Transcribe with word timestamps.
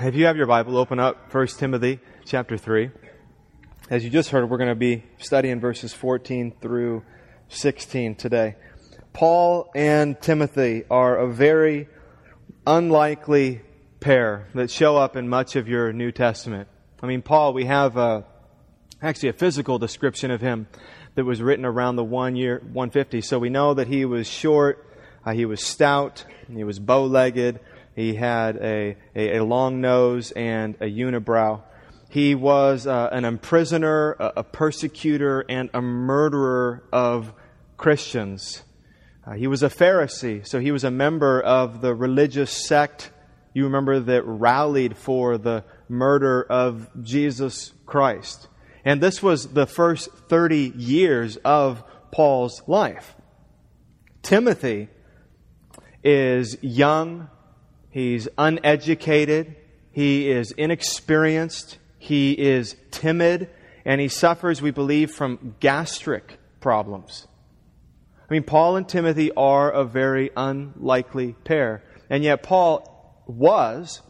If 0.00 0.14
you 0.14 0.26
have 0.26 0.36
your 0.36 0.46
Bible, 0.46 0.76
open 0.76 1.00
up 1.00 1.34
1 1.34 1.46
Timothy 1.48 1.98
chapter 2.24 2.56
3. 2.56 2.92
As 3.90 4.04
you 4.04 4.10
just 4.10 4.30
heard, 4.30 4.48
we're 4.48 4.56
going 4.56 4.68
to 4.68 4.76
be 4.76 5.02
studying 5.18 5.58
verses 5.58 5.92
14 5.92 6.54
through 6.60 7.02
16 7.48 8.14
today. 8.14 8.54
Paul 9.12 9.68
and 9.74 10.20
Timothy 10.20 10.84
are 10.88 11.16
a 11.16 11.26
very 11.26 11.88
unlikely 12.64 13.62
pair 13.98 14.46
that 14.54 14.70
show 14.70 14.96
up 14.96 15.16
in 15.16 15.28
much 15.28 15.56
of 15.56 15.66
your 15.66 15.92
New 15.92 16.12
Testament. 16.12 16.68
I 17.02 17.06
mean, 17.06 17.20
Paul, 17.20 17.52
we 17.52 17.64
have 17.64 17.96
a, 17.96 18.24
actually 19.02 19.30
a 19.30 19.32
physical 19.32 19.80
description 19.80 20.30
of 20.30 20.40
him 20.40 20.68
that 21.16 21.24
was 21.24 21.42
written 21.42 21.64
around 21.64 21.96
the 21.96 22.04
one 22.04 22.36
year 22.36 22.60
150. 22.60 23.20
So 23.22 23.40
we 23.40 23.50
know 23.50 23.74
that 23.74 23.88
he 23.88 24.04
was 24.04 24.28
short, 24.28 24.86
uh, 25.26 25.32
he 25.32 25.44
was 25.44 25.60
stout, 25.60 26.24
he 26.48 26.62
was 26.62 26.78
bow-legged, 26.78 27.58
he 27.98 28.14
had 28.14 28.58
a, 28.58 28.96
a, 29.16 29.38
a 29.38 29.44
long 29.44 29.80
nose 29.80 30.30
and 30.30 30.76
a 30.76 30.84
unibrow. 30.84 31.62
He 32.08 32.36
was 32.36 32.86
uh, 32.86 33.08
an 33.10 33.24
imprisoner, 33.24 34.12
a, 34.12 34.32
a, 34.36 34.44
persecutor, 34.44 35.44
and 35.48 35.68
a 35.74 35.82
murderer 35.82 36.84
of 36.92 37.32
Christians. 37.76 38.62
Uh, 39.26 39.32
he 39.32 39.48
was 39.48 39.64
a 39.64 39.68
Pharisee, 39.68 40.46
so 40.46 40.60
he 40.60 40.70
was 40.70 40.84
a 40.84 40.92
member 40.92 41.40
of 41.40 41.80
the 41.80 41.92
religious 41.92 42.52
sect, 42.52 43.10
you 43.52 43.64
remember, 43.64 43.98
that 43.98 44.22
rallied 44.22 44.96
for 44.96 45.36
the 45.36 45.64
murder 45.88 46.44
of 46.44 46.88
Jesus 47.02 47.72
Christ. 47.84 48.46
And 48.84 49.00
this 49.00 49.20
was 49.20 49.48
the 49.48 49.66
first 49.66 50.08
30 50.28 50.72
years 50.76 51.36
of 51.38 51.82
Paul's 52.12 52.62
life. 52.68 53.16
Timothy 54.22 54.88
is 56.04 56.56
young, 56.62 57.28
He's 57.98 58.28
uneducated. 58.38 59.56
He 59.90 60.30
is 60.30 60.52
inexperienced. 60.52 61.78
He 61.98 62.30
is 62.30 62.76
timid. 62.92 63.50
And 63.84 64.00
he 64.00 64.06
suffers, 64.06 64.62
we 64.62 64.70
believe, 64.70 65.10
from 65.10 65.56
gastric 65.58 66.38
problems. 66.60 67.26
I 68.30 68.34
mean, 68.34 68.44
Paul 68.44 68.76
and 68.76 68.88
Timothy 68.88 69.32
are 69.32 69.72
a 69.72 69.84
very 69.84 70.30
unlikely 70.36 71.32
pair. 71.42 71.82
And 72.08 72.22
yet, 72.22 72.44
Paul 72.44 73.24
was 73.26 74.00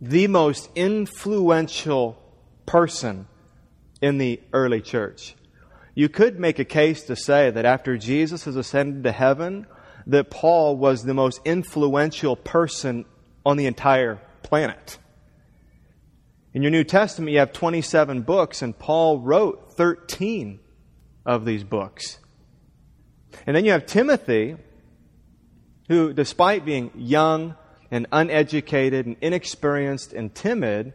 the 0.00 0.26
most 0.26 0.68
influential 0.74 2.20
person 2.66 3.28
in 4.02 4.18
the 4.18 4.40
early 4.52 4.80
church. 4.80 5.36
You 5.94 6.08
could 6.08 6.40
make 6.40 6.58
a 6.58 6.64
case 6.64 7.04
to 7.04 7.14
say 7.14 7.48
that 7.48 7.64
after 7.64 7.96
Jesus 7.96 8.42
has 8.42 8.56
ascended 8.56 9.04
to 9.04 9.12
heaven, 9.12 9.68
that 10.06 10.30
Paul 10.30 10.76
was 10.76 11.02
the 11.02 11.14
most 11.14 11.40
influential 11.44 12.36
person 12.36 13.04
on 13.44 13.56
the 13.56 13.66
entire 13.66 14.20
planet. 14.42 14.98
In 16.54 16.62
your 16.62 16.70
New 16.70 16.84
Testament, 16.84 17.32
you 17.32 17.38
have 17.38 17.52
27 17.52 18.22
books, 18.22 18.62
and 18.62 18.78
Paul 18.78 19.18
wrote 19.20 19.74
13 19.74 20.60
of 21.26 21.44
these 21.44 21.64
books. 21.64 22.18
And 23.46 23.54
then 23.54 23.64
you 23.64 23.72
have 23.72 23.84
Timothy, 23.84 24.56
who, 25.88 26.12
despite 26.12 26.64
being 26.64 26.90
young 26.94 27.56
and 27.90 28.06
uneducated 28.10 29.06
and 29.06 29.16
inexperienced 29.20 30.12
and 30.12 30.34
timid, 30.34 30.94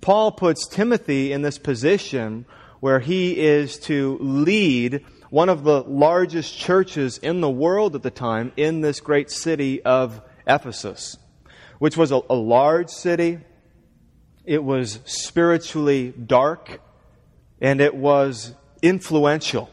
Paul 0.00 0.32
puts 0.32 0.68
Timothy 0.68 1.32
in 1.32 1.42
this 1.42 1.58
position 1.58 2.44
where 2.80 3.00
he 3.00 3.38
is 3.38 3.78
to 3.78 4.18
lead 4.20 5.04
one 5.30 5.48
of 5.48 5.64
the 5.64 5.82
largest 5.82 6.56
churches 6.56 7.18
in 7.18 7.40
the 7.40 7.50
world 7.50 7.94
at 7.94 8.02
the 8.02 8.10
time 8.10 8.52
in 8.56 8.80
this 8.80 9.00
great 9.00 9.30
city 9.30 9.82
of 9.82 10.22
Ephesus, 10.46 11.16
which 11.78 11.96
was 11.96 12.12
a, 12.12 12.20
a 12.30 12.34
large 12.34 12.88
city. 12.88 13.40
It 14.44 14.64
was 14.64 15.00
spiritually 15.04 16.12
dark 16.12 16.80
and 17.60 17.80
it 17.80 17.94
was 17.94 18.54
influential. 18.82 19.68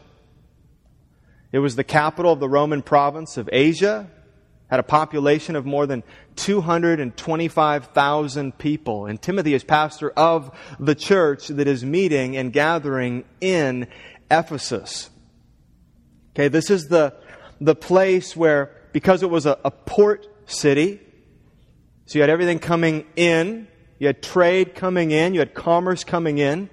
It 1.52 1.60
was 1.60 1.76
the 1.76 1.84
capital 1.84 2.32
of 2.32 2.40
the 2.40 2.48
Roman 2.48 2.82
province 2.82 3.36
of 3.36 3.48
Asia, 3.52 4.10
had 4.68 4.80
a 4.80 4.84
population 4.84 5.56
of 5.56 5.64
more 5.64 5.86
than 5.86 6.02
225,000 6.36 8.58
people. 8.58 9.06
And 9.06 9.22
Timothy 9.22 9.54
is 9.54 9.64
pastor 9.64 10.10
of 10.10 10.54
the 10.80 10.94
church 10.94 11.48
that 11.48 11.66
is 11.68 11.84
meeting 11.84 12.36
and 12.36 12.52
gathering 12.52 13.24
in 13.40 13.86
Ephesus. 14.30 15.10
Okay, 16.34 16.48
this 16.48 16.70
is 16.70 16.88
the, 16.88 17.14
the 17.60 17.74
place 17.74 18.36
where, 18.36 18.70
because 18.92 19.22
it 19.22 19.30
was 19.30 19.46
a, 19.46 19.58
a 19.64 19.70
port 19.70 20.26
city, 20.46 21.00
so 22.06 22.18
you 22.18 22.22
had 22.22 22.30
everything 22.30 22.58
coming 22.58 23.06
in, 23.16 23.68
you 23.98 24.08
had 24.08 24.22
trade 24.22 24.74
coming 24.74 25.10
in, 25.10 25.34
you 25.34 25.40
had 25.40 25.54
commerce 25.54 26.04
coming 26.04 26.38
in. 26.38 26.68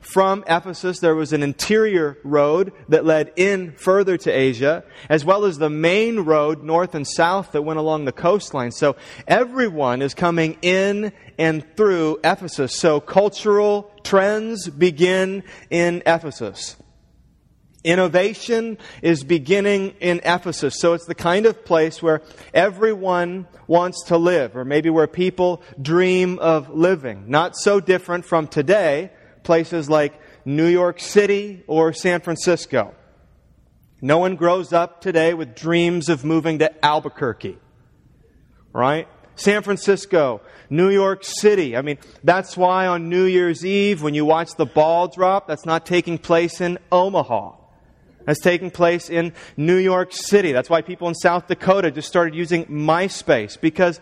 From 0.00 0.44
Ephesus, 0.46 1.00
there 1.00 1.14
was 1.14 1.32
an 1.32 1.42
interior 1.42 2.18
road 2.24 2.72
that 2.88 3.04
led 3.04 3.32
in 3.36 3.72
further 3.72 4.16
to 4.18 4.30
Asia, 4.30 4.84
as 5.08 5.24
well 5.24 5.44
as 5.44 5.58
the 5.58 5.70
main 5.70 6.20
road 6.20 6.62
north 6.62 6.94
and 6.94 7.06
south 7.06 7.52
that 7.52 7.62
went 7.62 7.78
along 7.78 8.04
the 8.04 8.12
coastline. 8.12 8.70
So 8.70 8.96
everyone 9.26 10.02
is 10.02 10.14
coming 10.14 10.56
in 10.62 11.12
and 11.38 11.64
through 11.76 12.20
Ephesus. 12.24 12.78
So 12.78 13.00
cultural 13.00 13.90
trends 14.02 14.68
begin 14.68 15.42
in 15.70 16.02
Ephesus. 16.06 16.76
Innovation 17.84 18.76
is 19.02 19.22
beginning 19.24 19.94
in 20.00 20.20
Ephesus. 20.24 20.78
So 20.78 20.94
it's 20.94 21.06
the 21.06 21.14
kind 21.14 21.46
of 21.46 21.64
place 21.64 22.02
where 22.02 22.22
everyone 22.52 23.46
wants 23.66 24.04
to 24.04 24.16
live, 24.16 24.56
or 24.56 24.64
maybe 24.64 24.90
where 24.90 25.06
people 25.06 25.62
dream 25.80 26.38
of 26.38 26.70
living. 26.70 27.24
Not 27.28 27.56
so 27.56 27.80
different 27.80 28.24
from 28.24 28.48
today, 28.48 29.10
places 29.42 29.88
like 29.88 30.20
New 30.44 30.66
York 30.66 31.00
City 31.00 31.62
or 31.66 31.92
San 31.92 32.20
Francisco. 32.20 32.94
No 34.00 34.18
one 34.18 34.36
grows 34.36 34.72
up 34.72 35.00
today 35.00 35.34
with 35.34 35.54
dreams 35.54 36.08
of 36.08 36.24
moving 36.24 36.60
to 36.60 36.84
Albuquerque, 36.84 37.58
right? 38.72 39.08
San 39.34 39.62
Francisco, 39.62 40.40
New 40.70 40.88
York 40.88 41.24
City. 41.24 41.76
I 41.76 41.82
mean, 41.82 41.98
that's 42.24 42.56
why 42.56 42.86
on 42.86 43.08
New 43.08 43.24
Year's 43.24 43.64
Eve, 43.64 44.02
when 44.02 44.14
you 44.14 44.24
watch 44.24 44.54
the 44.56 44.66
ball 44.66 45.08
drop, 45.08 45.46
that's 45.46 45.64
not 45.66 45.86
taking 45.86 46.18
place 46.18 46.60
in 46.60 46.78
Omaha 46.90 47.54
That's 48.26 48.40
taking 48.40 48.70
place 48.70 49.10
in 49.10 49.32
New 49.56 49.76
York 49.76 50.12
City. 50.12 50.52
That's 50.52 50.68
why 50.68 50.82
people 50.82 51.08
in 51.08 51.14
South 51.14 51.46
Dakota 51.46 51.90
just 51.90 52.08
started 52.08 52.34
using 52.34 52.66
MySpace 52.66 53.60
because 53.60 54.00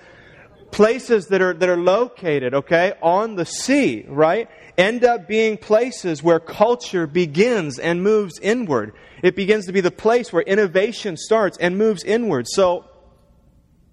places 0.71 1.27
that 1.29 1.41
are, 1.41 1.55
that 1.55 1.69
are 1.69 1.77
located, 1.77 2.55
okay, 2.55 2.95
on 3.03 3.37
the 3.37 3.47
sea, 3.47 4.05
right, 4.09 4.49
end 4.79 5.05
up 5.05 5.27
being 5.27 5.57
places 5.57 6.23
where 6.23 6.41
culture 6.41 7.07
begins 7.07 7.79
and 7.79 8.03
moves 8.03 8.39
inward. 8.41 8.93
It 9.23 9.37
begins 9.37 9.67
to 9.67 9.73
be 9.73 9.81
the 9.81 9.91
place 9.91 10.33
where 10.33 10.43
innovation 10.43 11.17
starts 11.17 11.59
and 11.59 11.79
moves 11.79 12.05
inward. 12.05 12.47
So, 12.49 12.85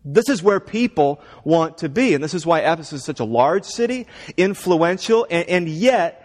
this 0.05 0.27
is 0.27 0.43
where 0.43 0.59
people 0.59 1.21
want 1.45 1.77
to 1.77 1.89
be. 1.89 2.13
And 2.13 2.21
this 2.23 2.33
is 2.33 2.45
why 2.45 2.59
Ephesus 2.59 3.01
is 3.01 3.03
such 3.05 3.21
a 3.21 3.25
large 3.25 3.63
city, 3.63 4.05
influential, 4.35 5.25
and, 5.29 5.47
and 5.47 5.69
yet 5.69 6.19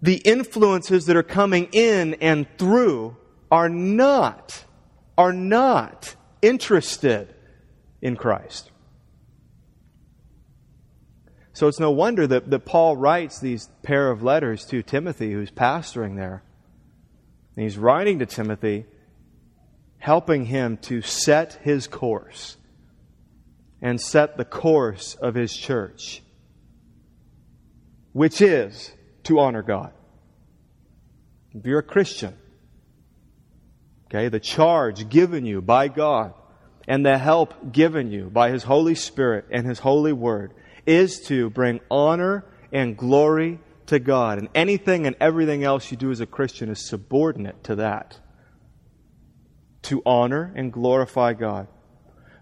the 0.00 0.16
influences 0.16 1.04
that 1.06 1.16
are 1.16 1.22
coming 1.22 1.68
in 1.72 2.14
and 2.14 2.46
through 2.56 3.16
are 3.50 3.68
not, 3.68 4.64
are 5.18 5.32
not 5.32 6.14
interested 6.40 7.34
in 8.00 8.16
Christ. 8.16 8.69
So 11.60 11.68
it's 11.68 11.78
no 11.78 11.90
wonder 11.90 12.26
that, 12.26 12.48
that 12.48 12.64
Paul 12.64 12.96
writes 12.96 13.38
these 13.38 13.68
pair 13.82 14.10
of 14.10 14.22
letters 14.22 14.64
to 14.68 14.82
Timothy, 14.82 15.30
who's 15.30 15.50
pastoring 15.50 16.16
there. 16.16 16.42
And 17.54 17.64
he's 17.64 17.76
writing 17.76 18.20
to 18.20 18.24
Timothy, 18.24 18.86
helping 19.98 20.46
him 20.46 20.78
to 20.78 21.02
set 21.02 21.60
his 21.62 21.86
course 21.86 22.56
and 23.82 24.00
set 24.00 24.38
the 24.38 24.44
course 24.46 25.16
of 25.16 25.34
his 25.34 25.54
church, 25.54 26.22
which 28.14 28.40
is 28.40 28.90
to 29.24 29.38
honor 29.38 29.62
God. 29.62 29.92
If 31.52 31.66
you're 31.66 31.80
a 31.80 31.82
Christian, 31.82 32.38
okay, 34.06 34.30
the 34.30 34.40
charge 34.40 35.10
given 35.10 35.44
you 35.44 35.60
by 35.60 35.88
God 35.88 36.32
and 36.88 37.04
the 37.04 37.18
help 37.18 37.70
given 37.70 38.10
you 38.10 38.30
by 38.30 38.50
His 38.50 38.62
Holy 38.62 38.94
Spirit 38.94 39.44
and 39.50 39.66
His 39.66 39.78
Holy 39.78 40.14
Word 40.14 40.54
is 40.86 41.20
to 41.26 41.50
bring 41.50 41.80
honor 41.90 42.44
and 42.72 42.96
glory 42.96 43.60
to 43.86 43.98
God. 43.98 44.38
And 44.38 44.48
anything 44.54 45.06
and 45.06 45.16
everything 45.20 45.64
else 45.64 45.90
you 45.90 45.96
do 45.96 46.10
as 46.10 46.20
a 46.20 46.26
Christian 46.26 46.68
is 46.70 46.88
subordinate 46.88 47.64
to 47.64 47.76
that. 47.76 48.18
To 49.82 50.02
honor 50.06 50.52
and 50.54 50.72
glorify 50.72 51.32
God. 51.32 51.68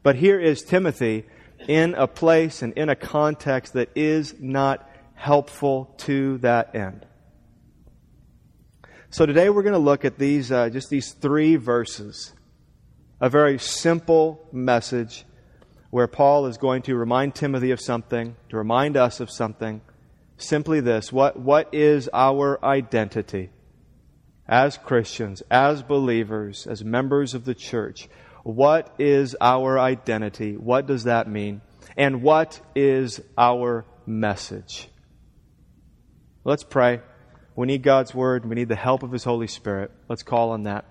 But 0.02 0.16
here 0.16 0.38
is 0.38 0.62
Timothy 0.62 1.26
in 1.66 1.94
a 1.94 2.06
place 2.06 2.62
and 2.62 2.72
in 2.74 2.88
a 2.88 2.96
context 2.96 3.72
that 3.72 3.90
is 3.96 4.34
not 4.38 4.88
helpful 5.14 5.94
to 5.98 6.38
that 6.38 6.74
end. 6.74 7.04
So 9.10 9.24
today 9.24 9.48
we're 9.48 9.62
going 9.62 9.72
to 9.72 9.78
look 9.78 10.04
at 10.04 10.18
these, 10.18 10.52
uh, 10.52 10.68
just 10.68 10.90
these 10.90 11.12
three 11.12 11.56
verses. 11.56 12.34
A 13.20 13.28
very 13.28 13.58
simple 13.58 14.46
message 14.52 15.24
where 15.90 16.06
Paul 16.06 16.46
is 16.46 16.58
going 16.58 16.82
to 16.82 16.96
remind 16.96 17.34
Timothy 17.34 17.70
of 17.70 17.80
something, 17.80 18.36
to 18.50 18.56
remind 18.56 18.96
us 18.96 19.20
of 19.20 19.30
something. 19.30 19.80
Simply 20.36 20.80
this 20.80 21.12
what, 21.12 21.38
what 21.38 21.74
is 21.74 22.08
our 22.12 22.64
identity 22.64 23.50
as 24.46 24.78
Christians, 24.78 25.42
as 25.50 25.82
believers, 25.82 26.66
as 26.66 26.84
members 26.84 27.34
of 27.34 27.44
the 27.44 27.54
church? 27.54 28.08
What 28.44 28.94
is 28.98 29.36
our 29.40 29.78
identity? 29.78 30.56
What 30.56 30.86
does 30.86 31.04
that 31.04 31.28
mean? 31.28 31.60
And 31.96 32.22
what 32.22 32.60
is 32.74 33.20
our 33.36 33.84
message? 34.06 34.88
Let's 36.44 36.64
pray. 36.64 37.00
We 37.56 37.66
need 37.66 37.82
God's 37.82 38.14
Word. 38.14 38.46
We 38.46 38.54
need 38.54 38.68
the 38.68 38.76
help 38.76 39.02
of 39.02 39.10
His 39.10 39.24
Holy 39.24 39.48
Spirit. 39.48 39.90
Let's 40.08 40.22
call 40.22 40.50
on 40.50 40.62
that. 40.62 40.84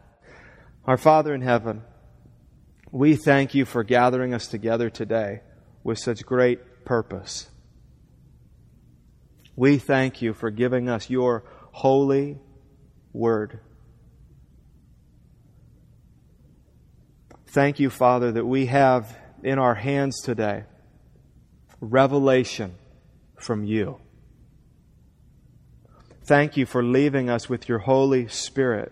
Our 0.85 0.97
Father 0.97 1.33
in 1.33 1.41
heaven, 1.41 1.81
we 2.92 3.16
thank 3.16 3.54
you 3.54 3.66
for 3.66 3.84
gathering 3.84 4.34
us 4.34 4.48
together 4.48 4.89
today 4.89 5.42
with 5.84 6.00
such 6.00 6.25
great 6.25 6.86
purpose. 6.86 7.50
We 9.56 9.78
thank 9.78 10.22
you 10.22 10.34
for 10.34 10.51
giving 10.51 10.88
us 10.88 11.10
your 11.10 11.44
holy 11.72 12.39
word. 13.12 13.60
Thank 17.48 17.80
you, 17.80 17.89
Father, 17.89 18.31
that 18.34 18.45
we 18.45 18.68
have 18.68 19.18
in 19.44 19.57
our 19.57 19.75
hands 19.75 20.22
today 20.22 20.66
revelation 21.80 22.75
from 23.40 23.63
you. 23.63 24.00
Thank 26.24 26.57
you 26.57 26.66
for 26.66 26.83
leaving 26.83 27.30
us 27.30 27.48
with 27.48 27.69
your 27.69 27.80
Holy 27.80 28.28
Spirit 28.28 28.92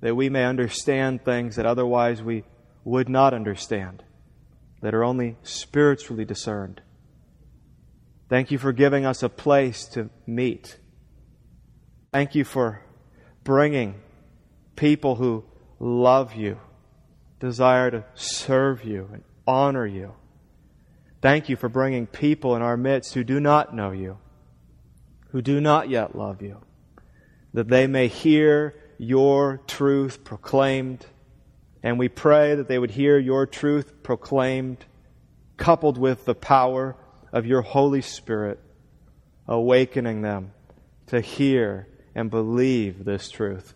that 0.00 0.14
we 0.14 0.28
may 0.28 0.44
understand 0.44 1.24
things 1.24 1.56
that 1.56 1.66
otherwise 1.66 2.22
we 2.22 2.44
would 2.84 3.08
not 3.08 3.34
understand, 3.34 4.02
that 4.80 4.94
are 4.94 5.04
only 5.04 5.36
spiritually 5.42 6.24
discerned. 6.24 6.80
Thank 8.28 8.50
you 8.50 8.58
for 8.58 8.72
giving 8.72 9.04
us 9.04 9.22
a 9.22 9.28
place 9.28 9.86
to 9.86 10.08
meet. 10.26 10.78
Thank 12.12 12.34
you 12.34 12.44
for 12.44 12.82
bringing 13.44 13.96
people 14.76 15.16
who 15.16 15.44
love 15.78 16.34
you, 16.34 16.58
desire 17.38 17.90
to 17.90 18.04
serve 18.14 18.84
you, 18.84 19.08
and 19.12 19.24
honor 19.46 19.86
you. 19.86 20.14
Thank 21.20 21.48
you 21.48 21.56
for 21.56 21.68
bringing 21.68 22.06
people 22.06 22.56
in 22.56 22.62
our 22.62 22.76
midst 22.76 23.14
who 23.14 23.24
do 23.24 23.40
not 23.40 23.74
know 23.74 23.90
you, 23.90 24.18
who 25.30 25.42
do 25.42 25.60
not 25.60 25.90
yet 25.90 26.16
love 26.16 26.40
you, 26.40 26.62
that 27.52 27.68
they 27.68 27.86
may 27.86 28.08
hear 28.08 28.74
your 28.96 29.60
truth 29.66 30.24
proclaimed 30.24 31.04
and 31.82 31.98
we 31.98 32.08
pray 32.08 32.54
that 32.54 32.68
they 32.68 32.78
would 32.78 32.90
hear 32.90 33.18
your 33.18 33.46
truth 33.46 34.02
proclaimed, 34.02 34.84
coupled 35.56 35.96
with 35.96 36.24
the 36.24 36.34
power 36.34 36.96
of 37.32 37.46
your 37.46 37.62
Holy 37.62 38.02
Spirit, 38.02 38.60
awakening 39.48 40.22
them 40.22 40.52
to 41.06 41.20
hear 41.20 41.88
and 42.14 42.30
believe 42.30 43.04
this 43.04 43.30
truth. 43.30 43.74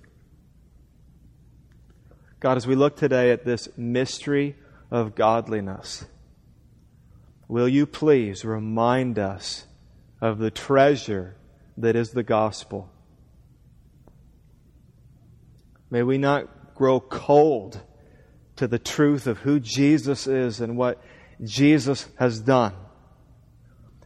God, 2.41 2.59
as 2.59 2.67
we 2.67 2.75
look 2.75 2.97
today 2.97 3.31
at 3.31 3.45
this 3.45 3.69
mystery 3.77 4.57
of 4.91 5.15
godliness, 5.15 6.05
will 7.49 7.69
you 7.69 7.87
please 7.87 8.45
remind 8.45 9.19
us 9.19 9.67
of 10.21 10.39
the 10.39 10.51
treasure 10.51 11.37
that 11.79 11.97
is 11.97 12.11
the 12.11 12.23
gospel? 12.23 12.91
May 15.91 16.03
we 16.03 16.19
not 16.19 16.75
grow 16.75 17.01
cold 17.01 17.81
to 18.57 18.67
the 18.67 18.79
truth 18.79 19.27
of 19.27 19.39
who 19.39 19.61
Jesus 19.61 20.27
is 20.27 20.61
and 20.61 20.77
what 20.77 21.03
Jesus 21.43 22.09
has 22.19 22.41
done. 22.41 22.75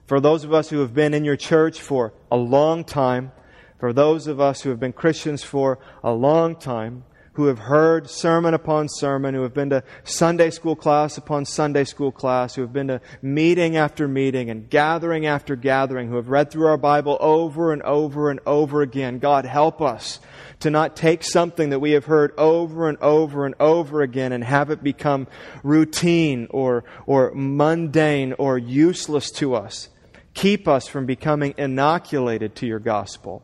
For 0.07 0.21
those 0.21 0.45
of 0.45 0.55
us 0.55 0.71
who 0.71 0.81
have 0.81 0.95
been 0.95 1.13
in 1.13 1.25
your 1.25 1.37
church 1.37 1.81
for 1.81 2.15
a 2.31 2.37
long 2.37 2.85
time, 2.85 3.33
for 3.79 3.93
those 3.93 4.27
of 4.27 4.41
us 4.41 4.63
who 4.63 4.71
have 4.71 4.81
been 4.81 4.93
Christians 4.93 5.43
for 5.43 5.79
a 6.03 6.13
long 6.13 6.57
time, 6.57 7.05
who 7.35 7.47
have 7.47 7.61
heard 7.61 8.11
sermon 8.11 8.53
upon 8.53 8.89
sermon, 8.89 9.33
who 9.33 9.43
have 9.43 9.55
been 9.55 9.71
to 9.71 9.85
Sunday 10.03 10.51
school 10.51 10.75
class 10.75 11.19
upon 11.19 11.45
Sunday 11.45 11.85
school 11.85 12.11
class, 12.11 12.57
who 12.57 12.63
have 12.63 12.73
been 12.73 12.89
to 12.89 13.01
meeting 13.23 13.77
after 13.77 14.09
meeting 14.09 14.51
and 14.51 14.69
gathering 14.69 15.25
after 15.25 15.55
gathering, 15.55 16.09
who 16.09 16.17
have 16.17 16.31
read 16.31 16.51
through 16.51 16.67
our 16.67 16.77
Bible 16.77 17.17
over 17.21 17.73
and 17.73 17.81
over 17.83 18.31
and 18.31 18.41
over 18.45 18.83
again. 18.83 19.21
God, 19.21 19.45
help 19.45 19.81
us 19.81 20.19
to 20.61 20.71
not 20.71 20.97
take 20.97 21.23
something 21.23 21.71
that 21.71 21.79
we 21.79 21.93
have 21.93 22.07
heard 22.07 22.33
over 22.37 22.89
and 22.89 22.99
over 22.99 23.47
and 23.47 23.55
over 23.61 24.03
again 24.03 24.33
and 24.33 24.43
have 24.43 24.71
it 24.71 24.83
become 24.83 25.29
routine 25.63 26.47
or, 26.51 26.85
or 27.07 27.33
mundane 27.35 28.33
or 28.35 28.59
useless 28.59 29.31
to 29.31 29.55
us. 29.55 29.89
Keep 30.35 30.69
us 30.69 30.87
from 30.87 31.07
becoming 31.07 31.55
inoculated 31.57 32.55
to 32.57 32.67
your 32.67 32.81
gospel. 32.81 33.43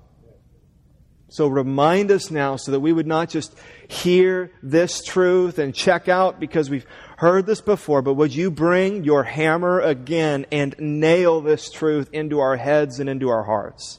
So 1.29 1.49
remind 1.49 2.13
us 2.13 2.31
now 2.31 2.55
so 2.57 2.71
that 2.71 2.79
we 2.79 2.93
would 2.93 3.09
not 3.09 3.29
just 3.29 3.57
hear 3.89 4.53
this 4.63 5.03
truth 5.03 5.59
and 5.59 5.75
check 5.75 6.09
out 6.09 6.39
because 6.39 6.71
we've 6.71 6.87
heard 7.17 7.47
this 7.47 7.61
before, 7.61 8.03
but 8.03 8.15
would 8.15 8.33
you 8.33 8.51
bring 8.51 9.03
your 9.03 9.25
hammer 9.25 9.81
again 9.81 10.47
and 10.53 10.77
nail 10.79 11.41
this 11.41 11.71
truth 11.71 12.09
into 12.13 12.39
our 12.39 12.57
heads 12.57 13.01
and 13.01 13.09
into 13.09 13.29
our 13.29 13.43
hearts? 13.43 13.99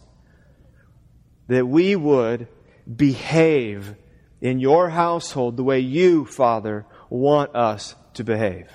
That 1.47 1.67
we 1.67 1.95
would 1.95 2.47
behave 2.93 3.95
in 4.41 4.59
your 4.59 4.89
household 4.89 5.57
the 5.57 5.63
way 5.63 5.79
you, 5.79 6.25
Father, 6.25 6.85
want 7.09 7.55
us 7.55 7.95
to 8.13 8.23
behave. 8.23 8.69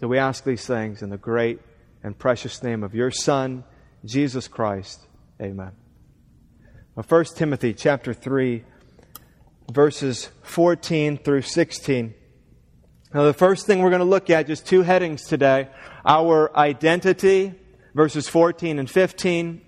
So 0.00 0.08
we 0.08 0.18
ask 0.18 0.44
these 0.44 0.66
things 0.66 1.02
in 1.02 1.10
the 1.10 1.16
great 1.16 1.60
and 2.02 2.18
precious 2.18 2.62
name 2.62 2.82
of 2.82 2.94
your 2.94 3.10
Son, 3.10 3.64
Jesus 4.04 4.48
Christ. 4.48 5.00
Amen. 5.40 5.72
Well, 6.94 7.06
1 7.08 7.24
Timothy 7.36 7.72
chapter 7.72 8.12
3, 8.12 8.62
verses 9.72 10.28
14 10.42 11.18
through 11.18 11.42
16. 11.42 12.14
Now, 13.14 13.22
the 13.24 13.32
first 13.32 13.66
thing 13.66 13.80
we're 13.80 13.90
going 13.90 14.00
to 14.00 14.04
look 14.04 14.28
at, 14.28 14.46
just 14.46 14.66
two 14.66 14.82
headings 14.82 15.22
today 15.22 15.68
our 16.04 16.54
identity, 16.56 17.54
verses 17.94 18.28
14 18.28 18.78
and 18.78 18.90
15, 18.90 19.62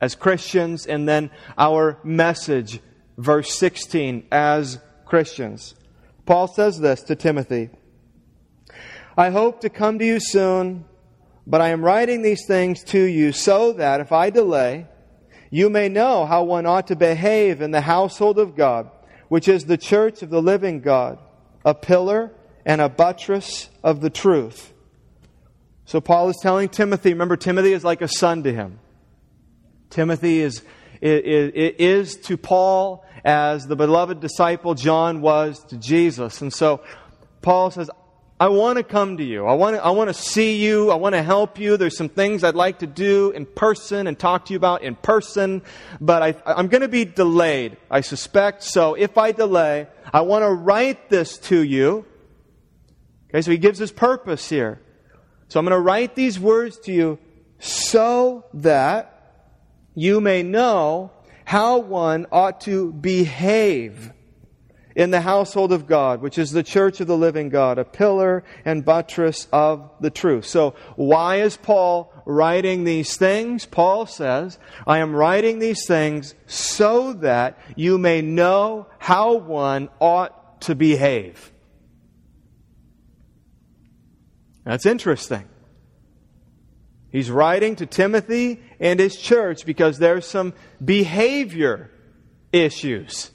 as 0.00 0.14
Christians, 0.14 0.86
and 0.86 1.08
then 1.08 1.30
our 1.58 1.98
message, 2.02 2.80
verse 3.18 3.54
16, 3.54 4.26
as 4.32 4.78
Christians. 5.04 5.74
Paul 6.26 6.46
says 6.48 6.78
this 6.78 7.02
to 7.02 7.16
Timothy 7.16 7.70
I 9.16 9.30
hope 9.30 9.60
to 9.62 9.68
come 9.68 9.98
to 9.98 10.04
you 10.04 10.20
soon, 10.20 10.84
but 11.46 11.60
I 11.60 11.70
am 11.70 11.84
writing 11.84 12.22
these 12.22 12.46
things 12.46 12.82
to 12.84 13.00
you 13.00 13.32
so 13.32 13.72
that 13.74 14.00
if 14.00 14.12
I 14.12 14.30
delay, 14.30 14.86
you 15.50 15.68
may 15.68 15.88
know 15.88 16.24
how 16.24 16.44
one 16.44 16.64
ought 16.64 16.86
to 16.86 16.96
behave 16.96 17.60
in 17.60 17.72
the 17.72 17.80
household 17.80 18.38
of 18.38 18.54
God, 18.54 18.88
which 19.28 19.48
is 19.48 19.64
the 19.64 19.76
church 19.76 20.22
of 20.22 20.30
the 20.30 20.40
living 20.40 20.80
God, 20.80 21.18
a 21.64 21.74
pillar 21.74 22.32
and 22.64 22.80
a 22.80 22.88
buttress 22.88 23.68
of 23.82 24.00
the 24.00 24.10
truth. 24.10 24.72
So 25.84 26.00
Paul 26.00 26.28
is 26.28 26.38
telling 26.40 26.68
Timothy, 26.68 27.10
remember, 27.10 27.36
Timothy 27.36 27.72
is 27.72 27.82
like 27.82 28.00
a 28.00 28.08
son 28.08 28.44
to 28.44 28.52
him. 28.52 28.78
Timothy 29.90 30.40
is, 30.40 30.62
is, 31.02 31.52
is 31.54 32.16
to 32.16 32.36
Paul 32.36 33.04
as 33.24 33.66
the 33.66 33.76
beloved 33.76 34.20
disciple 34.20 34.74
John 34.74 35.20
was 35.20 35.62
to 35.64 35.76
Jesus. 35.76 36.40
And 36.40 36.52
so 36.52 36.82
Paul 37.42 37.70
says, 37.70 37.90
I 38.38 38.48
want 38.48 38.78
to 38.78 38.84
come 38.84 39.18
to 39.18 39.24
you. 39.24 39.44
I 39.44 39.52
want 39.52 39.76
to, 39.76 39.84
I 39.84 39.90
want 39.90 40.08
to 40.08 40.14
see 40.14 40.64
you. 40.64 40.90
I 40.90 40.94
want 40.94 41.14
to 41.14 41.22
help 41.22 41.58
you. 41.58 41.76
There's 41.76 41.96
some 41.96 42.08
things 42.08 42.42
I'd 42.42 42.54
like 42.54 42.78
to 42.78 42.86
do 42.86 43.32
in 43.32 43.44
person 43.44 44.06
and 44.06 44.18
talk 44.18 44.46
to 44.46 44.54
you 44.54 44.56
about 44.56 44.82
in 44.82 44.94
person, 44.94 45.60
but 46.00 46.22
I, 46.22 46.34
I'm 46.46 46.68
going 46.68 46.80
to 46.80 46.88
be 46.88 47.04
delayed, 47.04 47.76
I 47.90 48.00
suspect. 48.00 48.62
So 48.62 48.94
if 48.94 49.18
I 49.18 49.32
delay, 49.32 49.88
I 50.10 50.22
want 50.22 50.44
to 50.44 50.50
write 50.50 51.10
this 51.10 51.36
to 51.38 51.62
you. 51.62 52.06
Okay, 53.28 53.42
so 53.42 53.50
he 53.50 53.58
gives 53.58 53.78
his 53.78 53.92
purpose 53.92 54.48
here. 54.48 54.80
So 55.48 55.60
I'm 55.60 55.66
going 55.66 55.76
to 55.76 55.80
write 55.80 56.14
these 56.14 56.40
words 56.40 56.78
to 56.80 56.92
you 56.92 57.18
so 57.58 58.46
that 58.54 59.19
you 59.94 60.20
may 60.20 60.42
know 60.42 61.10
how 61.44 61.78
one 61.78 62.26
ought 62.30 62.60
to 62.62 62.92
behave 62.92 64.12
in 64.94 65.10
the 65.10 65.20
household 65.20 65.72
of 65.72 65.86
God, 65.86 66.20
which 66.20 66.38
is 66.38 66.50
the 66.50 66.62
church 66.62 67.00
of 67.00 67.06
the 67.06 67.16
living 67.16 67.48
God, 67.48 67.78
a 67.78 67.84
pillar 67.84 68.44
and 68.64 68.84
buttress 68.84 69.48
of 69.52 69.90
the 70.00 70.10
truth. 70.10 70.46
So, 70.46 70.74
why 70.96 71.36
is 71.36 71.56
Paul 71.56 72.12
writing 72.26 72.84
these 72.84 73.16
things? 73.16 73.66
Paul 73.66 74.06
says, 74.06 74.58
I 74.86 74.98
am 74.98 75.14
writing 75.14 75.58
these 75.58 75.86
things 75.86 76.34
so 76.46 77.12
that 77.14 77.58
you 77.76 77.98
may 77.98 78.20
know 78.20 78.86
how 78.98 79.34
one 79.34 79.88
ought 80.00 80.60
to 80.62 80.74
behave. 80.74 81.52
That's 84.64 84.86
interesting. 84.86 85.49
He's 87.12 87.30
writing 87.30 87.76
to 87.76 87.86
Timothy 87.86 88.60
and 88.78 89.00
his 89.00 89.16
church 89.16 89.66
because 89.66 89.98
there's 89.98 90.26
some 90.26 90.54
behavior 90.84 91.90
issues. 92.52 93.30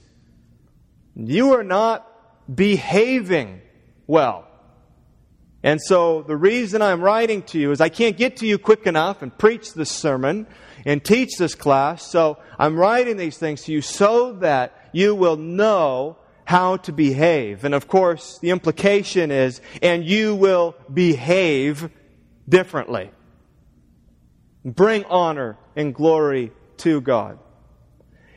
You 1.14 1.54
are 1.54 1.64
not 1.64 2.06
behaving 2.54 3.60
well. 4.06 4.46
And 5.62 5.80
so 5.82 6.22
the 6.22 6.36
reason 6.36 6.80
I'm 6.80 7.00
writing 7.00 7.42
to 7.44 7.58
you 7.58 7.72
is 7.72 7.80
I 7.80 7.88
can't 7.88 8.16
get 8.16 8.36
to 8.38 8.46
you 8.46 8.56
quick 8.56 8.86
enough 8.86 9.22
and 9.22 9.36
preach 9.36 9.74
this 9.74 9.90
sermon 9.90 10.46
and 10.84 11.04
teach 11.04 11.38
this 11.38 11.54
class. 11.54 12.06
So 12.06 12.38
I'm 12.58 12.76
writing 12.76 13.16
these 13.16 13.36
things 13.36 13.62
to 13.64 13.72
you 13.72 13.82
so 13.82 14.34
that 14.34 14.88
you 14.92 15.14
will 15.14 15.36
know 15.36 16.18
how 16.44 16.76
to 16.76 16.92
behave. 16.92 17.64
And 17.64 17.74
of 17.74 17.88
course, 17.88 18.38
the 18.38 18.50
implication 18.50 19.32
is, 19.32 19.60
and 19.82 20.04
you 20.04 20.36
will 20.36 20.76
behave 20.92 21.90
differently. 22.48 23.10
Bring 24.66 25.04
honor 25.04 25.56
and 25.76 25.94
glory 25.94 26.50
to 26.78 27.00
God. 27.00 27.38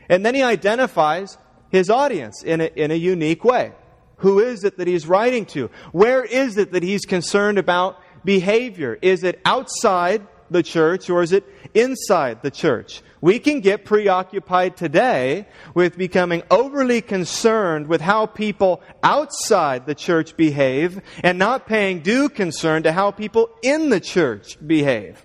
And 0.08 0.24
then 0.24 0.36
he 0.36 0.42
identifies 0.42 1.36
his 1.70 1.90
audience 1.90 2.44
in 2.44 2.60
a, 2.60 2.66
in 2.66 2.92
a 2.92 2.94
unique 2.94 3.44
way. 3.44 3.72
Who 4.18 4.38
is 4.38 4.62
it 4.62 4.78
that 4.78 4.86
he's 4.86 5.06
writing 5.06 5.44
to? 5.46 5.70
Where 5.92 6.24
is 6.24 6.56
it 6.56 6.72
that 6.72 6.84
he's 6.84 7.04
concerned 7.04 7.58
about 7.58 7.98
behavior? 8.24 8.96
Is 9.02 9.24
it 9.24 9.40
outside 9.44 10.26
the 10.50 10.62
church 10.62 11.10
or 11.10 11.22
is 11.22 11.32
it 11.32 11.44
inside 11.74 12.42
the 12.42 12.50
church? 12.50 13.02
We 13.20 13.38
can 13.38 13.60
get 13.60 13.84
preoccupied 13.84 14.76
today 14.76 15.46
with 15.74 15.98
becoming 15.98 16.42
overly 16.50 17.02
concerned 17.02 17.88
with 17.88 18.00
how 18.00 18.26
people 18.26 18.82
outside 19.02 19.86
the 19.86 19.94
church 19.94 20.36
behave 20.36 21.00
and 21.24 21.38
not 21.38 21.66
paying 21.66 22.00
due 22.00 22.28
concern 22.28 22.84
to 22.84 22.92
how 22.92 23.10
people 23.10 23.50
in 23.62 23.90
the 23.90 24.00
church 24.00 24.56
behave. 24.64 25.24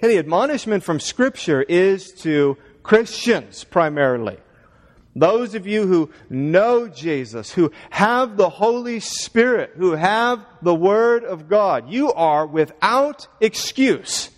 The 0.00 0.18
admonishment 0.18 0.82
from 0.82 0.98
Scripture 0.98 1.62
is 1.62 2.12
to 2.22 2.56
Christians 2.82 3.64
primarily. 3.64 4.38
Those 5.14 5.54
of 5.54 5.66
you 5.66 5.86
who 5.86 6.10
know 6.30 6.88
Jesus, 6.88 7.50
who 7.50 7.72
have 7.90 8.36
the 8.36 8.48
Holy 8.48 9.00
Spirit, 9.00 9.72
who 9.76 9.92
have 9.92 10.46
the 10.62 10.74
Word 10.74 11.24
of 11.24 11.48
God, 11.48 11.90
you 11.90 12.12
are 12.12 12.46
without 12.46 13.26
excuse. 13.40 14.30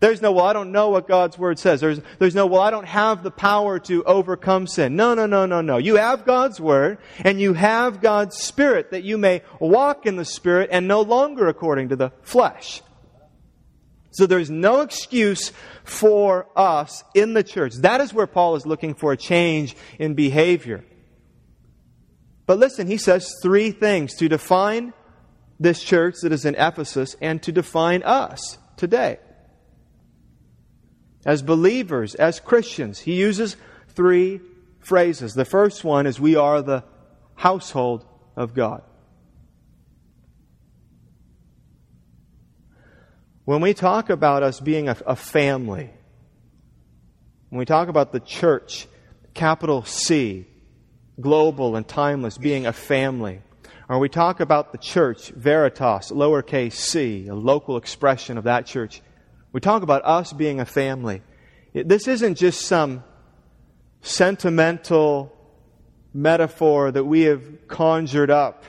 There's 0.00 0.20
no, 0.20 0.32
well, 0.32 0.44
I 0.44 0.52
don't 0.52 0.72
know 0.72 0.90
what 0.90 1.06
God's 1.06 1.38
Word 1.38 1.58
says. 1.58 1.80
There's, 1.80 2.00
there's 2.18 2.34
no, 2.34 2.46
well, 2.46 2.60
I 2.60 2.70
don't 2.70 2.86
have 2.86 3.22
the 3.22 3.30
power 3.30 3.78
to 3.80 4.04
overcome 4.04 4.66
sin. 4.66 4.96
No, 4.96 5.14
no, 5.14 5.26
no, 5.26 5.46
no, 5.46 5.60
no. 5.60 5.76
You 5.78 5.96
have 5.96 6.24
God's 6.24 6.60
Word, 6.60 6.98
and 7.20 7.40
you 7.40 7.54
have 7.54 8.00
God's 8.00 8.36
Spirit 8.36 8.90
that 8.90 9.04
you 9.04 9.18
may 9.18 9.42
walk 9.60 10.04
in 10.04 10.16
the 10.16 10.24
Spirit 10.24 10.70
and 10.72 10.88
no 10.88 11.02
longer 11.02 11.48
according 11.48 11.90
to 11.90 11.96
the 11.96 12.10
flesh. 12.22 12.82
So 14.16 14.24
there's 14.24 14.48
no 14.50 14.80
excuse 14.80 15.52
for 15.84 16.46
us 16.56 17.04
in 17.14 17.34
the 17.34 17.42
church. 17.42 17.74
That 17.82 18.00
is 18.00 18.14
where 18.14 18.26
Paul 18.26 18.56
is 18.56 18.64
looking 18.64 18.94
for 18.94 19.12
a 19.12 19.16
change 19.16 19.76
in 19.98 20.14
behavior. 20.14 20.86
But 22.46 22.58
listen, 22.58 22.86
he 22.86 22.96
says 22.96 23.30
three 23.42 23.72
things 23.72 24.14
to 24.14 24.26
define 24.26 24.94
this 25.60 25.82
church 25.82 26.14
that 26.22 26.32
is 26.32 26.46
in 26.46 26.54
Ephesus 26.54 27.14
and 27.20 27.42
to 27.42 27.52
define 27.52 28.02
us 28.04 28.56
today. 28.78 29.18
As 31.26 31.42
believers, 31.42 32.14
as 32.14 32.40
Christians, 32.40 33.00
he 33.00 33.16
uses 33.16 33.58
three 33.88 34.40
phrases. 34.80 35.34
The 35.34 35.44
first 35.44 35.84
one 35.84 36.06
is 36.06 36.18
we 36.18 36.36
are 36.36 36.62
the 36.62 36.84
household 37.34 38.06
of 38.34 38.54
God. 38.54 38.82
When 43.46 43.60
we 43.60 43.74
talk 43.74 44.10
about 44.10 44.42
us 44.42 44.58
being 44.58 44.88
a, 44.88 44.96
a 45.06 45.14
family, 45.14 45.88
when 47.48 47.60
we 47.60 47.64
talk 47.64 47.86
about 47.86 48.10
the 48.10 48.18
church, 48.18 48.88
capital 49.34 49.84
C, 49.84 50.48
global 51.20 51.76
and 51.76 51.86
timeless, 51.86 52.38
being 52.38 52.66
a 52.66 52.72
family, 52.72 53.40
or 53.88 54.00
we 54.00 54.08
talk 54.08 54.40
about 54.40 54.72
the 54.72 54.78
church, 54.78 55.28
veritas, 55.28 56.10
lowercase 56.10 56.72
c, 56.72 57.28
a 57.28 57.36
local 57.36 57.76
expression 57.76 58.36
of 58.36 58.44
that 58.44 58.66
church, 58.66 59.00
we 59.52 59.60
talk 59.60 59.84
about 59.84 60.04
us 60.04 60.32
being 60.32 60.58
a 60.58 60.64
family. 60.64 61.22
This 61.72 62.08
isn't 62.08 62.34
just 62.38 62.62
some 62.62 63.04
sentimental 64.00 65.32
metaphor 66.12 66.90
that 66.90 67.04
we 67.04 67.20
have 67.22 67.68
conjured 67.68 68.28
up 68.30 68.64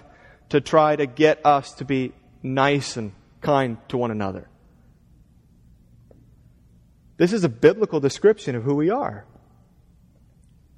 to 0.50 0.62
try 0.62 0.96
to 0.96 1.08
get 1.08 1.44
us 1.44 1.74
to 1.74 1.84
be 1.84 2.14
nice 2.44 2.96
and 2.96 3.12
kind 3.42 3.78
to 3.90 3.98
one 3.98 4.12
another. 4.12 4.48
This 7.18 7.34
is 7.34 7.44
a 7.44 7.50
biblical 7.50 8.00
description 8.00 8.56
of 8.56 8.64
who 8.64 8.76
we 8.76 8.90
are. 8.90 9.26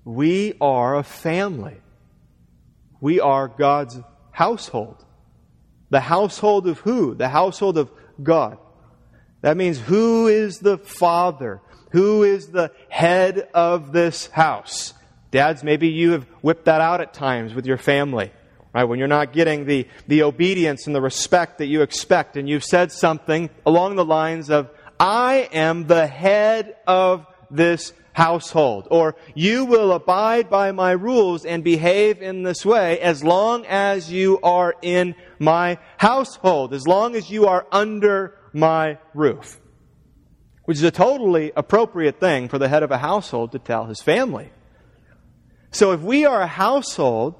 We 0.05 0.55
are 0.62 0.96
a 0.96 1.03
family. 1.03 1.77
We 3.01 3.19
are 3.19 3.48
God's 3.48 4.00
household. 4.31 5.03
The 5.89 6.00
household 6.00 6.67
of 6.67 6.79
who? 6.79 7.13
The 7.15 7.29
household 7.29 7.77
of 7.77 7.91
God. 8.22 8.58
That 9.41 9.58
means 9.58 9.79
who 9.79 10.27
is 10.27 10.60
the 10.60 10.77
father? 10.77 11.62
Who 11.91 12.24
is 12.24 12.48
the 12.48 12.72
head 12.89 13.50
of 13.53 13.91
this 13.91 14.27
house? 14.27 14.93
Dads, 15.31 15.63
maybe 15.63 15.89
you 15.89 16.12
have 16.12 16.24
whipped 16.41 16.65
that 16.65 16.81
out 16.81 17.01
at 17.01 17.13
times 17.13 17.53
with 17.53 17.65
your 17.65 17.77
family, 17.77 18.31
right? 18.74 18.84
When 18.84 19.00
you're 19.00 19.08
not 19.08 19.34
getting 19.34 19.65
the, 19.65 19.88
the 20.08 20.24
obedience 20.24 20.88
and 20.88 20.96
the 20.96 21.01
respect 21.01 21.60
that 21.60 21.67
you 21.67 21.81
expect, 21.81 22.36
and 22.36 22.50
you've 22.50 22.63
said 22.63 22.91
something 22.91 23.50
along 23.65 23.96
the 23.96 24.05
lines 24.05 24.50
of, 24.50 24.69
I 25.00 25.50
am 25.53 25.88
the 25.88 26.08
head 26.08 26.75
of 26.86 27.25
this 27.50 27.94
household. 28.13 28.88
Or 28.91 29.15
you 29.34 29.65
will 29.65 29.94
abide 29.94 30.50
by 30.50 30.72
my 30.72 30.91
rules 30.91 31.46
and 31.46 31.63
behave 31.63 32.22
in 32.22 32.44
this 32.44 32.65
way 32.65 33.00
as 33.00 33.24
long 33.24 33.65
as 33.65 34.12
you 34.12 34.39
are 34.44 34.75
in 34.82 35.15
my 35.39 35.77
household, 35.98 36.74
as 36.74 36.86
long 36.86 37.15
as 37.15 37.29
you 37.29 37.48
are 37.48 37.65
under 37.72 38.36
my 38.51 38.98
roof. 39.13 39.60
Which 40.65 40.77
is 40.77 40.84
a 40.84 40.91
totally 40.91 41.51
appropriate 41.56 42.20
thing 42.20 42.50
for 42.50 42.60
the 42.60 42.68
head 42.68 42.84
of 42.84 42.91
a 42.91 42.98
household 42.98 43.53
to 43.53 43.60
tell 43.60 43.86
his 43.86 44.01
family. 44.01 44.51
So 45.72 45.94
if 45.94 46.01
we 46.01 46.25
are 46.25 46.41
a 46.41 46.48
household, 46.48 47.36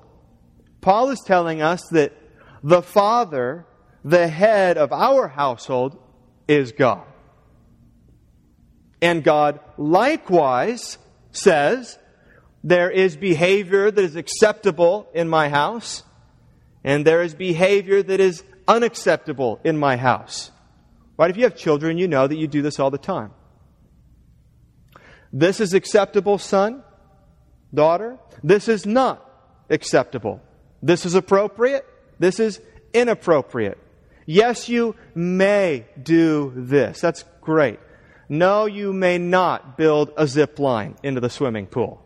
Paul 0.82 1.10
is 1.10 1.20
telling 1.26 1.62
us 1.62 1.82
that 1.92 2.14
the 2.64 2.82
father, 2.82 3.66
the 4.04 4.28
head 4.28 4.78
of 4.78 4.94
our 4.94 5.28
household, 5.28 5.98
is 6.48 6.72
God. 6.72 7.09
And 9.02 9.24
God 9.24 9.60
likewise 9.78 10.98
says, 11.32 11.98
there 12.64 12.92
is 12.92 13.16
behavior 13.16 13.90
that 13.90 14.04
is 14.04 14.16
acceptable 14.16 15.10
in 15.14 15.30
my 15.30 15.48
house, 15.50 16.04
and 16.84 17.06
there 17.06 17.22
is 17.22 17.34
behavior 17.34 18.04
that 18.04 18.20
is 18.20 18.44
unacceptable 18.68 19.60
in 19.64 19.78
my 19.78 19.96
house. 19.96 20.52
Right? 21.18 21.30
If 21.30 21.38
you 21.38 21.44
have 21.44 21.56
children, 21.56 21.98
you 21.98 22.08
know 22.08 22.28
that 22.28 22.38
you 22.38 22.48
do 22.48 22.62
this 22.62 22.80
all 22.80 22.92
the 22.92 22.98
time. 22.98 23.32
This 25.32 25.60
is 25.60 25.74
acceptable, 25.74 26.38
son, 26.38 26.84
daughter. 27.74 28.18
This 28.44 28.68
is 28.68 28.86
not 28.86 29.26
acceptable. 29.70 30.42
This 30.82 31.06
is 31.06 31.16
appropriate. 31.16 31.86
This 32.20 32.40
is 32.40 32.60
inappropriate. 32.94 33.78
Yes, 34.26 34.70
you 34.70 34.96
may 35.16 35.86
do 36.02 36.52
this. 36.56 37.02
That's 37.02 37.24
great. 37.42 37.80
No, 38.30 38.68
you 38.68 38.94
may 38.94 39.18
not 39.18 39.76
build 39.76 40.14
a 40.16 40.28
zip 40.28 40.60
line 40.60 40.96
into 41.02 41.20
the 41.20 41.32
swimming 41.32 41.66
pool. 41.66 42.06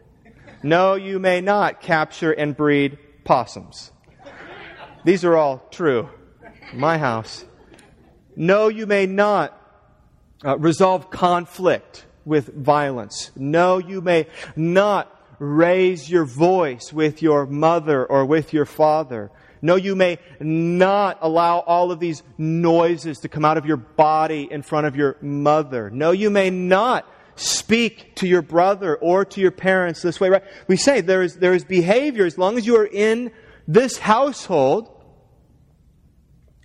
No, 0.64 0.96
you 0.96 1.20
may 1.20 1.42
not 1.42 1.82
capture 1.82 2.32
and 2.32 2.56
breed 2.56 2.98
possums. 3.26 3.92
These 5.04 5.26
are 5.26 5.36
all 5.36 5.68
true. 5.70 6.10
My 6.74 6.98
house. 6.98 7.44
No, 8.38 8.70
you 8.70 8.88
may 8.88 9.06
not 9.06 9.60
uh, 10.46 10.58
resolve 10.58 11.12
conflict 11.12 12.06
with 12.24 12.48
violence. 12.56 13.32
No, 13.36 13.78
you 13.78 14.00
may 14.00 14.28
not 14.56 15.10
raise 15.40 16.10
your 16.10 16.24
voice 16.24 16.94
with 16.94 17.22
your 17.22 17.46
mother 17.46 18.06
or 18.06 18.26
with 18.26 18.54
your 18.54 18.66
father. 18.66 19.30
No, 19.64 19.78
you 19.78 19.96
may 19.96 20.20
not 20.42 21.20
allow 21.22 21.60
all 21.60 21.94
of 21.94 22.02
these 22.02 22.22
noises 22.38 23.20
to 23.20 23.30
come 23.30 23.46
out 23.46 23.58
of 23.58 23.66
your 23.66 23.78
body 23.78 24.46
in 24.52 24.62
front 24.62 24.88
of 24.88 24.98
your 24.98 25.16
mother. 25.22 25.90
No, 25.90 26.12
you 26.12 26.30
may 26.30 26.50
not 26.50 27.08
speak 27.36 28.14
to 28.16 28.28
your 28.28 28.42
brother 28.42 28.98
or 28.98 29.24
to 29.24 29.40
your 29.40 29.52
parents 29.52 30.02
this 30.02 30.20
way, 30.20 30.28
right? 30.28 30.44
We 30.68 30.76
say 30.76 31.00
there 31.00 31.24
is, 31.24 31.38
there 31.38 31.54
is 31.54 31.64
behavior 31.64 32.26
as 32.26 32.38
long 32.38 32.58
as 32.58 32.68
you 32.68 32.76
are 32.76 32.86
in 32.86 33.32
this 33.66 33.98
household, 33.98 34.90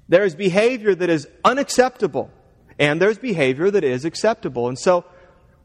there 0.09 0.25
is 0.25 0.35
behavior 0.35 0.93
that 0.93 1.09
is 1.09 1.29
unacceptable 1.45 2.33
and 2.81 3.01
there's 3.01 3.19
behavior 3.19 3.71
that 3.71 3.85
is 3.85 4.05
acceptable. 4.05 4.67
And 4.67 4.77
so, 4.77 5.05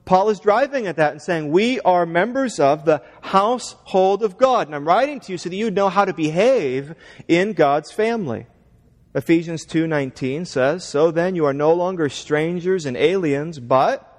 Paul 0.05 0.29
is 0.29 0.39
driving 0.39 0.87
at 0.87 0.97
that 0.97 1.13
and 1.13 1.21
saying, 1.21 1.51
We 1.51 1.79
are 1.81 2.05
members 2.05 2.59
of 2.59 2.85
the 2.85 3.01
household 3.21 4.23
of 4.23 4.37
God. 4.37 4.67
And 4.67 4.75
I'm 4.75 4.87
writing 4.87 5.19
to 5.21 5.31
you 5.31 5.37
so 5.37 5.49
that 5.49 5.55
you 5.55 5.71
know 5.71 5.89
how 5.89 6.05
to 6.05 6.13
behave 6.13 6.95
in 7.27 7.53
God's 7.53 7.91
family. 7.91 8.47
Ephesians 9.15 9.65
2:19 9.65 10.45
says, 10.45 10.83
"So 10.83 11.11
then 11.11 11.35
you 11.35 11.45
are 11.45 11.53
no 11.53 11.71
longer 11.71 12.09
strangers 12.09 12.85
and 12.85 12.97
aliens, 12.97 13.59
but 13.59 14.09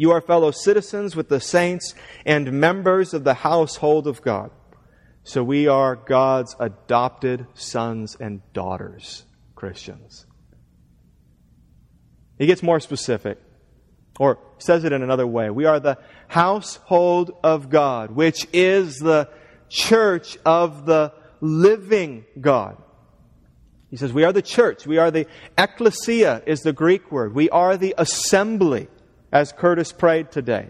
you 0.00 0.10
are 0.12 0.22
fellow 0.22 0.50
citizens 0.50 1.14
with 1.14 1.28
the 1.28 1.40
saints 1.40 1.94
and 2.24 2.52
members 2.52 3.12
of 3.12 3.24
the 3.24 3.34
household 3.34 4.06
of 4.06 4.22
God, 4.22 4.50
So 5.22 5.44
we 5.44 5.68
are 5.68 5.94
God's 5.94 6.56
adopted 6.58 7.46
sons 7.52 8.16
and 8.18 8.40
daughters, 8.54 9.26
Christians. 9.54 10.24
He 12.38 12.46
gets 12.46 12.62
more 12.62 12.80
specific, 12.80 13.38
or 14.20 14.38
says 14.58 14.84
it 14.84 14.92
in 14.92 15.02
another 15.02 15.26
way. 15.26 15.48
We 15.48 15.64
are 15.64 15.80
the 15.80 15.96
household 16.28 17.34
of 17.42 17.70
God, 17.70 18.10
which 18.10 18.46
is 18.52 18.98
the 18.98 19.30
church 19.70 20.36
of 20.44 20.84
the 20.84 21.14
living 21.40 22.26
God. 22.38 22.76
He 23.88 23.96
says, 23.96 24.12
We 24.12 24.24
are 24.24 24.32
the 24.34 24.42
church. 24.42 24.86
We 24.86 24.98
are 24.98 25.10
the 25.10 25.26
ecclesia, 25.56 26.42
is 26.44 26.60
the 26.60 26.74
Greek 26.74 27.10
word. 27.10 27.34
We 27.34 27.48
are 27.48 27.78
the 27.78 27.94
assembly, 27.96 28.88
as 29.32 29.52
Curtis 29.52 29.90
prayed 29.90 30.30
today. 30.30 30.68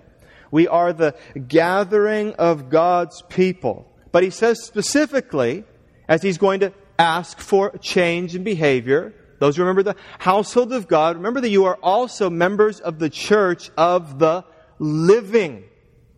We 0.52 0.69
are 0.69 0.92
the 0.92 1.16
gathering 1.49 2.35
of 2.35 2.71
God's 2.71 3.21
people. 3.23 3.92
But 4.12 4.23
he 4.23 4.30
says 4.30 4.62
specifically, 4.62 5.64
as 6.09 6.23
he's 6.23 6.38
going 6.38 6.61
to 6.61 6.73
ask 7.00 7.40
for 7.40 7.76
change 7.78 8.37
in 8.37 8.45
behavior, 8.45 9.12
those 9.41 9.57
who 9.57 9.63
remember 9.63 9.83
the 9.83 9.97
household 10.19 10.73
of 10.73 10.87
God, 10.87 11.17
remember 11.17 11.41
that 11.41 11.49
you 11.49 11.65
are 11.65 11.79
also 11.83 12.31
members 12.31 12.79
of 12.79 12.99
the 12.99 13.11
church 13.11 13.71
of 13.77 14.19
the 14.19 14.45
living 14.79 15.65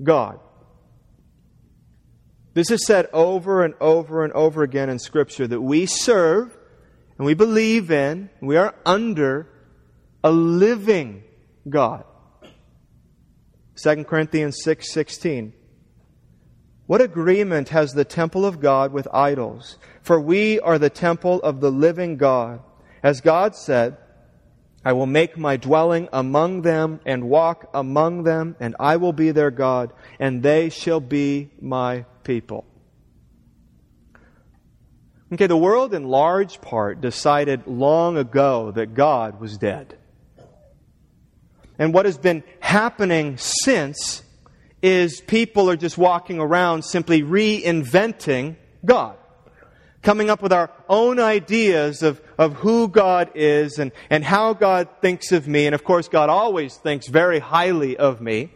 God. 0.02 0.41
This 2.55 2.71
is 2.71 2.85
said 2.85 3.09
over 3.12 3.64
and 3.64 3.75
over 3.81 4.25
and 4.25 4.33
over 4.35 4.62
again 4.62 4.91
in 4.91 4.99
Scripture 4.99 5.47
that 5.47 5.61
we 5.61 5.87
serve 5.87 6.55
and 7.17 7.25
we 7.25 7.35
believe 7.35 7.91
in, 7.91 8.29
we 8.41 8.57
are 8.57 8.75
under 8.85 9.49
a 10.25 10.31
living 10.31 11.23
God. 11.69 12.05
2 13.76 14.05
Corinthians 14.05 14.62
6 14.62 14.93
16. 14.93 15.52
What 16.87 17.00
agreement 17.00 17.69
has 17.71 17.93
the 17.93 18.05
temple 18.05 18.45
of 18.45 18.61
God 18.61 18.93
with 18.93 19.07
idols? 19.12 19.79
For 20.02 20.21
we 20.21 20.61
are 20.61 20.79
the 20.79 20.91
temple 20.91 21.41
of 21.43 21.61
the 21.61 21.71
living 21.71 22.17
God. 22.17 22.61
As 23.02 23.21
God 23.21 23.56
said, 23.56 23.97
I 24.85 24.92
will 24.92 25.06
make 25.06 25.37
my 25.37 25.56
dwelling 25.56 26.09
among 26.12 26.62
them 26.62 27.00
and 27.06 27.28
walk 27.28 27.71
among 27.73 28.25
them, 28.25 28.56
and 28.59 28.75
I 28.80 28.97
will 28.97 29.12
be 29.12 29.30
their 29.30 29.50
God, 29.50 29.92
and 30.18 30.42
they 30.42 30.71
shall 30.71 31.00
be 31.00 31.50
my 31.61 32.04
people. 32.25 32.64
Okay, 35.32 35.47
the 35.47 35.56
world 35.56 35.94
in 35.94 36.09
large 36.09 36.61
part 36.61 37.00
decided 37.00 37.66
long 37.66 38.16
ago 38.16 38.71
that 38.73 38.94
God 38.94 39.40
was 39.40 39.56
dead. 39.56 39.97
And 41.78 41.94
what 41.94 42.04
has 42.04 42.18
been 42.18 42.44
happening 42.61 43.38
since 43.38 44.23
is 44.82 45.21
people 45.21 45.71
are 45.71 45.76
just 45.76 45.97
walking 45.97 46.38
around 46.38 46.82
simply 46.85 47.23
reinventing 47.23 48.56
God 48.85 49.16
coming 50.02 50.30
up 50.30 50.42
with 50.42 50.52
our 50.52 50.71
own 50.88 51.18
ideas 51.21 52.02
of, 52.02 52.21
of 52.37 52.54
who 52.54 52.88
God 52.88 53.30
is 53.35 53.78
and, 53.78 53.92
and 54.11 54.25
how 54.25 54.52
God 54.52 54.88
thinks 55.00 55.32
of 55.32 55.47
me. 55.47 55.66
And 55.66 55.75
of 55.75 55.85
course, 55.85 56.09
God 56.09 56.28
always 56.28 56.76
thinks 56.76 57.06
very 57.06 57.38
highly 57.38 57.97
of 57.97 58.21
me. 58.21 58.50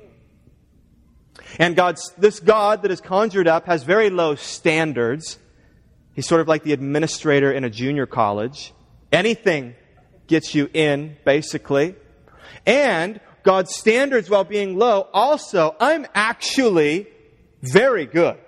And 1.59 1.76
God's, 1.76 2.12
this 2.19 2.41
God 2.41 2.83
that 2.83 2.91
is 2.91 3.00
conjured 3.00 3.49
up 3.49 3.67
has 3.67 3.85
very 3.85 4.11
low 4.11 4.35
standards. 4.35 5.38
He's 6.15 6.26
sort 6.26 6.41
of 6.41 6.49
like 6.49 6.65
the 6.65 6.73
administrator 6.73 7.53
in 7.53 7.65
a 7.65 7.71
junior 7.71 8.07
college. 8.07 8.73
Anything 9.12 9.75
gets 10.26 10.55
you 10.55 10.69
in, 10.75 11.17
basically. 11.25 11.95
And 12.67 13.21
God's 13.45 13.75
standards, 13.75 14.29
while 14.29 14.45
being 14.45 14.76
low, 14.76 15.09
also, 15.12 15.76
I'm 15.79 16.07
actually 16.15 17.07
very 17.62 18.07
good 18.07 18.38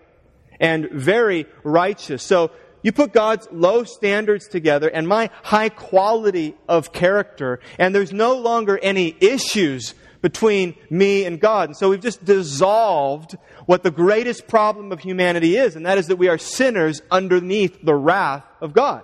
and 0.59 0.91
very 0.91 1.47
righteous. 1.63 2.23
So 2.25 2.51
you 2.83 2.93
put 2.93 3.13
God's 3.13 3.49
low 3.51 3.85
standards 3.85 4.49
together 4.49 4.89
and 4.89 5.09
my 5.09 5.31
high 5.43 5.69
quality 5.69 6.57
of 6.69 6.93
character, 6.93 7.61
and 7.79 7.95
there's 7.95 8.13
no 8.13 8.37
longer 8.37 8.79
any 8.79 9.17
issues 9.21 9.95
between 10.21 10.75
me 10.91 11.25
and 11.25 11.41
God. 11.41 11.69
And 11.69 11.77
so 11.77 11.91
we've 11.91 12.01
just 12.01 12.25
dissolved 12.25 13.37
what 13.67 13.83
the 13.83 13.91
greatest 13.91 14.49
problem 14.49 14.93
of 14.93 15.01
humanity 15.01 15.57
is, 15.57 15.77
and 15.77 15.87
that 15.87 15.99
is 15.99 16.07
that 16.09 16.17
we 16.17 16.29
are 16.29 16.39
sinners 16.39 17.03
underneath 17.11 17.79
the 17.83 17.95
wrath 17.95 18.45
of 18.61 18.73
God. 18.73 19.03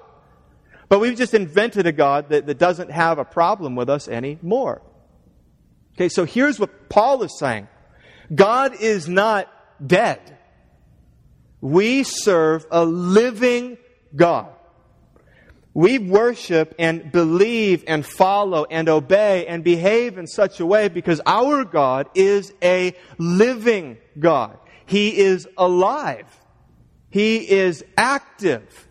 But 0.88 1.00
we've 1.00 1.16
just 1.16 1.34
invented 1.34 1.86
a 1.86 1.92
God 1.92 2.28
that, 2.30 2.46
that 2.46 2.58
doesn't 2.58 2.90
have 2.90 3.18
a 3.18 3.24
problem 3.24 3.74
with 3.74 3.88
us 3.88 4.08
anymore. 4.08 4.82
Okay, 5.94 6.08
so 6.08 6.24
here's 6.24 6.58
what 6.58 6.88
Paul 6.88 7.22
is 7.22 7.38
saying 7.38 7.68
God 8.34 8.74
is 8.80 9.08
not 9.08 9.48
dead. 9.84 10.33
We 11.64 12.02
serve 12.02 12.66
a 12.70 12.84
living 12.84 13.78
God. 14.14 14.50
We 15.72 15.98
worship 15.98 16.74
and 16.78 17.10
believe 17.10 17.84
and 17.86 18.04
follow 18.04 18.66
and 18.66 18.86
obey 18.86 19.46
and 19.46 19.64
behave 19.64 20.18
in 20.18 20.26
such 20.26 20.60
a 20.60 20.66
way 20.66 20.88
because 20.88 21.22
our 21.24 21.64
God 21.64 22.10
is 22.14 22.52
a 22.62 22.94
living 23.16 23.96
God. 24.18 24.58
He 24.84 25.16
is 25.16 25.48
alive. 25.56 26.26
He 27.08 27.50
is 27.50 27.82
active. 27.96 28.86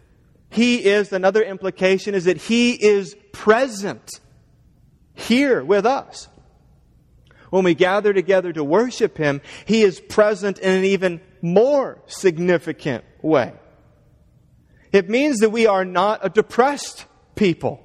He 0.49 0.83
is, 0.83 1.13
another 1.13 1.43
implication 1.43 2.15
is 2.15 2.25
that 2.25 2.37
He 2.37 2.71
is 2.71 3.15
present 3.33 4.19
here 5.13 5.63
with 5.63 5.85
us. 5.85 6.27
When 7.51 7.65
we 7.65 7.75
gather 7.75 8.13
together 8.13 8.51
to 8.51 8.63
worship 8.63 9.15
Him, 9.15 9.41
He 9.65 9.83
is 9.83 9.99
present 9.99 10.57
in 10.57 10.71
an 10.71 10.85
even 10.85 11.21
more 11.43 12.01
significant 12.07 13.03
way. 13.21 13.53
It 14.91 15.09
means 15.09 15.39
that 15.39 15.49
we 15.49 15.67
are 15.67 15.85
not 15.85 16.21
a 16.23 16.29
depressed 16.29 17.05
people. 17.35 17.83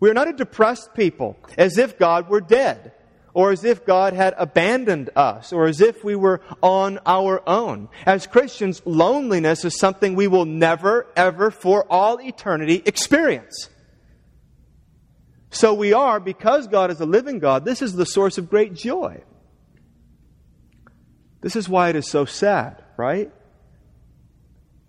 We 0.00 0.10
are 0.10 0.14
not 0.14 0.28
a 0.28 0.32
depressed 0.32 0.94
people, 0.94 1.36
as 1.56 1.76
if 1.76 1.98
God 1.98 2.28
were 2.28 2.40
dead, 2.40 2.92
or 3.34 3.50
as 3.50 3.64
if 3.64 3.84
God 3.84 4.14
had 4.14 4.34
abandoned 4.38 5.10
us, 5.14 5.52
or 5.52 5.66
as 5.66 5.80
if 5.80 6.02
we 6.04 6.16
were 6.16 6.40
on 6.62 7.00
our 7.04 7.46
own. 7.48 7.88
As 8.06 8.26
Christians, 8.26 8.80
loneliness 8.84 9.64
is 9.64 9.78
something 9.78 10.14
we 10.14 10.28
will 10.28 10.44
never, 10.46 11.06
ever, 11.16 11.50
for 11.50 11.84
all 11.90 12.20
eternity 12.20 12.82
experience. 12.86 13.68
So 15.50 15.74
we 15.74 15.92
are, 15.92 16.20
because 16.20 16.68
God 16.68 16.90
is 16.90 17.00
a 17.00 17.06
living 17.06 17.40
God, 17.40 17.64
this 17.64 17.82
is 17.82 17.94
the 17.94 18.06
source 18.06 18.38
of 18.38 18.48
great 18.48 18.74
joy. 18.74 19.22
This 21.40 21.56
is 21.56 21.68
why 21.68 21.90
it 21.90 21.96
is 21.96 22.08
so 22.08 22.24
sad, 22.24 22.82
right? 22.96 23.30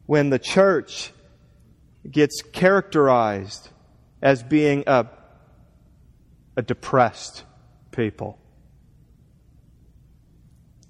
When 0.06 0.30
the 0.30 0.40
church 0.40 1.12
gets 2.10 2.42
characterized 2.42 3.70
as 4.22 4.44
being 4.44 4.84
a, 4.88 5.08
a 6.58 6.62
depressed 6.62 7.44
people. 7.92 8.40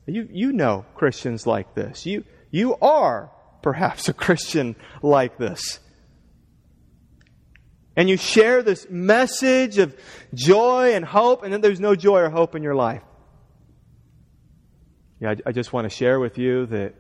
You, 0.06 0.28
you 0.32 0.52
know 0.54 0.86
Christians 0.96 1.46
like 1.46 1.76
this. 1.76 2.06
You, 2.06 2.24
you 2.52 2.76
are 2.76 3.32
perhaps 3.62 4.10
a 4.10 4.14
Christian 4.14 4.76
like 5.02 5.38
this. 5.38 5.80
And 7.96 8.10
you 8.10 8.18
share 8.18 8.64
this 8.64 8.88
message 8.90 9.78
of 9.78 9.96
joy 10.34 10.94
and 10.94 11.04
hope, 11.04 11.44
and 11.44 11.52
then 11.52 11.60
there's 11.60 11.82
no 11.82 11.96
joy 11.96 12.22
or 12.22 12.30
hope 12.30 12.56
in 12.56 12.64
your 12.64 12.76
life. 12.76 13.02
Yeah, 15.20 15.32
I, 15.32 15.36
I 15.48 15.52
just 15.52 15.74
want 15.74 15.86
to 15.86 15.90
share 15.90 16.20
with 16.20 16.38
you 16.38 16.66
that 16.68 16.96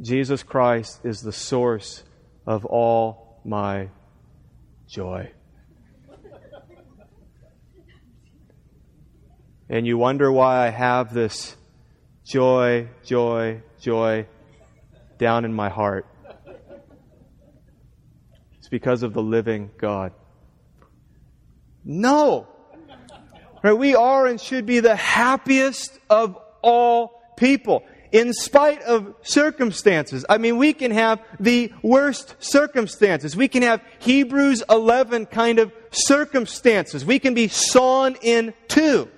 Jesus 0.00 0.42
Christ 0.42 1.00
is 1.04 1.22
the 1.22 1.32
source 1.32 2.04
of 2.46 2.66
all 2.66 3.40
my 3.44 3.88
joy. 4.86 5.30
and 9.68 9.86
you 9.86 9.98
wonder 9.98 10.30
why 10.30 10.66
I 10.66 10.68
have 10.68 11.12
this 11.12 11.56
joy, 12.24 12.88
joy, 13.04 13.62
joy 13.80 14.26
down 15.18 15.44
in 15.44 15.52
my 15.52 15.68
heart. 15.68 16.06
It's 18.58 18.68
because 18.68 19.02
of 19.02 19.14
the 19.14 19.22
living 19.22 19.70
God. 19.78 20.12
No! 21.84 22.48
Right, 23.62 23.72
we 23.72 23.94
are 23.94 24.26
and 24.26 24.40
should 24.40 24.66
be 24.66 24.80
the 24.80 24.94
happiest 24.94 25.98
of 26.10 26.38
all 26.62 27.22
people 27.36 27.84
in 28.12 28.32
spite 28.32 28.82
of 28.82 29.14
circumstances. 29.22 30.24
I 30.28 30.38
mean, 30.38 30.56
we 30.56 30.72
can 30.72 30.90
have 30.90 31.20
the 31.38 31.72
worst 31.82 32.36
circumstances. 32.38 33.36
We 33.36 33.48
can 33.48 33.62
have 33.62 33.82
Hebrews 33.98 34.62
11 34.70 35.26
kind 35.26 35.58
of 35.58 35.72
circumstances. 35.90 37.04
We 37.04 37.18
can 37.18 37.34
be 37.34 37.48
sawn 37.48 38.16
in 38.22 38.54
two. 38.68 39.08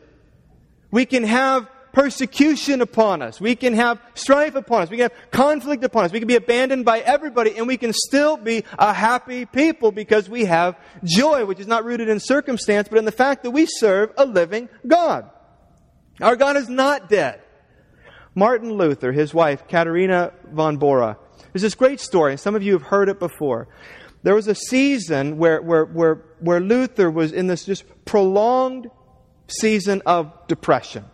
We 0.90 1.07
can 1.07 1.24
have 1.24 1.68
persecution 1.92 2.81
upon 2.81 3.22
us. 3.22 3.40
We 3.40 3.57
can 3.57 3.74
have 3.74 4.01
strife 4.14 4.55
upon 4.55 4.83
us. 4.83 4.90
We 4.90 4.98
can 4.98 5.11
have 5.11 5.31
conflict 5.31 5.83
upon 5.85 6.05
us. 6.05 6.12
We 6.12 6.20
can 6.20 6.29
be 6.29 6.37
abandoned 6.37 6.85
by 6.85 7.01
everybody 7.01 7.57
and 7.57 7.66
we 7.66 7.77
can 7.77 7.92
still 7.92 8.37
be 8.37 8.64
a 8.79 8.92
happy 8.92 9.46
people 9.46 9.90
because 9.90 10.29
we 10.29 10.44
have 10.44 10.79
joy, 11.05 11.44
which 11.44 11.61
is 11.61 11.66
not 11.66 11.85
rooted 11.85 12.09
in 12.09 12.20
circumstance, 12.20 12.88
but 12.88 12.98
in 12.98 13.05
the 13.05 13.12
fact 13.12 13.42
that 13.42 13.51
we 13.51 13.66
serve 13.66 14.12
a 14.16 14.24
living 14.24 14.68
God. 14.87 15.31
Our 16.20 16.37
God 16.37 16.57
is 16.57 16.68
not 16.68 17.09
dead. 17.09 17.42
Martin 18.35 18.72
Luther, 18.72 19.12
his 19.12 19.35
wife, 19.35 19.66
Katerina 19.68 20.33
von 20.52 20.76
Bora, 20.76 21.18
There's 21.52 21.62
this 21.62 21.74
great 21.74 22.00
story, 22.00 22.33
and 22.33 22.40
some 22.40 22.54
of 22.54 22.62
you 22.62 22.72
have 22.72 22.83
heard 22.83 23.09
it 23.09 23.18
before. 23.18 23.68
There 24.22 24.35
was 24.35 24.48
a 24.48 24.54
season 24.54 25.38
where, 25.38 25.62
where, 25.62 25.85
where, 25.85 26.14
where 26.40 26.61
Luther 26.61 27.11
was 27.11 27.33
in 27.33 27.46
this 27.46 27.64
just 27.64 27.85
prolonged 28.04 28.90
season 29.46 30.02
of 30.07 30.33
depression. 30.48 31.04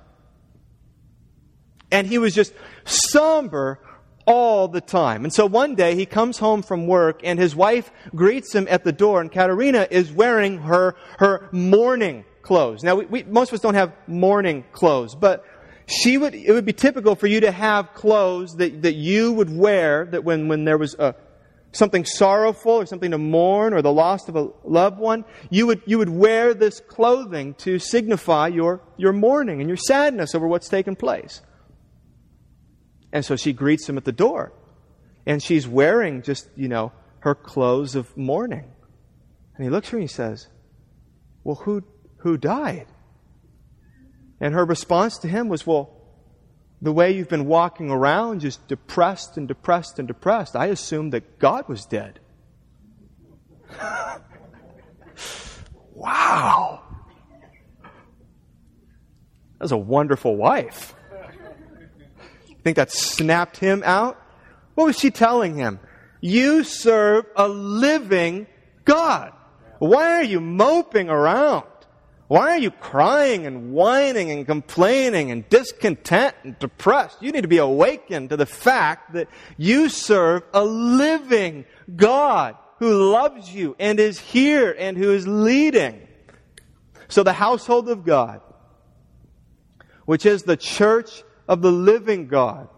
And 1.90 2.06
he 2.06 2.18
was 2.18 2.34
just 2.34 2.52
somber 2.84 3.78
all 4.26 4.68
the 4.68 4.80
time. 4.80 5.24
And 5.24 5.32
so 5.32 5.46
one 5.46 5.74
day 5.74 5.94
he 5.94 6.06
comes 6.06 6.38
home 6.38 6.62
from 6.62 6.86
work 6.86 7.20
and 7.22 7.38
his 7.38 7.54
wife 7.54 7.90
greets 8.14 8.54
him 8.54 8.66
at 8.70 8.84
the 8.84 8.92
door 8.92 9.20
and 9.20 9.30
Katerina 9.30 9.86
is 9.90 10.10
wearing 10.10 10.58
her, 10.62 10.96
her 11.18 11.48
mourning 11.52 12.24
clothes. 12.44 12.84
Now 12.84 12.96
we, 12.96 13.06
we, 13.06 13.22
most 13.24 13.48
of 13.48 13.54
us 13.54 13.60
don't 13.60 13.74
have 13.74 13.92
mourning 14.06 14.64
clothes, 14.72 15.16
but 15.16 15.44
she 15.86 16.16
would, 16.16 16.34
it 16.34 16.52
would 16.52 16.64
be 16.64 16.72
typical 16.72 17.16
for 17.16 17.26
you 17.26 17.40
to 17.40 17.50
have 17.50 17.92
clothes 17.94 18.54
that, 18.56 18.82
that 18.82 18.94
you 18.94 19.32
would 19.32 19.54
wear 19.54 20.04
that 20.06 20.22
when, 20.24 20.48
when 20.48 20.64
there 20.64 20.78
was 20.78 20.94
a, 20.94 21.14
something 21.72 22.04
sorrowful 22.04 22.72
or 22.72 22.86
something 22.86 23.10
to 23.10 23.18
mourn 23.18 23.74
or 23.74 23.82
the 23.82 23.92
loss 23.92 24.28
of 24.28 24.36
a 24.36 24.50
loved 24.62 24.98
one, 24.98 25.24
you 25.50 25.66
would, 25.66 25.82
you 25.86 25.98
would 25.98 26.08
wear 26.08 26.54
this 26.54 26.80
clothing 26.80 27.54
to 27.54 27.78
signify 27.78 28.48
your, 28.48 28.80
your 28.96 29.12
mourning 29.12 29.60
and 29.60 29.68
your 29.68 29.76
sadness 29.76 30.34
over 30.34 30.46
what's 30.46 30.68
taken 30.68 30.94
place. 30.94 31.42
And 33.12 33.24
so 33.24 33.36
she 33.36 33.52
greets 33.52 33.88
him 33.88 33.96
at 33.96 34.04
the 34.04 34.12
door. 34.12 34.52
And 35.26 35.42
she's 35.42 35.66
wearing 35.66 36.22
just, 36.22 36.48
you 36.56 36.68
know, 36.68 36.92
her 37.20 37.34
clothes 37.34 37.94
of 37.94 38.14
mourning. 38.16 38.70
And 39.56 39.64
he 39.64 39.70
looks 39.70 39.88
at 39.88 39.92
her 39.92 39.98
and 39.98 40.02
he 40.02 40.12
says, 40.12 40.48
Well, 41.42 41.56
who, 41.56 41.82
who 42.24 42.36
died? 42.36 42.86
And 44.40 44.52
her 44.54 44.64
response 44.64 45.18
to 45.18 45.28
him 45.28 45.48
was, 45.48 45.64
Well, 45.66 45.90
the 46.82 46.90
way 46.92 47.12
you've 47.12 47.28
been 47.28 47.46
walking 47.46 47.90
around, 47.90 48.40
just 48.40 48.66
depressed 48.66 49.36
and 49.36 49.46
depressed 49.46 49.98
and 49.98 50.08
depressed, 50.08 50.56
I 50.56 50.66
assumed 50.66 51.12
that 51.12 51.38
God 51.38 51.68
was 51.68 51.86
dead. 51.86 52.18
wow. 55.94 56.82
That 59.58 59.60
was 59.60 59.72
a 59.72 59.76
wonderful 59.76 60.36
wife 60.36 60.94
I 62.48 62.62
think 62.64 62.76
that 62.76 62.90
snapped 62.90 63.58
him 63.58 63.82
out? 63.84 64.18
What 64.74 64.86
was 64.86 64.98
she 64.98 65.10
telling 65.10 65.56
him? 65.56 65.80
You 66.22 66.64
serve 66.64 67.26
a 67.36 67.46
living 67.46 68.46
God. 68.86 69.32
Why 69.78 70.12
are 70.12 70.22
you 70.22 70.40
moping 70.40 71.10
around? 71.10 71.66
Why 72.26 72.50
are 72.50 72.58
you 72.58 72.70
crying 72.70 73.46
and 73.46 73.72
whining 73.72 74.30
and 74.30 74.46
complaining 74.46 75.30
and 75.30 75.46
discontent 75.48 76.34
and 76.42 76.58
depressed? 76.58 77.18
You 77.20 77.32
need 77.32 77.42
to 77.42 77.48
be 77.48 77.58
awakened 77.58 78.30
to 78.30 78.36
the 78.36 78.46
fact 78.46 79.12
that 79.12 79.28
you 79.58 79.90
serve 79.90 80.42
a 80.54 80.64
living 80.64 81.66
God 81.94 82.56
who 82.78 83.12
loves 83.12 83.54
you 83.54 83.76
and 83.78 84.00
is 84.00 84.18
here 84.18 84.74
and 84.76 84.96
who 84.96 85.12
is 85.12 85.26
leading. 85.26 86.06
So 87.08 87.22
the 87.22 87.34
household 87.34 87.90
of 87.90 88.04
God, 88.04 88.40
which 90.06 90.24
is 90.24 90.42
the 90.42 90.56
church 90.56 91.22
of 91.46 91.60
the 91.60 91.70
living 91.70 92.26
God. 92.26 92.68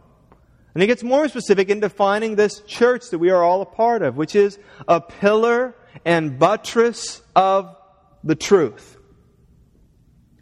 And 0.75 0.83
he 0.83 0.89
gets 0.89 1.03
more 1.03 1.29
specific 1.29 1.71
in 1.71 1.81
defining 1.81 2.35
this 2.35 2.61
church 2.67 3.11
that 3.11 3.19
we 3.19 3.31
are 3.31 3.43
all 3.43 3.63
a 3.63 3.67
part 3.67 4.03
of, 4.03 4.17
which 4.17 4.35
is 4.35 4.59
a 4.87 5.01
pillar 5.01 5.75
and 6.05 6.39
buttress 6.39 7.23
of 7.35 7.75
the 8.23 8.35
truth. 8.35 8.96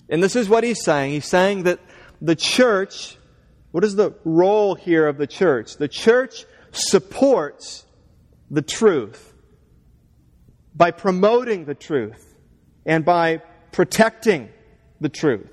And 0.09 0.23
this 0.23 0.37
is 0.37 0.49
what 0.49 0.65
he's 0.65 0.83
saying. 0.83 1.13
He's 1.13 1.29
saying 1.29 1.65
that 1.65 1.81
the 2.21 2.37
church, 2.37 3.17
what 3.71 3.85
is 3.85 3.97
the 3.97 4.15
role 4.25 4.75
here 4.75 5.07
of 5.07 5.19
the 5.19 5.27
church? 5.27 5.77
The 5.77 5.89
church 5.89 6.45
supports 6.73 7.85
the 8.51 8.63
truth 8.63 9.33
by 10.75 10.91
promoting 10.91 11.65
the 11.65 11.75
truth 11.75 12.35
and 12.85 13.05
by 13.05 13.43
protecting 13.73 14.51
the 15.01 15.09
truth. 15.09 15.51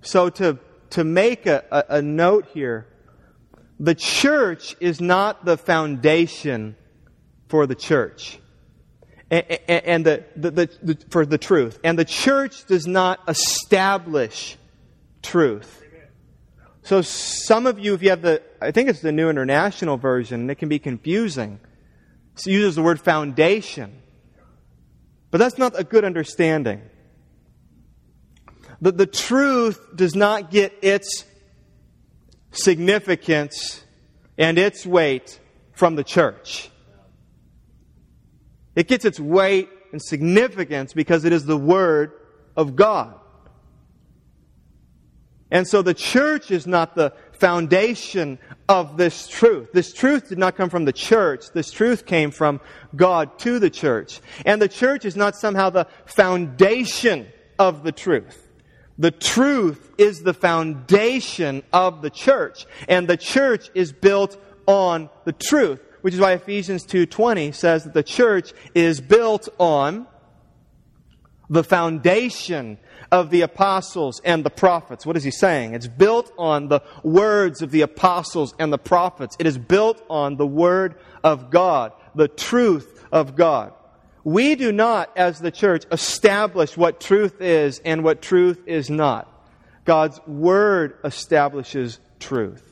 So, 0.00 0.30
to, 0.30 0.58
to 0.90 1.04
make 1.04 1.46
a, 1.46 1.64
a, 1.70 1.96
a 1.96 2.02
note 2.02 2.46
here, 2.54 2.86
the 3.78 3.94
church 3.94 4.74
is 4.80 5.00
not 5.00 5.44
the 5.44 5.56
foundation 5.56 6.76
for 7.48 7.66
the 7.66 7.74
church. 7.74 8.38
And, 9.30 9.44
and 9.68 10.06
the, 10.06 10.24
the, 10.36 10.50
the, 10.50 10.70
the, 10.82 10.98
for 11.10 11.26
the 11.26 11.38
truth. 11.38 11.78
And 11.84 11.98
the 11.98 12.04
church 12.04 12.66
does 12.66 12.86
not 12.86 13.20
establish 13.28 14.56
truth. 15.22 15.82
So 16.82 17.02
some 17.02 17.66
of 17.66 17.78
you, 17.78 17.92
if 17.92 18.02
you 18.02 18.10
have 18.10 18.22
the, 18.22 18.42
I 18.62 18.70
think 18.70 18.88
it's 18.88 19.02
the 19.02 19.12
New 19.12 19.28
International 19.28 19.98
Version, 19.98 20.48
it 20.48 20.54
can 20.54 20.70
be 20.70 20.78
confusing. 20.78 21.60
It 22.38 22.46
uses 22.46 22.76
the 22.76 22.82
word 22.82 23.00
foundation. 23.00 24.00
But 25.30 25.38
that's 25.38 25.58
not 25.58 25.78
a 25.78 25.84
good 25.84 26.04
understanding 26.04 26.80
that 28.80 28.96
the 28.96 29.06
truth 29.06 29.80
does 29.94 30.14
not 30.14 30.50
get 30.50 30.72
its 30.82 31.24
significance 32.52 33.82
and 34.36 34.56
its 34.56 34.86
weight 34.86 35.40
from 35.72 35.96
the 35.96 36.04
church. 36.04 36.70
It 38.78 38.86
gets 38.86 39.04
its 39.04 39.18
weight 39.18 39.68
and 39.90 40.00
significance 40.00 40.92
because 40.92 41.24
it 41.24 41.32
is 41.32 41.46
the 41.46 41.56
Word 41.56 42.12
of 42.56 42.76
God. 42.76 43.12
And 45.50 45.66
so 45.66 45.82
the 45.82 45.94
church 45.94 46.52
is 46.52 46.64
not 46.64 46.94
the 46.94 47.12
foundation 47.32 48.38
of 48.68 48.96
this 48.96 49.26
truth. 49.26 49.72
This 49.72 49.92
truth 49.92 50.28
did 50.28 50.38
not 50.38 50.56
come 50.56 50.70
from 50.70 50.84
the 50.84 50.92
church. 50.92 51.46
This 51.52 51.72
truth 51.72 52.06
came 52.06 52.30
from 52.30 52.60
God 52.94 53.36
to 53.40 53.58
the 53.58 53.68
church. 53.68 54.20
And 54.46 54.62
the 54.62 54.68
church 54.68 55.04
is 55.04 55.16
not 55.16 55.34
somehow 55.34 55.70
the 55.70 55.88
foundation 56.06 57.26
of 57.58 57.82
the 57.82 57.90
truth. 57.90 58.48
The 58.96 59.10
truth 59.10 59.90
is 59.98 60.22
the 60.22 60.34
foundation 60.34 61.64
of 61.72 62.00
the 62.00 62.10
church, 62.10 62.64
and 62.88 63.08
the 63.08 63.16
church 63.16 63.70
is 63.74 63.92
built 63.92 64.40
on 64.66 65.10
the 65.24 65.32
truth, 65.32 65.80
which 66.00 66.14
is 66.14 66.20
why 66.20 66.32
Ephesians 66.32 66.84
2:20 66.84 67.52
says 67.52 67.84
that 67.84 67.94
the 67.94 68.02
church 68.02 68.52
is 68.74 69.00
built 69.00 69.48
on 69.58 70.06
the 71.50 71.64
foundation 71.64 72.78
of 73.10 73.30
the 73.30 73.40
apostles 73.40 74.20
and 74.24 74.44
the 74.44 74.50
prophets. 74.50 75.06
What 75.06 75.16
is 75.16 75.24
he 75.24 75.30
saying? 75.30 75.74
It's 75.74 75.86
built 75.86 76.30
on 76.36 76.68
the 76.68 76.80
words 77.02 77.62
of 77.62 77.70
the 77.70 77.80
apostles 77.80 78.54
and 78.58 78.72
the 78.72 78.78
prophets. 78.78 79.34
It 79.38 79.46
is 79.46 79.56
built 79.56 80.04
on 80.10 80.36
the 80.36 80.46
word 80.46 80.96
of 81.24 81.50
God, 81.50 81.92
the 82.14 82.28
truth 82.28 83.02
of 83.10 83.34
God. 83.34 83.72
We 84.24 84.56
do 84.56 84.72
not, 84.72 85.10
as 85.16 85.38
the 85.38 85.50
church, 85.50 85.84
establish 85.90 86.76
what 86.76 87.00
truth 87.00 87.40
is 87.40 87.80
and 87.82 88.04
what 88.04 88.20
truth 88.20 88.62
is 88.66 88.90
not. 88.90 89.26
God's 89.86 90.20
Word 90.26 90.98
establishes 91.02 91.98
truth. 92.20 92.67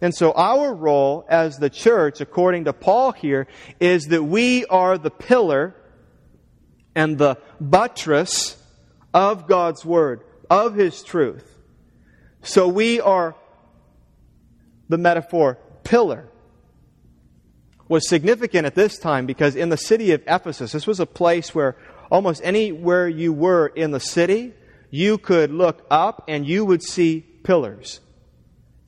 And 0.00 0.14
so 0.14 0.32
our 0.32 0.74
role 0.74 1.26
as 1.28 1.58
the 1.58 1.70
church, 1.70 2.20
according 2.20 2.64
to 2.64 2.72
Paul 2.72 3.12
here, 3.12 3.48
is 3.80 4.06
that 4.06 4.22
we 4.22 4.64
are 4.66 4.96
the 4.96 5.10
pillar 5.10 5.74
and 6.94 7.18
the 7.18 7.38
buttress 7.60 8.62
of 9.12 9.46
God's 9.46 9.84
Word, 9.84 10.22
of 10.48 10.74
His 10.74 11.02
truth. 11.02 11.56
So 12.42 12.68
we 12.68 13.00
are 13.00 13.34
the 14.88 14.98
metaphor 14.98 15.58
pillar 15.82 16.28
was 17.88 18.08
significant 18.08 18.66
at 18.66 18.74
this 18.74 18.98
time 18.98 19.26
because 19.26 19.56
in 19.56 19.70
the 19.70 19.76
city 19.76 20.12
of 20.12 20.22
Ephesus, 20.26 20.72
this 20.72 20.86
was 20.86 21.00
a 21.00 21.06
place 21.06 21.54
where 21.54 21.76
almost 22.10 22.42
anywhere 22.44 23.08
you 23.08 23.32
were 23.32 23.66
in 23.66 23.90
the 23.90 24.00
city, 24.00 24.52
you 24.90 25.18
could 25.18 25.50
look 25.50 25.86
up 25.90 26.24
and 26.28 26.46
you 26.46 26.64
would 26.64 26.82
see 26.82 27.20
pillars. 27.42 28.00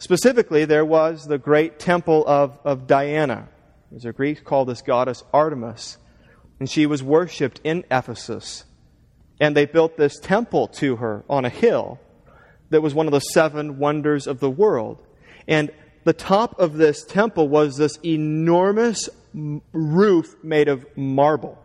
Specifically, 0.01 0.65
there 0.65 0.85
was 0.85 1.27
the 1.27 1.37
great 1.37 1.79
temple 1.79 2.27
of, 2.27 2.59
of 2.65 2.87
Diana. 2.87 3.49
As 3.95 4.05
the 4.05 4.15
Greeks 4.15 4.41
called 4.41 4.69
this 4.69 4.81
goddess 4.81 5.23
Artemis. 5.31 5.99
And 6.59 6.71
she 6.71 6.87
was 6.87 7.03
worshipped 7.03 7.61
in 7.65 7.85
Ephesus. 7.91 8.65
And 9.39 9.55
they 9.55 9.67
built 9.67 9.99
this 9.99 10.19
temple 10.19 10.69
to 10.69 10.97
her 10.97 11.23
on 11.29 11.45
a 11.45 11.51
hill 11.51 12.01
that 12.71 12.81
was 12.81 12.95
one 12.95 13.07
of 13.09 13.13
the 13.13 13.21
seven 13.21 13.79
wonders 13.79 14.27
of 14.27 14.41
the 14.41 14.49
world. 14.49 15.07
And 15.47 15.71
the 16.05 16.15
top 16.15 16.59
of 16.59 16.75
this 16.75 17.05
temple 17.05 17.49
was 17.49 17.77
this 17.77 17.99
enormous 18.03 19.11
roof 19.35 20.35
made 20.43 20.69
of 20.69 20.87
marble. 20.97 21.63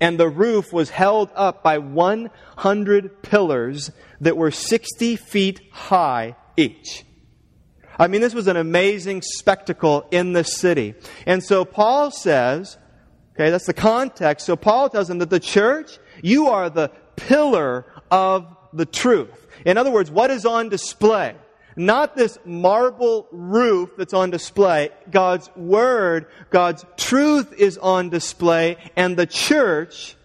And 0.00 0.18
the 0.18 0.28
roof 0.28 0.72
was 0.72 0.90
held 0.90 1.30
up 1.36 1.62
by 1.62 1.78
100 1.78 3.22
pillars 3.22 3.92
that 4.20 4.36
were 4.36 4.50
60 4.50 5.14
feet 5.14 5.60
high 5.70 6.34
each. 6.60 7.04
I 7.98 8.08
mean, 8.08 8.20
this 8.20 8.34
was 8.34 8.46
an 8.46 8.56
amazing 8.56 9.22
spectacle 9.22 10.06
in 10.10 10.32
the 10.32 10.44
city. 10.44 10.94
And 11.26 11.42
so 11.42 11.64
Paul 11.64 12.10
says, 12.10 12.78
okay, 13.34 13.50
that's 13.50 13.66
the 13.66 13.74
context. 13.74 14.46
So 14.46 14.56
Paul 14.56 14.88
tells 14.88 15.08
them 15.08 15.18
that 15.18 15.30
the 15.30 15.40
church, 15.40 15.98
you 16.22 16.48
are 16.48 16.70
the 16.70 16.88
pillar 17.16 17.84
of 18.10 18.56
the 18.72 18.86
truth. 18.86 19.46
In 19.66 19.76
other 19.76 19.90
words, 19.90 20.10
what 20.10 20.30
is 20.30 20.46
on 20.46 20.68
display? 20.68 21.34
not 21.76 22.16
this 22.16 22.38
marble 22.44 23.26
roof 23.30 23.90
that's 23.96 24.12
on 24.12 24.30
display. 24.30 24.90
God's 25.10 25.50
Word, 25.56 26.26
God's 26.50 26.84
truth 26.96 27.52
is 27.54 27.78
on 27.78 28.10
display, 28.10 28.76
and 28.96 29.16
the 29.16 29.26
church 29.26 30.16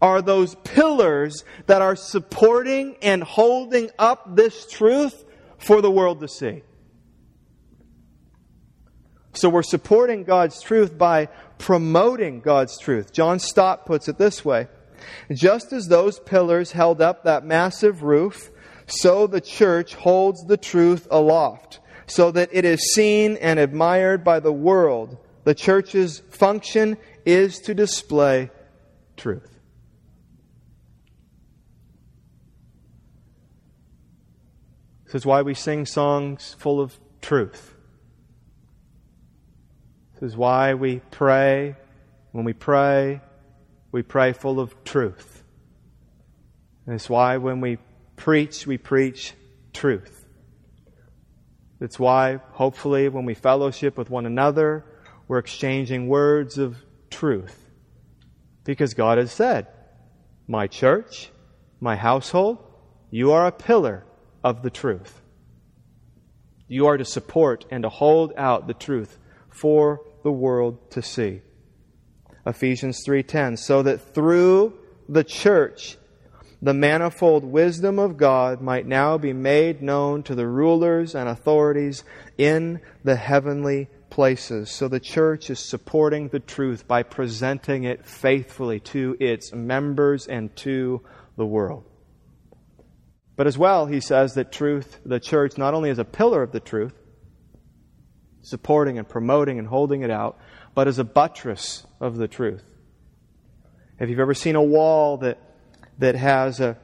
are 0.00 0.22
those 0.22 0.54
pillars 0.56 1.44
that 1.66 1.82
are 1.82 1.96
supporting 1.96 2.96
and 3.02 3.22
holding 3.22 3.90
up 3.98 4.36
this 4.36 4.66
truth 4.66 5.24
for 5.58 5.80
the 5.80 5.90
world 5.90 6.20
to 6.20 6.28
see. 6.28 6.62
So 9.32 9.50
we're 9.50 9.62
supporting 9.62 10.24
God's 10.24 10.62
truth 10.62 10.96
by 10.96 11.26
promoting 11.58 12.40
God's 12.40 12.78
truth. 12.78 13.12
John 13.12 13.38
Stott 13.38 13.84
puts 13.84 14.08
it 14.08 14.18
this 14.18 14.44
way 14.44 14.68
Just 15.32 15.72
as 15.72 15.88
those 15.88 16.18
pillars 16.18 16.72
held 16.72 17.02
up 17.02 17.24
that 17.24 17.44
massive 17.44 18.02
roof, 18.02 18.50
so 18.86 19.26
the 19.26 19.40
church 19.40 19.94
holds 19.94 20.44
the 20.46 20.56
truth 20.56 21.06
aloft, 21.10 21.80
so 22.06 22.30
that 22.30 22.48
it 22.52 22.64
is 22.64 22.94
seen 22.94 23.36
and 23.36 23.58
admired 23.58 24.24
by 24.24 24.40
the 24.40 24.52
world. 24.52 25.18
The 25.44 25.54
church's 25.54 26.20
function 26.30 26.96
is 27.24 27.58
to 27.60 27.74
display 27.74 28.50
truth. 29.16 29.55
This 35.16 35.22
is 35.22 35.26
why 35.28 35.40
we 35.40 35.54
sing 35.54 35.86
songs 35.86 36.54
full 36.58 36.78
of 36.78 36.94
truth. 37.22 37.74
This 40.12 40.32
is 40.32 40.36
why 40.36 40.74
we 40.74 41.00
pray. 41.10 41.74
When 42.32 42.44
we 42.44 42.52
pray, 42.52 43.22
we 43.92 44.02
pray 44.02 44.34
full 44.34 44.60
of 44.60 44.84
truth. 44.84 45.42
And 46.84 46.94
it's 46.94 47.08
why 47.08 47.38
when 47.38 47.62
we 47.62 47.78
preach, 48.16 48.66
we 48.66 48.76
preach 48.76 49.32
truth. 49.72 50.26
It's 51.80 51.98
why, 51.98 52.40
hopefully, 52.50 53.08
when 53.08 53.24
we 53.24 53.32
fellowship 53.32 53.96
with 53.96 54.10
one 54.10 54.26
another, 54.26 54.84
we're 55.28 55.38
exchanging 55.38 56.08
words 56.08 56.58
of 56.58 56.76
truth. 57.08 57.70
Because 58.64 58.92
God 58.92 59.16
has 59.16 59.32
said, 59.32 59.66
My 60.46 60.66
church, 60.66 61.30
my 61.80 61.96
household, 61.96 62.58
you 63.10 63.32
are 63.32 63.46
a 63.46 63.52
pillar 63.52 64.05
of 64.46 64.62
the 64.62 64.70
truth. 64.70 65.20
You 66.68 66.86
are 66.86 66.96
to 66.96 67.04
support 67.04 67.64
and 67.68 67.82
to 67.82 67.88
hold 67.88 68.32
out 68.36 68.68
the 68.68 68.74
truth 68.74 69.18
for 69.50 70.02
the 70.22 70.30
world 70.30 70.88
to 70.92 71.02
see. 71.02 71.42
Ephesians 72.46 73.02
3:10 73.04 73.56
so 73.56 73.82
that 73.82 74.14
through 74.14 74.72
the 75.08 75.24
church 75.24 75.98
the 76.62 76.72
manifold 76.72 77.44
wisdom 77.44 77.98
of 77.98 78.16
God 78.16 78.60
might 78.60 78.86
now 78.86 79.18
be 79.18 79.32
made 79.32 79.82
known 79.82 80.22
to 80.22 80.36
the 80.36 80.46
rulers 80.46 81.16
and 81.16 81.28
authorities 81.28 82.04
in 82.38 82.80
the 83.02 83.16
heavenly 83.16 83.88
places. 84.10 84.70
So 84.70 84.86
the 84.86 85.00
church 85.00 85.50
is 85.50 85.58
supporting 85.58 86.28
the 86.28 86.40
truth 86.40 86.86
by 86.86 87.02
presenting 87.02 87.82
it 87.82 88.06
faithfully 88.06 88.78
to 88.94 89.16
its 89.18 89.52
members 89.52 90.28
and 90.28 90.54
to 90.58 91.02
the 91.36 91.46
world. 91.46 91.84
But 93.36 93.46
as 93.46 93.58
well, 93.58 93.86
he 93.86 94.00
says 94.00 94.34
that 94.34 94.50
truth, 94.50 94.98
the 95.04 95.20
church, 95.20 95.58
not 95.58 95.74
only 95.74 95.90
is 95.90 95.98
a 95.98 96.04
pillar 96.04 96.42
of 96.42 96.52
the 96.52 96.60
truth, 96.60 96.94
supporting 98.40 98.98
and 98.98 99.06
promoting 99.06 99.58
and 99.58 99.68
holding 99.68 100.02
it 100.02 100.10
out, 100.10 100.38
but 100.74 100.88
as 100.88 100.98
a 100.98 101.04
buttress 101.04 101.86
of 102.00 102.16
the 102.16 102.28
truth. 102.28 102.64
Have 103.98 104.08
you 104.08 104.20
ever 104.20 104.34
seen 104.34 104.56
a 104.56 104.62
wall 104.62 105.18
that, 105.18 105.38
that 105.98 106.14
has 106.14 106.60
a 106.60 106.78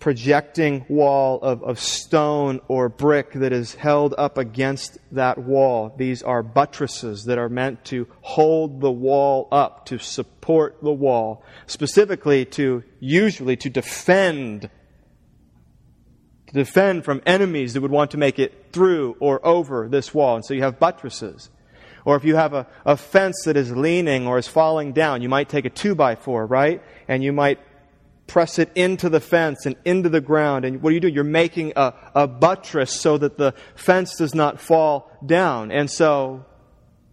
projecting 0.00 0.84
wall 0.88 1.40
of, 1.42 1.62
of 1.62 1.78
stone 1.78 2.60
or 2.68 2.88
brick 2.88 3.32
that 3.32 3.52
is 3.52 3.74
held 3.74 4.14
up 4.18 4.38
against 4.38 4.98
that 5.12 5.38
wall? 5.38 5.94
These 5.96 6.22
are 6.22 6.42
buttresses 6.42 7.24
that 7.24 7.38
are 7.38 7.48
meant 7.48 7.84
to 7.86 8.06
hold 8.20 8.80
the 8.80 8.90
wall 8.90 9.48
up, 9.52 9.86
to 9.86 9.98
support 9.98 10.78
the 10.82 10.92
wall, 10.92 11.44
specifically 11.66 12.44
to, 12.46 12.82
usually 12.98 13.56
to 13.56 13.70
defend 13.70 14.70
defend 16.54 17.04
from 17.04 17.20
enemies 17.26 17.74
that 17.74 17.80
would 17.80 17.90
want 17.90 18.12
to 18.12 18.16
make 18.16 18.38
it 18.38 18.72
through 18.72 19.16
or 19.18 19.44
over 19.44 19.88
this 19.88 20.14
wall. 20.14 20.36
And 20.36 20.44
so 20.44 20.54
you 20.54 20.62
have 20.62 20.78
buttresses. 20.78 21.50
Or 22.04 22.16
if 22.16 22.24
you 22.24 22.36
have 22.36 22.54
a, 22.54 22.66
a 22.86 22.96
fence 22.96 23.42
that 23.44 23.56
is 23.56 23.72
leaning 23.72 24.26
or 24.26 24.38
is 24.38 24.46
falling 24.46 24.92
down, 24.92 25.20
you 25.20 25.28
might 25.28 25.48
take 25.48 25.64
a 25.64 25.70
two 25.70 25.94
by 25.94 26.14
four, 26.14 26.46
right? 26.46 26.80
And 27.08 27.24
you 27.24 27.32
might 27.32 27.58
press 28.26 28.58
it 28.58 28.70
into 28.74 29.08
the 29.08 29.20
fence 29.20 29.66
and 29.66 29.74
into 29.84 30.08
the 30.08 30.20
ground. 30.20 30.64
And 30.64 30.80
what 30.80 30.90
do 30.90 30.94
you 30.94 31.00
do? 31.00 31.08
You're 31.08 31.24
making 31.24 31.72
a, 31.74 31.92
a 32.14 32.28
buttress 32.28 32.92
so 32.92 33.18
that 33.18 33.36
the 33.36 33.52
fence 33.74 34.16
does 34.16 34.34
not 34.34 34.60
fall 34.60 35.10
down. 35.26 35.72
And 35.72 35.90
so 35.90 36.44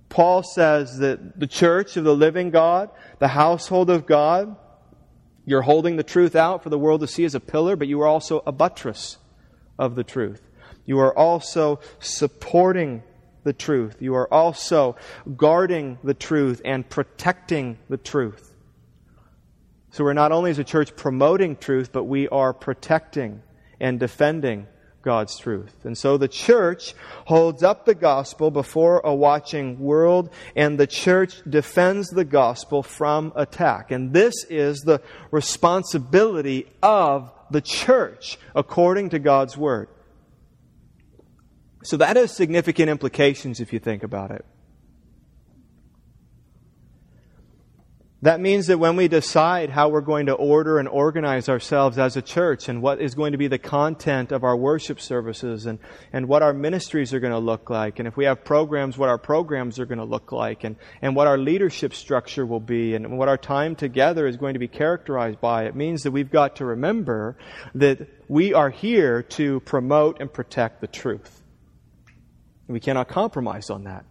Paul 0.10 0.43
says 0.43 0.99
that 0.99 1.39
the 1.39 1.47
church 1.47 1.97
of 1.97 2.04
the 2.04 2.15
living 2.15 2.51
God, 2.51 2.91
the 3.17 3.30
household 3.30 3.89
of 3.89 4.06
God, 4.06 4.56
you're 5.45 5.63
holding 5.63 5.95
the 5.95 6.04
truth 6.04 6.36
out 6.36 6.62
for 6.62 6.69
the 6.69 6.77
world 6.77 7.01
to 7.01 7.08
see 7.08 7.25
as 7.25 7.34
a 7.34 7.39
pillar, 7.39 7.75
but 7.75 7.88
you 7.88 8.01
are 8.01 8.08
also 8.08 8.43
a 8.45 8.51
buttress 8.51 9.17
of 9.82 9.96
the 9.96 10.04
truth. 10.06 10.48
You 10.86 11.00
are 11.00 11.17
also 11.17 11.80
supporting 12.00 13.04
the 13.44 13.52
truth. 13.52 13.98
You 14.00 14.15
are 14.15 14.32
also 14.32 14.96
guarding 15.36 15.98
the 16.04 16.13
truth 16.13 16.62
and 16.63 16.88
protecting 16.88 17.80
the 17.89 17.98
truth. 17.98 18.56
So 19.89 20.04
we're 20.04 20.13
not 20.13 20.32
only 20.32 20.52
as 20.52 20.60
a 20.60 20.63
church 20.63 20.96
promoting 20.96 21.58
truth, 21.58 21.91
but 21.91 22.04
we 22.04 22.30
are 22.30 22.54
protecting 22.54 23.41
and 23.80 24.00
defending 24.00 24.67
God's 25.02 25.38
truth. 25.38 25.86
And 25.86 25.98
so 25.98 26.18
the 26.18 26.28
church 26.28 26.94
holds 27.26 27.64
up 27.64 27.86
the 27.86 27.96
gospel 27.96 28.52
before 28.52 29.00
a 29.04 29.14
watching 29.14 29.80
world, 29.80 30.30
and 30.56 30.80
the 30.80 30.88
church 30.88 31.42
defends 31.50 32.10
the 32.10 32.26
gospel 32.26 32.84
from 32.84 33.34
attack. 33.36 33.92
And 33.92 34.14
this 34.14 34.46
is 34.50 34.82
the 34.82 35.02
responsibility 35.32 36.68
of 36.82 37.32
the 37.50 37.62
church 37.62 38.38
according 38.56 39.10
to 39.10 39.20
God's 39.20 39.58
word. 39.58 39.90
So 41.84 41.98
that 41.98 42.16
has 42.16 42.36
significant 42.36 42.90
implications 42.90 43.60
if 43.60 43.74
you 43.74 43.80
think 43.80 44.04
about 44.04 44.32
it. 44.32 44.46
That 48.23 48.39
means 48.39 48.67
that 48.67 48.77
when 48.77 48.97
we 48.97 49.07
decide 49.07 49.71
how 49.71 49.89
we're 49.89 50.01
going 50.01 50.27
to 50.27 50.34
order 50.34 50.77
and 50.77 50.88
organize 50.88 51.49
ourselves 51.49 51.97
as 51.97 52.15
a 52.15 52.21
church 52.21 52.69
and 52.69 52.79
what 52.79 53.01
is 53.01 53.15
going 53.15 53.31
to 53.31 53.38
be 53.39 53.47
the 53.47 53.57
content 53.57 54.31
of 54.31 54.43
our 54.43 54.55
worship 54.55 55.01
services 55.01 55.65
and, 55.65 55.79
and 56.13 56.27
what 56.27 56.43
our 56.43 56.53
ministries 56.53 57.15
are 57.15 57.19
going 57.19 57.34
to 57.34 57.39
look 57.39 57.71
like, 57.71 57.97
and 57.97 58.07
if 58.07 58.15
we 58.15 58.25
have 58.25 58.43
programs, 58.43 58.95
what 58.95 59.10
our 59.10 59.17
programs 59.17 59.79
are 59.79 59.88
going 59.88 59.97
to 59.97 60.05
look 60.05 60.31
like, 60.31 60.63
and, 60.63 60.75
and 61.01 61.15
what 61.15 61.25
our 61.25 61.39
leadership 61.39 61.95
structure 61.95 62.45
will 62.45 62.60
be, 62.60 62.93
and 62.93 63.17
what 63.17 63.27
our 63.27 63.38
time 63.38 63.75
together 63.75 64.27
is 64.27 64.38
going 64.38 64.53
to 64.53 64.60
be 64.60 64.67
characterized 64.67 65.41
by, 65.41 65.63
it 65.63 65.75
means 65.75 66.03
that 66.03 66.12
we've 66.12 66.31
got 66.31 66.57
to 66.57 66.65
remember 66.65 67.38
that 67.73 68.07
we 68.27 68.53
are 68.53 68.69
here 68.69 69.23
to 69.23 69.62
promote 69.62 70.21
and 70.21 70.31
protect 70.31 70.79
the 70.79 70.88
truth. 70.88 71.41
We 72.67 72.79
cannot 72.79 73.07
compromise 73.07 73.71
on 73.71 73.86
that. 73.86 74.05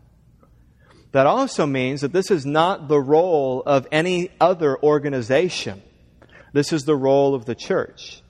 That 1.12 1.26
also 1.26 1.66
means 1.66 2.02
that 2.02 2.12
this 2.12 2.30
is 2.30 2.46
not 2.46 2.88
the 2.88 3.00
role 3.00 3.62
of 3.66 3.86
any 3.90 4.30
other 4.40 4.80
organization. 4.82 5.82
This 6.52 6.72
is 6.72 6.84
the 6.84 6.96
role 6.96 7.34
of 7.34 7.44
the 7.44 7.54
church. 7.54 8.22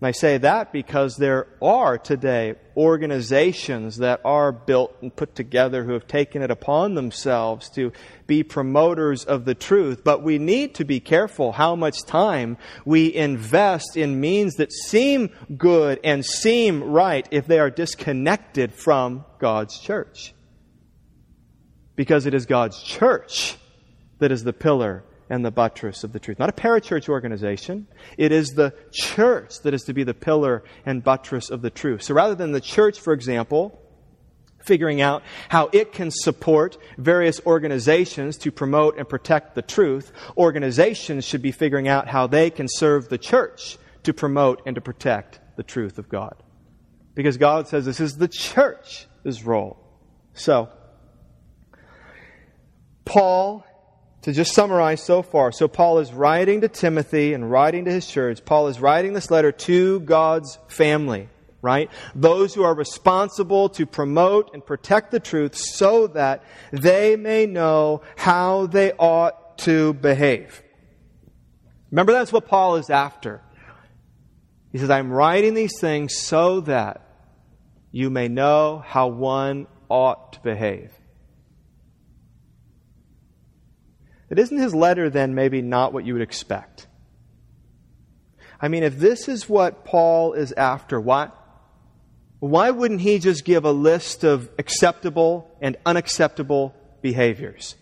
And 0.00 0.08
I 0.08 0.12
say 0.12 0.38
that 0.38 0.72
because 0.72 1.16
there 1.16 1.46
are 1.62 1.96
today 1.96 2.56
organizations 2.76 3.98
that 3.98 4.20
are 4.24 4.52
built 4.52 4.94
and 5.00 5.14
put 5.14 5.34
together 5.34 5.84
who 5.84 5.92
have 5.92 6.06
taken 6.06 6.42
it 6.42 6.50
upon 6.50 6.94
themselves 6.94 7.70
to 7.70 7.92
be 8.26 8.42
promoters 8.42 9.24
of 9.24 9.44
the 9.44 9.54
truth. 9.54 10.02
But 10.02 10.22
we 10.22 10.38
need 10.38 10.74
to 10.76 10.84
be 10.84 11.00
careful 11.00 11.52
how 11.52 11.76
much 11.76 12.04
time 12.04 12.58
we 12.84 13.14
invest 13.14 13.96
in 13.96 14.20
means 14.20 14.56
that 14.56 14.72
seem 14.72 15.30
good 15.56 16.00
and 16.04 16.24
seem 16.24 16.82
right 16.82 17.26
if 17.30 17.46
they 17.46 17.58
are 17.58 17.70
disconnected 17.70 18.74
from 18.74 19.24
God's 19.38 19.78
church 19.78 20.33
because 21.96 22.26
it 22.26 22.34
is 22.34 22.46
God's 22.46 22.82
church 22.82 23.56
that 24.18 24.32
is 24.32 24.44
the 24.44 24.52
pillar 24.52 25.04
and 25.30 25.44
the 25.44 25.50
buttress 25.50 26.04
of 26.04 26.12
the 26.12 26.20
truth. 26.20 26.38
Not 26.38 26.48
a 26.48 26.52
parachurch 26.52 27.08
organization. 27.08 27.86
It 28.18 28.32
is 28.32 28.50
the 28.50 28.74
church 28.92 29.60
that 29.62 29.74
is 29.74 29.82
to 29.84 29.94
be 29.94 30.04
the 30.04 30.14
pillar 30.14 30.64
and 30.84 31.02
buttress 31.02 31.50
of 31.50 31.62
the 31.62 31.70
truth. 31.70 32.02
So 32.02 32.14
rather 32.14 32.34
than 32.34 32.52
the 32.52 32.60
church, 32.60 33.00
for 33.00 33.12
example, 33.12 33.80
figuring 34.64 35.00
out 35.00 35.22
how 35.48 35.68
it 35.72 35.92
can 35.92 36.10
support 36.10 36.78
various 36.98 37.40
organizations 37.46 38.36
to 38.38 38.50
promote 38.50 38.98
and 38.98 39.08
protect 39.08 39.54
the 39.54 39.62
truth, 39.62 40.12
organizations 40.36 41.24
should 41.24 41.42
be 41.42 41.52
figuring 41.52 41.88
out 41.88 42.08
how 42.08 42.26
they 42.26 42.50
can 42.50 42.66
serve 42.68 43.08
the 43.08 43.18
church 43.18 43.78
to 44.02 44.12
promote 44.12 44.62
and 44.66 44.74
to 44.74 44.80
protect 44.80 45.40
the 45.56 45.62
truth 45.62 45.98
of 45.98 46.08
God. 46.08 46.34
Because 47.14 47.36
God 47.36 47.68
says 47.68 47.84
this 47.84 48.00
is 48.00 48.16
the 48.16 48.28
church's 48.28 49.44
role. 49.44 49.78
So, 50.32 50.68
Paul, 53.14 53.64
to 54.22 54.32
just 54.32 54.52
summarize 54.54 55.00
so 55.00 55.22
far, 55.22 55.52
so 55.52 55.68
Paul 55.68 56.00
is 56.00 56.12
writing 56.12 56.62
to 56.62 56.68
Timothy 56.68 57.32
and 57.32 57.48
writing 57.48 57.84
to 57.84 57.92
his 57.92 58.08
church. 58.08 58.44
Paul 58.44 58.66
is 58.66 58.80
writing 58.80 59.12
this 59.12 59.30
letter 59.30 59.52
to 59.52 60.00
God's 60.00 60.58
family. 60.66 61.28
right? 61.62 61.90
Those 62.14 62.54
who 62.54 62.64
are 62.64 62.74
responsible 62.74 63.70
to 63.70 63.86
promote 63.86 64.52
and 64.52 64.66
protect 64.66 65.12
the 65.12 65.20
truth 65.20 65.54
so 65.54 66.08
that 66.08 66.42
they 66.72 67.14
may 67.14 67.46
know 67.46 68.02
how 68.16 68.66
they 68.66 68.92
ought 68.92 69.58
to 69.58 69.94
behave. 69.94 70.62
Remember, 71.92 72.12
that's 72.12 72.32
what 72.32 72.48
Paul 72.48 72.76
is 72.76 72.90
after. 72.90 73.40
He 74.72 74.78
says, 74.78 74.90
I'm 74.90 75.12
writing 75.12 75.54
these 75.54 75.78
things 75.80 76.16
so 76.18 76.60
that 76.62 77.00
you 77.92 78.10
may 78.10 78.26
know 78.28 78.82
how 78.84 79.06
one 79.06 79.68
ought 79.88 80.32
to 80.32 80.40
behave. 80.40 80.90
It 84.34 84.40
isn't 84.40 84.58
his 84.58 84.74
letter 84.74 85.10
then 85.10 85.36
maybe 85.36 85.62
not 85.62 85.92
what 85.92 86.04
you 86.04 86.14
would 86.14 86.22
expect. 86.22 86.88
I 88.60 88.66
mean, 88.66 88.82
if 88.82 88.98
this 88.98 89.28
is 89.28 89.48
what 89.48 89.84
Paul 89.84 90.32
is 90.32 90.50
after, 90.50 91.00
why, 91.00 91.30
why 92.40 92.72
wouldn't 92.72 93.00
he 93.00 93.20
just 93.20 93.44
give 93.44 93.64
a 93.64 93.70
list 93.70 94.24
of 94.24 94.50
acceptable 94.58 95.48
and 95.60 95.76
unacceptable 95.86 96.74
behaviors? 97.00 97.76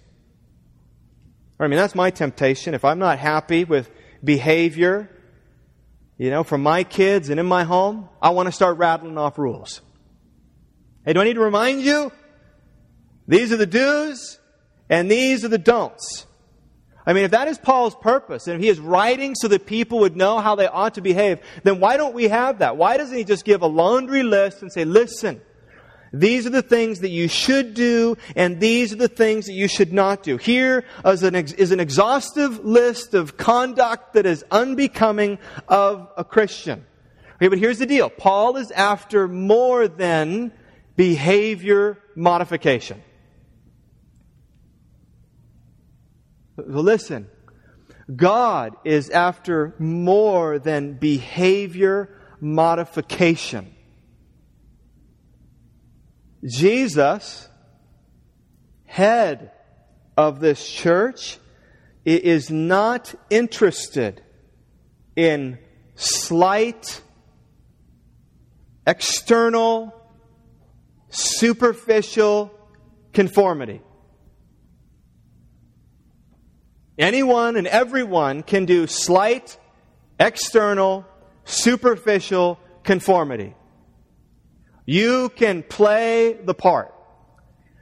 I 1.58 1.68
mean, 1.68 1.78
that's 1.78 1.94
my 1.94 2.10
temptation. 2.10 2.74
If 2.74 2.84
I'm 2.84 2.98
not 2.98 3.18
happy 3.18 3.64
with 3.64 3.90
behavior, 4.22 5.08
you 6.18 6.28
know, 6.28 6.44
from 6.44 6.62
my 6.62 6.84
kids 6.84 7.30
and 7.30 7.40
in 7.40 7.46
my 7.46 7.64
home, 7.64 8.10
I 8.20 8.28
want 8.28 8.48
to 8.48 8.52
start 8.52 8.76
rattling 8.76 9.16
off 9.16 9.38
rules. 9.38 9.80
Hey, 11.06 11.14
do 11.14 11.20
I 11.22 11.24
need 11.24 11.36
to 11.36 11.40
remind 11.40 11.80
you? 11.80 12.12
These 13.26 13.52
are 13.52 13.56
the 13.56 13.64
do's 13.64 14.38
and 14.90 15.10
these 15.10 15.46
are 15.46 15.48
the 15.48 15.56
don'ts. 15.56 16.26
I 17.04 17.12
mean, 17.12 17.24
if 17.24 17.32
that 17.32 17.48
is 17.48 17.58
Paul's 17.58 17.96
purpose, 17.96 18.46
and 18.46 18.56
if 18.56 18.62
he 18.62 18.68
is 18.68 18.78
writing 18.78 19.34
so 19.34 19.48
that 19.48 19.66
people 19.66 20.00
would 20.00 20.16
know 20.16 20.38
how 20.38 20.54
they 20.54 20.68
ought 20.68 20.94
to 20.94 21.00
behave, 21.00 21.40
then 21.64 21.80
why 21.80 21.96
don't 21.96 22.14
we 22.14 22.28
have 22.28 22.58
that? 22.58 22.76
Why 22.76 22.96
doesn't 22.96 23.16
he 23.16 23.24
just 23.24 23.44
give 23.44 23.62
a 23.62 23.66
laundry 23.66 24.22
list 24.22 24.62
and 24.62 24.72
say, 24.72 24.84
listen, 24.84 25.40
these 26.12 26.46
are 26.46 26.50
the 26.50 26.62
things 26.62 27.00
that 27.00 27.08
you 27.08 27.26
should 27.26 27.74
do, 27.74 28.16
and 28.36 28.60
these 28.60 28.92
are 28.92 28.96
the 28.96 29.08
things 29.08 29.46
that 29.46 29.54
you 29.54 29.66
should 29.66 29.92
not 29.92 30.22
do. 30.22 30.36
Here 30.36 30.84
is 31.04 31.22
an, 31.22 31.34
is 31.34 31.72
an 31.72 31.80
exhaustive 31.80 32.64
list 32.64 33.14
of 33.14 33.36
conduct 33.36 34.12
that 34.12 34.26
is 34.26 34.44
unbecoming 34.50 35.38
of 35.68 36.08
a 36.16 36.24
Christian. 36.24 36.84
Okay, 37.36 37.48
but 37.48 37.58
here's 37.58 37.78
the 37.78 37.86
deal. 37.86 38.10
Paul 38.10 38.56
is 38.56 38.70
after 38.70 39.26
more 39.26 39.88
than 39.88 40.52
behavior 40.96 41.98
modification. 42.14 43.02
Listen, 46.56 47.28
God 48.14 48.74
is 48.84 49.10
after 49.10 49.74
more 49.78 50.58
than 50.58 50.94
behavior 50.94 52.18
modification. 52.40 53.74
Jesus, 56.44 57.48
head 58.84 59.52
of 60.16 60.40
this 60.40 60.68
church, 60.68 61.38
is 62.04 62.50
not 62.50 63.14
interested 63.30 64.22
in 65.14 65.58
slight, 65.94 67.00
external, 68.86 69.94
superficial 71.10 72.52
conformity. 73.12 73.80
Anyone 77.02 77.56
and 77.56 77.66
everyone 77.66 78.44
can 78.44 78.64
do 78.64 78.86
slight, 78.86 79.58
external, 80.20 81.04
superficial 81.44 82.60
conformity. 82.84 83.56
You 84.86 85.28
can 85.30 85.64
play 85.64 86.34
the 86.34 86.54
part. 86.54 86.94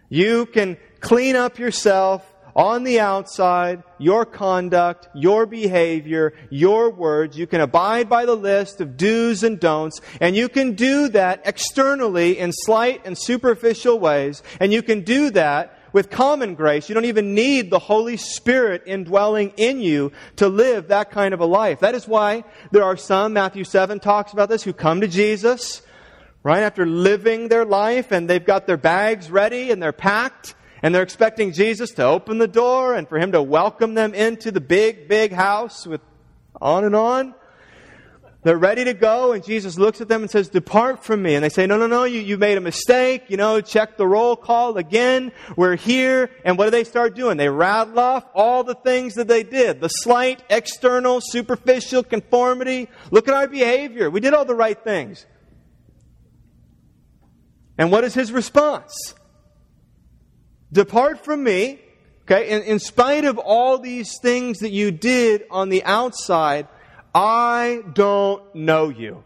You 0.08 0.46
can 0.46 0.78
clean 1.00 1.36
up 1.36 1.58
yourself 1.58 2.24
on 2.56 2.82
the 2.84 3.00
outside, 3.00 3.82
your 3.98 4.24
conduct, 4.24 5.08
your 5.14 5.44
behavior, 5.44 6.32
your 6.48 6.88
words. 6.90 7.36
You 7.36 7.46
can 7.46 7.60
abide 7.60 8.08
by 8.08 8.24
the 8.24 8.34
list 8.34 8.80
of 8.80 8.96
do's 8.96 9.42
and 9.42 9.60
don'ts, 9.60 10.00
and 10.22 10.34
you 10.34 10.48
can 10.48 10.72
do 10.72 11.08
that 11.10 11.42
externally 11.44 12.38
in 12.38 12.52
slight 12.52 13.02
and 13.04 13.18
superficial 13.18 13.98
ways, 13.98 14.42
and 14.58 14.72
you 14.72 14.82
can 14.82 15.02
do 15.02 15.28
that 15.32 15.76
with 15.92 16.10
common 16.10 16.54
grace. 16.54 16.88
You 16.88 16.94
don't 16.94 17.04
even 17.04 17.34
need 17.34 17.70
the 17.70 17.78
Holy 17.78 18.16
Spirit 18.16 18.82
indwelling 18.86 19.52
in 19.56 19.80
you 19.80 20.12
to 20.36 20.48
live 20.48 20.88
that 20.88 21.10
kind 21.10 21.34
of 21.34 21.40
a 21.40 21.46
life. 21.46 21.80
That 21.80 21.94
is 21.94 22.06
why 22.06 22.44
there 22.70 22.84
are 22.84 22.96
some, 22.96 23.32
Matthew 23.32 23.64
7 23.64 24.00
talks 24.00 24.32
about 24.32 24.48
this, 24.48 24.62
who 24.62 24.72
come 24.72 25.00
to 25.00 25.08
Jesus, 25.08 25.82
right, 26.42 26.62
after 26.62 26.86
living 26.86 27.48
their 27.48 27.64
life 27.64 28.12
and 28.12 28.28
they've 28.28 28.44
got 28.44 28.66
their 28.66 28.76
bags 28.76 29.30
ready 29.30 29.70
and 29.70 29.82
they're 29.82 29.92
packed 29.92 30.54
and 30.82 30.94
they're 30.94 31.02
expecting 31.02 31.52
Jesus 31.52 31.90
to 31.92 32.04
open 32.04 32.38
the 32.38 32.48
door 32.48 32.94
and 32.94 33.08
for 33.08 33.18
him 33.18 33.32
to 33.32 33.42
welcome 33.42 33.94
them 33.94 34.14
into 34.14 34.50
the 34.50 34.60
big, 34.60 35.08
big 35.08 35.32
house 35.32 35.86
with 35.86 36.00
on 36.60 36.84
and 36.84 36.94
on. 36.94 37.34
They're 38.42 38.56
ready 38.56 38.84
to 38.84 38.94
go, 38.94 39.32
and 39.32 39.44
Jesus 39.44 39.78
looks 39.78 40.00
at 40.00 40.08
them 40.08 40.22
and 40.22 40.30
says, 40.30 40.48
Depart 40.48 41.04
from 41.04 41.20
me. 41.22 41.34
And 41.34 41.44
they 41.44 41.50
say, 41.50 41.66
No, 41.66 41.76
no, 41.76 41.86
no, 41.86 42.04
you, 42.04 42.20
you 42.20 42.38
made 42.38 42.56
a 42.56 42.60
mistake. 42.62 43.24
You 43.28 43.36
know, 43.36 43.60
check 43.60 43.98
the 43.98 44.06
roll 44.06 44.34
call 44.34 44.78
again. 44.78 45.32
We're 45.56 45.76
here. 45.76 46.30
And 46.42 46.56
what 46.56 46.64
do 46.64 46.70
they 46.70 46.84
start 46.84 47.14
doing? 47.14 47.36
They 47.36 47.50
rattle 47.50 47.98
off 47.98 48.24
all 48.34 48.64
the 48.64 48.74
things 48.74 49.14
that 49.16 49.28
they 49.28 49.42
did 49.42 49.82
the 49.82 49.88
slight, 49.88 50.42
external, 50.48 51.20
superficial 51.22 52.02
conformity. 52.02 52.88
Look 53.10 53.28
at 53.28 53.34
our 53.34 53.46
behavior. 53.46 54.08
We 54.08 54.20
did 54.20 54.32
all 54.32 54.46
the 54.46 54.54
right 54.54 54.82
things. 54.82 55.26
And 57.76 57.92
what 57.92 58.04
is 58.04 58.14
his 58.14 58.32
response? 58.32 59.14
Depart 60.72 61.24
from 61.24 61.44
me. 61.44 61.80
Okay, 62.22 62.48
in, 62.48 62.62
in 62.62 62.78
spite 62.78 63.24
of 63.24 63.38
all 63.38 63.78
these 63.78 64.18
things 64.22 64.60
that 64.60 64.70
you 64.70 64.92
did 64.92 65.42
on 65.50 65.68
the 65.68 65.82
outside, 65.82 66.68
I 67.14 67.82
don't 67.92 68.54
know 68.54 68.88
you. 68.88 69.24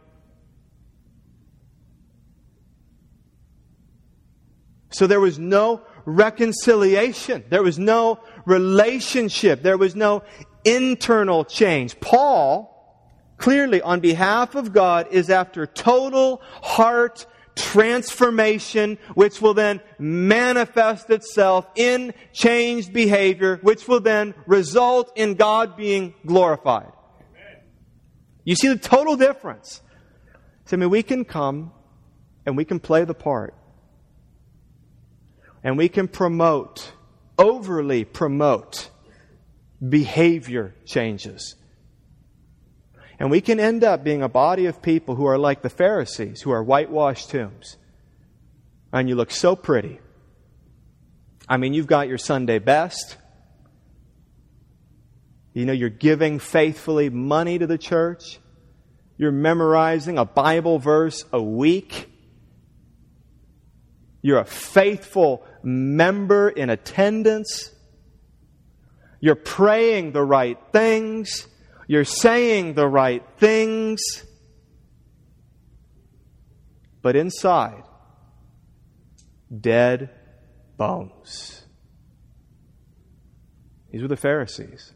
So 4.90 5.06
there 5.06 5.20
was 5.20 5.38
no 5.38 5.82
reconciliation. 6.04 7.44
There 7.48 7.62
was 7.62 7.78
no 7.78 8.20
relationship. 8.46 9.62
There 9.62 9.76
was 9.76 9.96
no 9.96 10.22
internal 10.64 11.44
change. 11.44 11.98
Paul, 12.00 12.70
clearly 13.36 13.82
on 13.82 14.00
behalf 14.00 14.54
of 14.54 14.72
God, 14.72 15.08
is 15.10 15.30
after 15.30 15.66
total 15.66 16.40
heart 16.62 17.26
transformation, 17.56 18.98
which 19.14 19.40
will 19.42 19.54
then 19.54 19.80
manifest 19.98 21.10
itself 21.10 21.66
in 21.74 22.14
changed 22.32 22.92
behavior, 22.92 23.58
which 23.62 23.86
will 23.88 24.00
then 24.00 24.34
result 24.46 25.12
in 25.16 25.34
God 25.34 25.76
being 25.76 26.14
glorified. 26.24 26.92
You 28.44 28.54
see 28.54 28.68
the 28.68 28.78
total 28.78 29.16
difference. 29.16 29.80
So, 30.66 30.76
I 30.76 30.80
mean, 30.80 30.90
we 30.90 31.02
can 31.02 31.24
come 31.24 31.72
and 32.46 32.56
we 32.56 32.64
can 32.64 32.78
play 32.78 33.04
the 33.04 33.14
part. 33.14 33.54
And 35.62 35.78
we 35.78 35.88
can 35.88 36.08
promote, 36.08 36.92
overly 37.38 38.04
promote 38.04 38.90
behavior 39.86 40.74
changes. 40.84 41.56
And 43.18 43.30
we 43.30 43.40
can 43.40 43.60
end 43.60 43.84
up 43.84 44.04
being 44.04 44.22
a 44.22 44.28
body 44.28 44.66
of 44.66 44.82
people 44.82 45.14
who 45.14 45.26
are 45.26 45.38
like 45.38 45.62
the 45.62 45.70
Pharisees, 45.70 46.42
who 46.42 46.50
are 46.50 46.62
whitewashed 46.62 47.30
tombs. 47.30 47.76
And 48.92 49.08
you 49.08 49.14
look 49.14 49.30
so 49.30 49.56
pretty. 49.56 50.00
I 51.48 51.56
mean, 51.56 51.74
you've 51.74 51.86
got 51.86 52.08
your 52.08 52.18
Sunday 52.18 52.58
best. 52.58 53.16
You 55.52 55.64
know, 55.64 55.72
you're 55.72 55.88
giving 55.88 56.38
faithfully 56.38 57.10
money 57.10 57.58
to 57.58 57.66
the 57.66 57.78
church. 57.78 58.40
You're 59.16 59.32
memorizing 59.32 60.18
a 60.18 60.24
Bible 60.24 60.78
verse 60.78 61.24
a 61.32 61.42
week. 61.42 62.10
You're 64.22 64.40
a 64.40 64.44
faithful 64.44 65.46
member 65.62 66.48
in 66.48 66.70
attendance. 66.70 67.70
You're 69.20 69.34
praying 69.34 70.12
the 70.12 70.22
right 70.22 70.58
things. 70.72 71.46
You're 71.86 72.04
saying 72.04 72.74
the 72.74 72.88
right 72.88 73.22
things. 73.36 74.00
But 77.02 77.16
inside, 77.16 77.82
dead 79.60 80.08
bones. 80.78 81.62
These 83.90 84.00
were 84.00 84.08
the 84.08 84.16
Pharisees. 84.16 84.93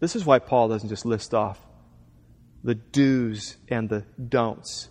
This 0.00 0.16
is 0.16 0.24
why 0.24 0.38
Paul 0.38 0.68
doesn't 0.68 0.88
just 0.88 1.04
list 1.04 1.34
off 1.34 1.58
the 2.62 2.74
do's 2.74 3.56
and 3.68 3.88
the 3.88 4.04
don'ts. 4.28 4.88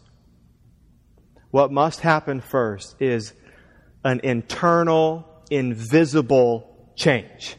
What 1.51 1.72
must 1.72 1.99
happen 1.99 2.41
first 2.41 2.95
is 2.99 3.34
an 4.03 4.22
internal, 4.24 5.28
invisible 5.51 6.93
change. 6.95 7.57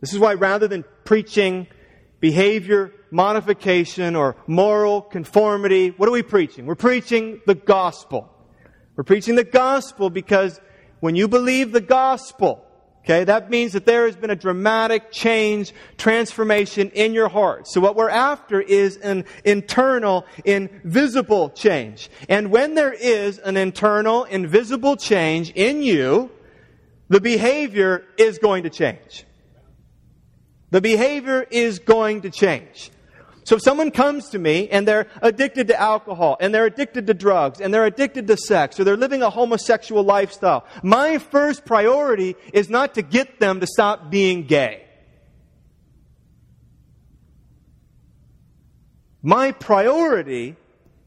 This 0.00 0.12
is 0.12 0.18
why 0.18 0.34
rather 0.34 0.66
than 0.66 0.84
preaching 1.04 1.66
behavior 2.20 2.92
modification 3.12 4.16
or 4.16 4.36
moral 4.46 5.02
conformity. 5.02 5.88
What 5.90 6.08
are 6.08 6.12
we 6.12 6.22
preaching? 6.22 6.66
We're 6.66 6.74
preaching 6.74 7.40
the 7.46 7.54
gospel. 7.54 8.32
We're 8.96 9.04
preaching 9.04 9.34
the 9.36 9.44
gospel 9.44 10.10
because 10.10 10.58
when 11.00 11.14
you 11.14 11.28
believe 11.28 11.72
the 11.72 11.80
gospel, 11.80 12.61
okay, 13.04 13.24
that 13.24 13.50
means 13.50 13.72
that 13.72 13.86
there 13.86 14.06
has 14.06 14.16
been 14.16 14.30
a 14.30 14.36
dramatic 14.36 15.10
change, 15.10 15.72
transformation 15.96 16.90
in 16.90 17.12
your 17.12 17.28
heart. 17.28 17.68
So 17.68 17.80
what 17.80 17.96
we're 17.96 18.10
after 18.10 18.60
is 18.60 18.96
an 18.98 19.24
internal, 19.44 20.24
invisible 20.44 21.50
change. 21.50 22.10
And 22.28 22.50
when 22.50 22.74
there 22.74 22.92
is 22.92 23.38
an 23.38 23.56
internal, 23.56 24.24
invisible 24.24 24.96
change 24.96 25.50
in 25.50 25.82
you, 25.82 26.30
the 27.08 27.20
behavior 27.20 28.04
is 28.16 28.38
going 28.38 28.62
to 28.62 28.70
change. 28.70 29.24
The 30.70 30.80
behavior 30.80 31.46
is 31.50 31.80
going 31.80 32.22
to 32.22 32.30
change. 32.30 32.90
So 33.44 33.56
if 33.56 33.62
someone 33.62 33.90
comes 33.90 34.28
to 34.30 34.38
me 34.38 34.68
and 34.68 34.86
they're 34.86 35.08
addicted 35.20 35.68
to 35.68 35.80
alcohol 35.80 36.36
and 36.40 36.54
they're 36.54 36.66
addicted 36.66 37.06
to 37.08 37.14
drugs 37.14 37.60
and 37.60 37.74
they're 37.74 37.86
addicted 37.86 38.28
to 38.28 38.36
sex 38.36 38.78
or 38.78 38.84
they're 38.84 38.96
living 38.96 39.22
a 39.22 39.30
homosexual 39.30 40.04
lifestyle, 40.04 40.64
my 40.82 41.18
first 41.18 41.64
priority 41.64 42.36
is 42.52 42.70
not 42.70 42.94
to 42.94 43.02
get 43.02 43.40
them 43.40 43.60
to 43.60 43.66
stop 43.66 44.10
being 44.10 44.44
gay. 44.44 44.84
My 49.22 49.52
priority 49.52 50.56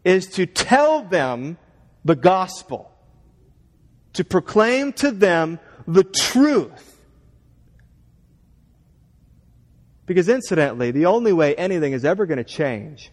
is 0.03 0.27
to 0.31 0.45
tell 0.45 1.03
them 1.03 1.57
the 2.03 2.15
gospel, 2.15 2.91
to 4.13 4.23
proclaim 4.23 4.93
to 4.93 5.11
them 5.11 5.59
the 5.87 6.03
truth 6.03 6.94
Because 10.05 10.29
incidentally, 10.29 10.91
the 10.91 11.07
only 11.07 11.33
way 11.33 11.55
anything 11.55 11.93
is 11.93 12.05
ever 12.05 12.25
going 12.25 12.37
to 12.37 12.43
change 12.43 13.11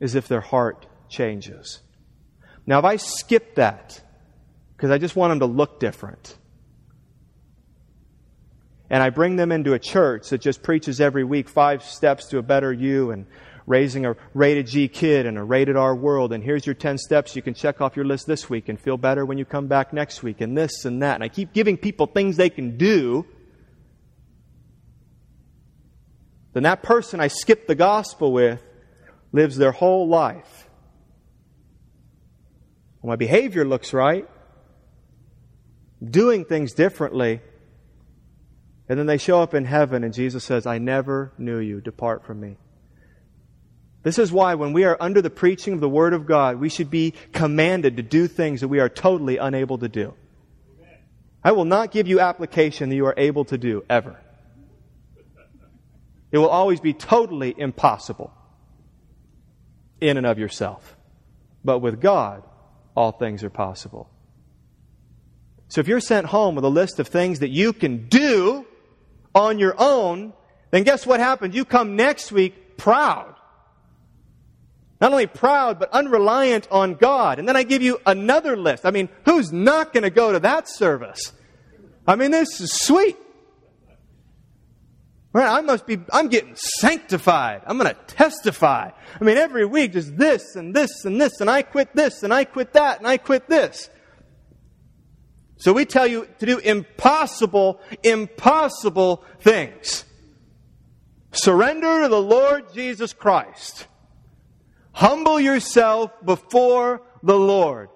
is 0.00 0.14
if 0.14 0.28
their 0.28 0.42
heart 0.42 0.86
changes. 1.08 1.80
Now, 2.66 2.78
if 2.78 2.84
I 2.84 2.96
skip 2.96 3.54
that, 3.54 4.02
because 4.76 4.90
I 4.90 4.98
just 4.98 5.16
want 5.16 5.30
them 5.30 5.40
to 5.40 5.46
look 5.46 5.80
different, 5.80 6.36
and 8.90 9.02
I 9.02 9.10
bring 9.10 9.36
them 9.36 9.50
into 9.50 9.72
a 9.72 9.78
church 9.78 10.28
that 10.30 10.40
just 10.40 10.62
preaches 10.62 11.00
every 11.00 11.24
week 11.24 11.48
five 11.48 11.82
steps 11.82 12.26
to 12.26 12.38
a 12.38 12.42
better 12.42 12.72
you 12.72 13.10
and 13.10 13.26
raising 13.66 14.04
a 14.04 14.14
rated 14.34 14.66
G 14.66 14.88
kid 14.88 15.24
in 15.24 15.38
a 15.38 15.44
rated 15.44 15.76
R 15.76 15.94
world, 15.94 16.34
and 16.34 16.44
here's 16.44 16.66
your 16.66 16.74
10 16.74 16.98
steps 16.98 17.34
you 17.34 17.40
can 17.40 17.54
check 17.54 17.80
off 17.80 17.96
your 17.96 18.04
list 18.04 18.26
this 18.26 18.50
week 18.50 18.68
and 18.68 18.78
feel 18.78 18.98
better 18.98 19.24
when 19.24 19.38
you 19.38 19.46
come 19.46 19.68
back 19.68 19.94
next 19.94 20.22
week, 20.22 20.42
and 20.42 20.56
this 20.56 20.84
and 20.84 21.02
that. 21.02 21.14
And 21.14 21.24
I 21.24 21.28
keep 21.28 21.54
giving 21.54 21.78
people 21.78 22.06
things 22.06 22.36
they 22.36 22.50
can 22.50 22.76
do 22.76 23.24
then 26.54 26.62
that 26.62 26.82
person 26.82 27.20
I 27.20 27.28
skipped 27.28 27.68
the 27.68 27.74
gospel 27.74 28.32
with 28.32 28.62
lives 29.32 29.56
their 29.56 29.72
whole 29.72 30.08
life. 30.08 30.68
Well, 33.02 33.10
my 33.10 33.16
behavior 33.16 33.66
looks 33.66 33.92
right, 33.92 34.26
doing 36.02 36.44
things 36.44 36.72
differently, 36.72 37.40
and 38.88 38.98
then 38.98 39.06
they 39.06 39.18
show 39.18 39.42
up 39.42 39.52
in 39.54 39.64
heaven 39.64 40.04
and 40.04 40.14
Jesus 40.14 40.44
says, 40.44 40.66
I 40.66 40.78
never 40.78 41.32
knew 41.36 41.58
you. 41.58 41.80
Depart 41.80 42.24
from 42.24 42.40
me. 42.40 42.56
This 44.02 44.18
is 44.18 44.30
why 44.30 44.54
when 44.54 44.74
we 44.74 44.84
are 44.84 44.96
under 45.00 45.22
the 45.22 45.30
preaching 45.30 45.72
of 45.72 45.80
the 45.80 45.88
Word 45.88 46.12
of 46.12 46.26
God, 46.26 46.60
we 46.60 46.68
should 46.68 46.90
be 46.90 47.14
commanded 47.32 47.96
to 47.96 48.02
do 48.02 48.28
things 48.28 48.60
that 48.60 48.68
we 48.68 48.78
are 48.78 48.90
totally 48.90 49.38
unable 49.38 49.78
to 49.78 49.88
do. 49.88 50.14
I 51.42 51.52
will 51.52 51.64
not 51.64 51.90
give 51.90 52.06
you 52.06 52.20
application 52.20 52.90
that 52.90 52.96
you 52.96 53.06
are 53.06 53.14
able 53.16 53.46
to 53.46 53.58
do, 53.58 53.82
ever. 53.88 54.20
It 56.34 56.38
will 56.38 56.48
always 56.48 56.80
be 56.80 56.92
totally 56.92 57.54
impossible 57.56 58.34
in 60.00 60.16
and 60.16 60.26
of 60.26 60.36
yourself. 60.36 60.96
But 61.64 61.78
with 61.78 62.00
God, 62.00 62.42
all 62.96 63.12
things 63.12 63.44
are 63.44 63.50
possible. 63.50 64.10
So 65.68 65.80
if 65.80 65.86
you're 65.86 66.00
sent 66.00 66.26
home 66.26 66.56
with 66.56 66.64
a 66.64 66.68
list 66.68 66.98
of 66.98 67.06
things 67.06 67.38
that 67.38 67.50
you 67.50 67.72
can 67.72 68.08
do 68.08 68.66
on 69.32 69.60
your 69.60 69.76
own, 69.78 70.32
then 70.72 70.82
guess 70.82 71.06
what 71.06 71.20
happens? 71.20 71.54
You 71.54 71.64
come 71.64 71.94
next 71.94 72.32
week 72.32 72.78
proud. 72.78 73.36
Not 75.00 75.12
only 75.12 75.28
proud, 75.28 75.78
but 75.78 75.92
unreliant 75.92 76.66
on 76.68 76.94
God. 76.94 77.38
And 77.38 77.46
then 77.48 77.54
I 77.54 77.62
give 77.62 77.80
you 77.80 78.00
another 78.04 78.56
list. 78.56 78.84
I 78.84 78.90
mean, 78.90 79.08
who's 79.24 79.52
not 79.52 79.92
going 79.92 80.02
to 80.02 80.10
go 80.10 80.32
to 80.32 80.40
that 80.40 80.68
service? 80.68 81.32
I 82.08 82.16
mean, 82.16 82.32
this 82.32 82.60
is 82.60 82.72
sweet. 82.72 83.16
Right? 85.34 85.48
I 85.48 85.62
must 85.62 85.84
be, 85.84 85.98
I'm 86.12 86.28
getting 86.28 86.54
sanctified. 86.54 87.62
I'm 87.66 87.76
going 87.76 87.92
to 87.92 88.00
testify. 88.06 88.90
I 89.20 89.24
mean, 89.24 89.36
every 89.36 89.66
week 89.66 89.92
just 89.92 90.16
this 90.16 90.54
and 90.54 90.72
this 90.72 91.04
and 91.04 91.20
this, 91.20 91.40
and 91.40 91.50
I 91.50 91.62
quit 91.62 91.94
this 91.94 92.22
and 92.22 92.32
I 92.32 92.44
quit 92.44 92.72
that 92.74 92.98
and 92.98 93.06
I 93.06 93.16
quit 93.16 93.48
this. 93.48 93.90
So 95.56 95.72
we 95.72 95.86
tell 95.86 96.06
you 96.06 96.28
to 96.38 96.46
do 96.46 96.58
impossible, 96.58 97.80
impossible 98.04 99.24
things. 99.40 100.04
Surrender 101.32 102.02
to 102.02 102.08
the 102.08 102.22
Lord 102.22 102.72
Jesus 102.72 103.12
Christ. 103.12 103.88
Humble 104.92 105.40
yourself 105.40 106.12
before 106.24 107.02
the 107.24 107.36
Lord 107.36 107.88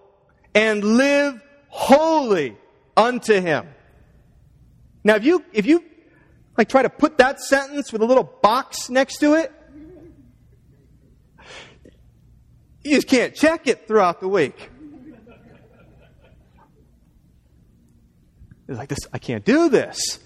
and 0.57 0.82
live 0.82 1.41
holy 1.68 2.57
unto 2.97 3.41
Him. 3.41 3.68
Now, 5.05 5.14
if 5.14 5.24
you, 5.24 5.45
if 5.53 5.66
you 5.66 5.84
like 6.59 6.69
try 6.69 6.83
to 6.83 6.91
put 6.91 7.19
that 7.19 7.41
sentence 7.41 7.93
with 7.93 8.03
a 8.03 8.05
little 8.05 8.25
box 8.25 8.91
next 8.91 9.19
to 9.19 9.35
it. 9.35 9.53
You 12.83 12.97
just 12.97 13.07
can't 13.07 13.35
check 13.35 13.69
it 13.69 13.87
throughout 13.87 14.21
the 14.21 14.29
week. 14.29 14.71
It's 18.67 18.77
like 18.77 18.89
this, 18.89 18.99
I 19.13 19.19
can't 19.19 19.45
do 19.45 19.69
this. 19.69 20.19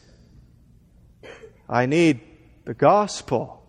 I 1.69 1.87
need 1.87 2.21
the 2.65 2.75
gospel. 2.75 3.65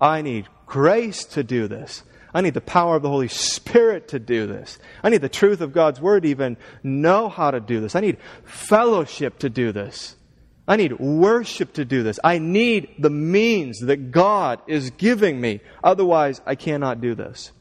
I 0.00 0.22
need 0.22 0.46
grace 0.66 1.24
to 1.24 1.42
do 1.42 1.68
this. 1.68 2.02
I 2.32 2.40
need 2.40 2.54
the 2.54 2.60
power 2.60 2.96
of 2.96 3.02
the 3.02 3.08
Holy 3.08 3.28
Spirit 3.28 4.08
to 4.08 4.18
do 4.18 4.46
this. 4.46 4.78
I 5.02 5.08
need 5.08 5.20
the 5.20 5.28
truth 5.28 5.60
of 5.60 5.72
God's 5.72 6.00
Word 6.00 6.24
to 6.24 6.28
even 6.28 6.56
know 6.82 7.28
how 7.28 7.50
to 7.50 7.60
do 7.60 7.80
this. 7.80 7.94
I 7.94 8.00
need 8.00 8.18
fellowship 8.44 9.38
to 9.40 9.48
do 9.48 9.72
this. 9.72 10.16
I 10.66 10.76
need 10.76 10.98
worship 10.98 11.74
to 11.74 11.84
do 11.84 12.02
this. 12.02 12.18
I 12.24 12.38
need 12.38 12.94
the 12.98 13.10
means 13.10 13.80
that 13.80 14.10
God 14.10 14.60
is 14.66 14.90
giving 14.90 15.40
me. 15.40 15.60
Otherwise, 15.82 16.40
I 16.46 16.54
cannot 16.54 17.00
do 17.00 17.14
this. 17.14 17.52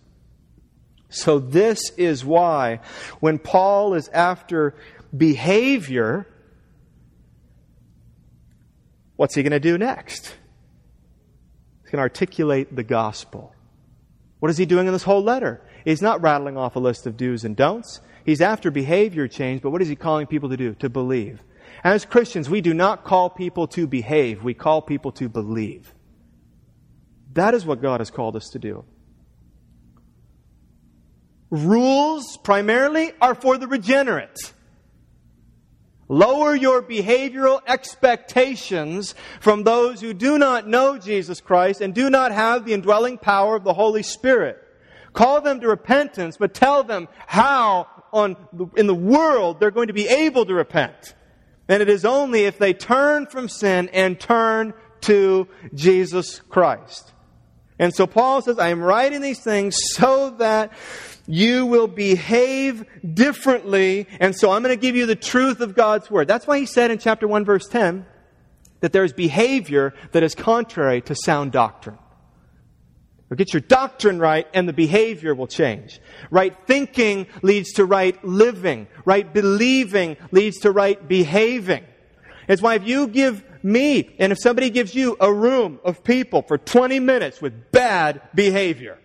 So, 1.10 1.38
this 1.38 1.92
is 1.98 2.24
why 2.26 2.80
when 3.20 3.40
Paul 3.40 3.94
is 3.94 4.08
after 4.08 4.74
behavior, 5.16 6.26
what's 9.16 9.36
he 9.36 9.44
going 9.44 9.52
to 9.52 9.60
do 9.60 9.78
next? 9.78 10.36
He's 11.84 11.92
going 11.92 12.00
to 12.00 12.04
articulate 12.04 12.76
the 12.76 12.84
gospel. 12.84 13.54
What 14.40 14.50
is 14.50 14.58
he 14.58 14.66
doing 14.66 14.88
in 14.88 14.94
this 14.94 15.04
whole 15.04 15.22
letter? 15.22 15.62
He's 15.86 16.02
not 16.02 16.22
rattling 16.22 16.58
off 16.58 16.76
a 16.76 16.80
list 16.80 17.06
of 17.06 17.16
do's 17.16 17.44
and 17.44 17.56
don'ts. 17.56 18.02
He's 18.26 18.42
after 18.42 18.72
behavior 18.72 19.28
change, 19.28 19.62
but 19.62 19.72
what 19.72 19.82
is 19.82 19.90
he 19.90 19.96
calling 19.96 20.26
people 20.26 20.50
to 20.50 20.58
do? 20.58 20.74
To 20.76 20.90
believe. 20.90 21.42
As 21.84 22.06
Christians, 22.06 22.50
we 22.50 22.62
do 22.62 22.74
not 22.74 23.04
call 23.04 23.30
people 23.30 23.68
to 23.70 23.88
behave, 23.88 24.44
we 24.44 24.54
call 24.54 24.82
people 24.82 25.12
to 25.14 25.28
believe. 25.28 25.94
That 27.34 27.54
is 27.54 27.66
what 27.66 27.82
God 27.82 28.00
has 28.00 28.10
called 28.10 28.36
us 28.36 28.50
to 28.50 28.60
do. 28.60 28.86
Rules, 31.50 32.38
primarily, 32.38 33.12
are 33.22 33.36
for 33.36 33.58
the 33.58 33.68
regenerate. 33.68 34.54
Lower 36.08 36.56
your 36.56 36.82
behavioral 36.82 37.62
expectations 37.68 39.16
from 39.40 39.64
those 39.64 40.00
who 40.00 40.14
do 40.14 40.38
not 40.38 40.68
know 40.68 40.98
Jesus 40.98 41.42
Christ 41.42 41.82
and 41.82 41.94
do 41.94 42.10
not 42.10 42.32
have 42.32 42.66
the 42.66 42.74
indwelling 42.74 43.18
power 43.18 43.56
of 43.56 43.64
the 43.64 43.74
Holy 43.74 44.04
Spirit. 44.04 44.58
Call 45.14 45.42
them 45.42 45.60
to 45.62 45.68
repentance, 45.68 46.38
but 46.38 46.54
tell 46.54 46.84
them 46.84 47.08
how 47.28 47.88
on, 48.12 48.36
in 48.76 48.88
the 48.88 48.96
world 48.96 49.60
they're 49.60 49.72
going 49.72 49.88
to 49.88 49.94
be 49.94 50.08
able 50.08 50.46
to 50.46 50.54
repent. 50.54 51.14
And 51.68 51.82
it 51.82 51.90
is 51.90 52.06
only 52.06 52.46
if 52.46 52.58
they 52.58 52.74
turn 52.74 53.26
from 53.26 53.48
sin 53.48 53.90
and 53.94 54.20
turn 54.20 54.74
to 55.02 55.48
Jesus 55.74 56.40
Christ. 56.50 57.12
And 57.80 57.94
so 57.94 58.06
Paul 58.06 58.42
says, 58.42 58.60
I 58.60 58.70
am 58.70 58.82
writing 58.82 59.22
these 59.22 59.40
things 59.40 59.78
so 59.78 60.32
that 60.32 60.74
you 61.28 61.66
will 61.66 61.88
behave 61.88 62.86
differently. 63.14 64.08
And 64.20 64.36
so 64.36 64.52
I'm 64.52 64.62
going 64.62 64.76
to 64.76 64.82
give 64.82 64.96
you 64.96 65.06
the 65.06 65.16
truth 65.16 65.62
of 65.62 65.76
God's 65.76 66.12
word. 66.12 66.28
That's 66.28 66.46
why 66.46 66.60
he 66.60 66.66
said 66.66 66.92
in 66.92 67.00
chapter 67.00 67.28
1 67.28 67.46
verse 67.46 67.68
10 67.68 68.06
that 68.82 68.92
there 68.92 69.04
is 69.04 69.14
behavior 69.14 69.94
that 70.12 70.24
is 70.24 70.36
contrary 70.36 71.02
to 71.02 71.16
sound 71.16 71.54
doctrine. 71.54 71.98
Or 73.34 73.36
get 73.36 73.52
your 73.52 73.62
doctrine 73.62 74.20
right 74.20 74.48
and 74.54 74.70
the 74.70 74.74
behavior 74.74 75.34
will 75.34 75.48
change. 75.48 76.00
Right 76.30 76.56
thinking 76.68 77.26
leads 77.42 77.74
to 77.74 77.84
right 77.84 78.24
living. 78.24 78.86
Right 79.06 79.34
believing 79.34 80.18
leads 80.30 80.60
to 80.60 80.72
right 80.72 81.08
behaving. 81.08 81.84
It's 82.48 82.62
why 82.62 82.76
if 82.76 82.88
you 82.88 83.08
give 83.08 83.44
me. 83.64 84.16
And 84.20 84.32
if 84.32 84.38
somebody 84.40 84.70
gives 84.70 84.94
you 84.94 85.18
a 85.20 85.34
room 85.34 85.80
of 85.84 86.04
people 86.04 86.44
for 86.44 86.60
20 86.60 87.00
minutes 87.00 87.42
with 87.42 87.72
bad 87.72 88.22
behavior, 88.36 89.00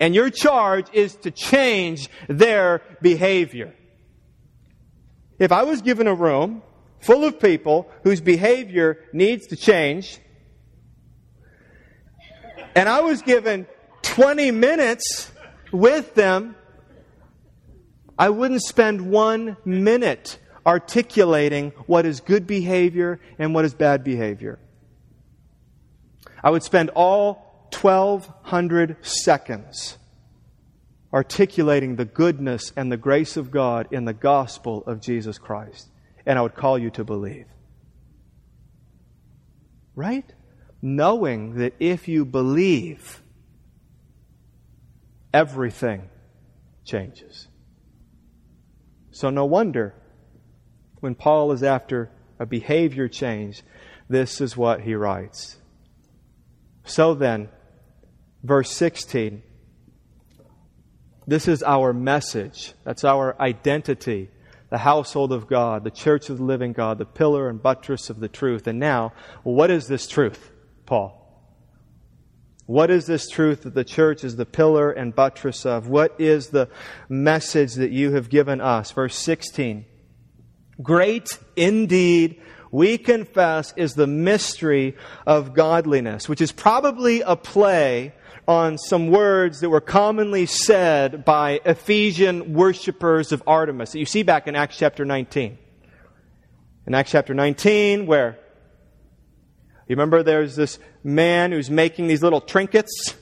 and 0.00 0.14
your 0.14 0.30
charge 0.30 0.86
is 0.94 1.16
to 1.16 1.30
change 1.30 2.08
their 2.26 2.80
behavior. 3.02 3.74
If 5.38 5.52
I 5.52 5.64
was 5.64 5.82
given 5.82 6.06
a 6.06 6.14
room 6.14 6.62
full 7.00 7.22
of 7.22 7.38
people 7.38 7.90
whose 8.02 8.22
behavior 8.22 9.04
needs 9.12 9.48
to 9.48 9.56
change, 9.56 10.20
and 12.74 12.88
I 12.88 13.00
was 13.00 13.22
given 13.22 13.66
20 14.02 14.50
minutes 14.50 15.30
with 15.72 16.14
them, 16.14 16.56
I 18.18 18.28
wouldn't 18.28 18.62
spend 18.62 19.10
one 19.10 19.56
minute 19.64 20.38
articulating 20.66 21.70
what 21.86 22.04
is 22.06 22.20
good 22.20 22.46
behavior 22.46 23.20
and 23.38 23.54
what 23.54 23.64
is 23.64 23.74
bad 23.74 24.04
behavior. 24.04 24.58
I 26.42 26.50
would 26.50 26.62
spend 26.62 26.90
all 26.90 27.68
1,200 27.72 29.04
seconds 29.04 29.96
articulating 31.12 31.96
the 31.96 32.04
goodness 32.04 32.72
and 32.76 32.90
the 32.90 32.96
grace 32.96 33.36
of 33.36 33.50
God 33.50 33.88
in 33.90 34.04
the 34.04 34.12
gospel 34.12 34.84
of 34.84 35.00
Jesus 35.00 35.38
Christ. 35.38 35.88
And 36.26 36.38
I 36.38 36.42
would 36.42 36.54
call 36.54 36.78
you 36.78 36.90
to 36.90 37.04
believe. 37.04 37.46
Right? 39.94 40.30
Knowing 40.82 41.54
that 41.56 41.74
if 41.78 42.08
you 42.08 42.24
believe, 42.24 43.22
everything 45.32 46.08
changes. 46.84 47.48
So, 49.10 49.30
no 49.30 49.44
wonder 49.44 49.94
when 51.00 51.14
Paul 51.14 51.52
is 51.52 51.62
after 51.62 52.10
a 52.38 52.46
behavior 52.46 53.08
change, 53.08 53.62
this 54.08 54.40
is 54.40 54.56
what 54.56 54.80
he 54.80 54.94
writes. 54.94 55.56
So 56.84 57.14
then, 57.14 57.48
verse 58.42 58.70
16, 58.72 59.42
this 61.26 61.46
is 61.46 61.62
our 61.62 61.92
message. 61.92 62.72
That's 62.84 63.04
our 63.04 63.40
identity. 63.40 64.30
The 64.70 64.78
household 64.78 65.32
of 65.32 65.46
God, 65.46 65.84
the 65.84 65.90
church 65.90 66.30
of 66.30 66.38
the 66.38 66.44
living 66.44 66.72
God, 66.72 66.98
the 66.98 67.04
pillar 67.04 67.48
and 67.48 67.62
buttress 67.62 68.08
of 68.08 68.20
the 68.20 68.28
truth. 68.28 68.66
And 68.66 68.78
now, 68.78 69.12
what 69.42 69.70
is 69.70 69.86
this 69.86 70.06
truth, 70.06 70.50
Paul? 70.90 71.16
What 72.66 72.90
is 72.90 73.06
this 73.06 73.28
truth 73.28 73.62
that 73.62 73.74
the 73.74 73.84
church 73.84 74.24
is 74.24 74.34
the 74.34 74.44
pillar 74.44 74.90
and 74.90 75.14
buttress 75.14 75.64
of? 75.64 75.86
What 75.86 76.20
is 76.20 76.48
the 76.48 76.68
message 77.08 77.74
that 77.74 77.92
you 77.92 78.10
have 78.14 78.28
given 78.28 78.60
us? 78.60 78.90
Verse 78.90 79.14
16. 79.14 79.84
Great 80.82 81.38
indeed, 81.54 82.42
we 82.72 82.98
confess, 82.98 83.72
is 83.76 83.94
the 83.94 84.08
mystery 84.08 84.96
of 85.28 85.54
godliness, 85.54 86.28
which 86.28 86.40
is 86.40 86.50
probably 86.50 87.20
a 87.20 87.36
play 87.36 88.12
on 88.48 88.76
some 88.76 89.10
words 89.10 89.60
that 89.60 89.70
were 89.70 89.80
commonly 89.80 90.44
said 90.44 91.24
by 91.24 91.60
Ephesian 91.64 92.52
worshippers 92.52 93.30
of 93.30 93.44
Artemis 93.46 93.92
that 93.92 94.00
you 94.00 94.06
see 94.06 94.24
back 94.24 94.48
in 94.48 94.56
Acts 94.56 94.76
chapter 94.76 95.04
19. 95.04 95.56
In 96.88 96.94
Acts 96.96 97.12
chapter 97.12 97.32
19, 97.32 98.06
where 98.06 98.40
you 99.90 99.96
remember 99.96 100.22
there's 100.22 100.54
this 100.54 100.78
man 101.02 101.50
who's 101.50 101.68
making 101.68 102.06
these 102.06 102.22
little 102.22 102.40
trinkets, 102.40 103.16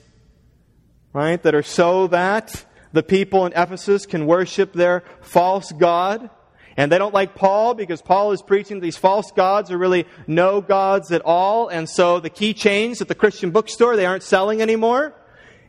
right, 1.15 1.43
that 1.43 1.55
are 1.55 1.63
so 1.63 2.09
that 2.09 2.67
the 2.93 3.03
people 3.03 3.47
in 3.47 3.55
Ephesus 3.55 4.05
can 4.05 4.27
worship 4.27 4.75
their 4.75 5.03
false 5.23 5.73
God. 5.73 6.29
And 6.77 6.93
they 6.93 6.99
don't 6.99 7.15
like 7.15 7.35
Paul 7.35 7.73
because 7.73 8.03
Paul 8.03 8.33
is 8.33 8.43
preaching 8.43 8.81
these 8.81 8.99
false 8.99 9.31
gods 9.31 9.71
are 9.71 9.79
really 9.79 10.05
no 10.27 10.61
gods 10.61 11.11
at 11.11 11.23
all. 11.23 11.69
And 11.69 11.89
so 11.89 12.21
the 12.21 12.29
keychains 12.29 13.01
at 13.01 13.09
the 13.09 13.15
Christian 13.15 13.51
bookstore, 13.51 13.97
they 13.97 14.05
aren't 14.05 14.23
selling 14.23 14.61
anymore. 14.61 15.15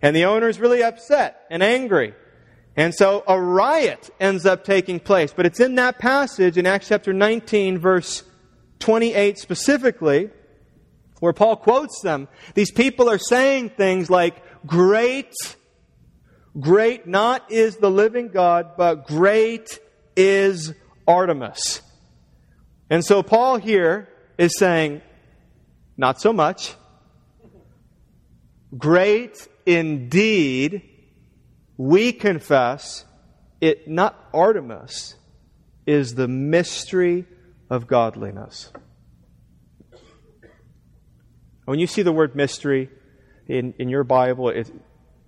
And 0.01 0.13
the 0.13 0.25
owner 0.25 0.49
is 0.49 0.59
really 0.59 0.83
upset 0.83 1.45
and 1.49 1.63
angry. 1.63 2.13
And 2.75 2.93
so 2.93 3.23
a 3.25 3.39
riot 3.39 4.09
ends 4.19 4.45
up 4.45 4.65
taking 4.65 4.99
place. 4.99 5.31
But 5.33 5.45
it's 5.45 5.61
in 5.61 5.75
that 5.75 5.97
passage 5.97 6.57
in 6.57 6.65
Acts 6.65 6.89
chapter 6.89 7.13
19, 7.13 7.77
verse 7.77 8.23
28 8.79 9.37
specifically, 9.37 10.31
where 11.19 11.33
Paul 11.33 11.55
quotes 11.57 12.01
them, 12.01 12.27
these 12.53 12.71
people 12.71 13.09
are 13.09 13.17
saying 13.17 13.71
things 13.71 14.09
like, 14.09 14.35
Great, 14.65 15.33
great 16.59 17.07
not 17.07 17.51
is 17.51 17.77
the 17.77 17.91
living 17.91 18.29
God, 18.29 18.71
but 18.77 19.07
great 19.07 19.79
is 20.15 20.73
Artemis. 21.07 21.81
And 22.89 23.05
so 23.05 23.23
Paul 23.23 23.57
here 23.57 24.09
is 24.37 24.57
saying, 24.57 25.01
Not 25.97 26.19
so 26.19 26.33
much. 26.33 26.75
Great 28.77 29.47
indeed, 29.65 30.83
we 31.77 32.11
confess 32.11 33.05
it, 33.61 33.87
not 33.87 34.29
Artemis, 34.33 35.15
is 35.85 36.15
the 36.15 36.27
mystery 36.27 37.25
of 37.69 37.87
godliness. 37.87 38.71
When 41.69 41.77
you 41.77 41.85
see 41.85 42.01
the 42.01 42.11
word 42.11 42.35
mystery 42.35 42.89
in, 43.47 43.75
in 43.77 43.89
your 43.89 44.03
Bible, 44.03 44.49
it, 44.49 44.71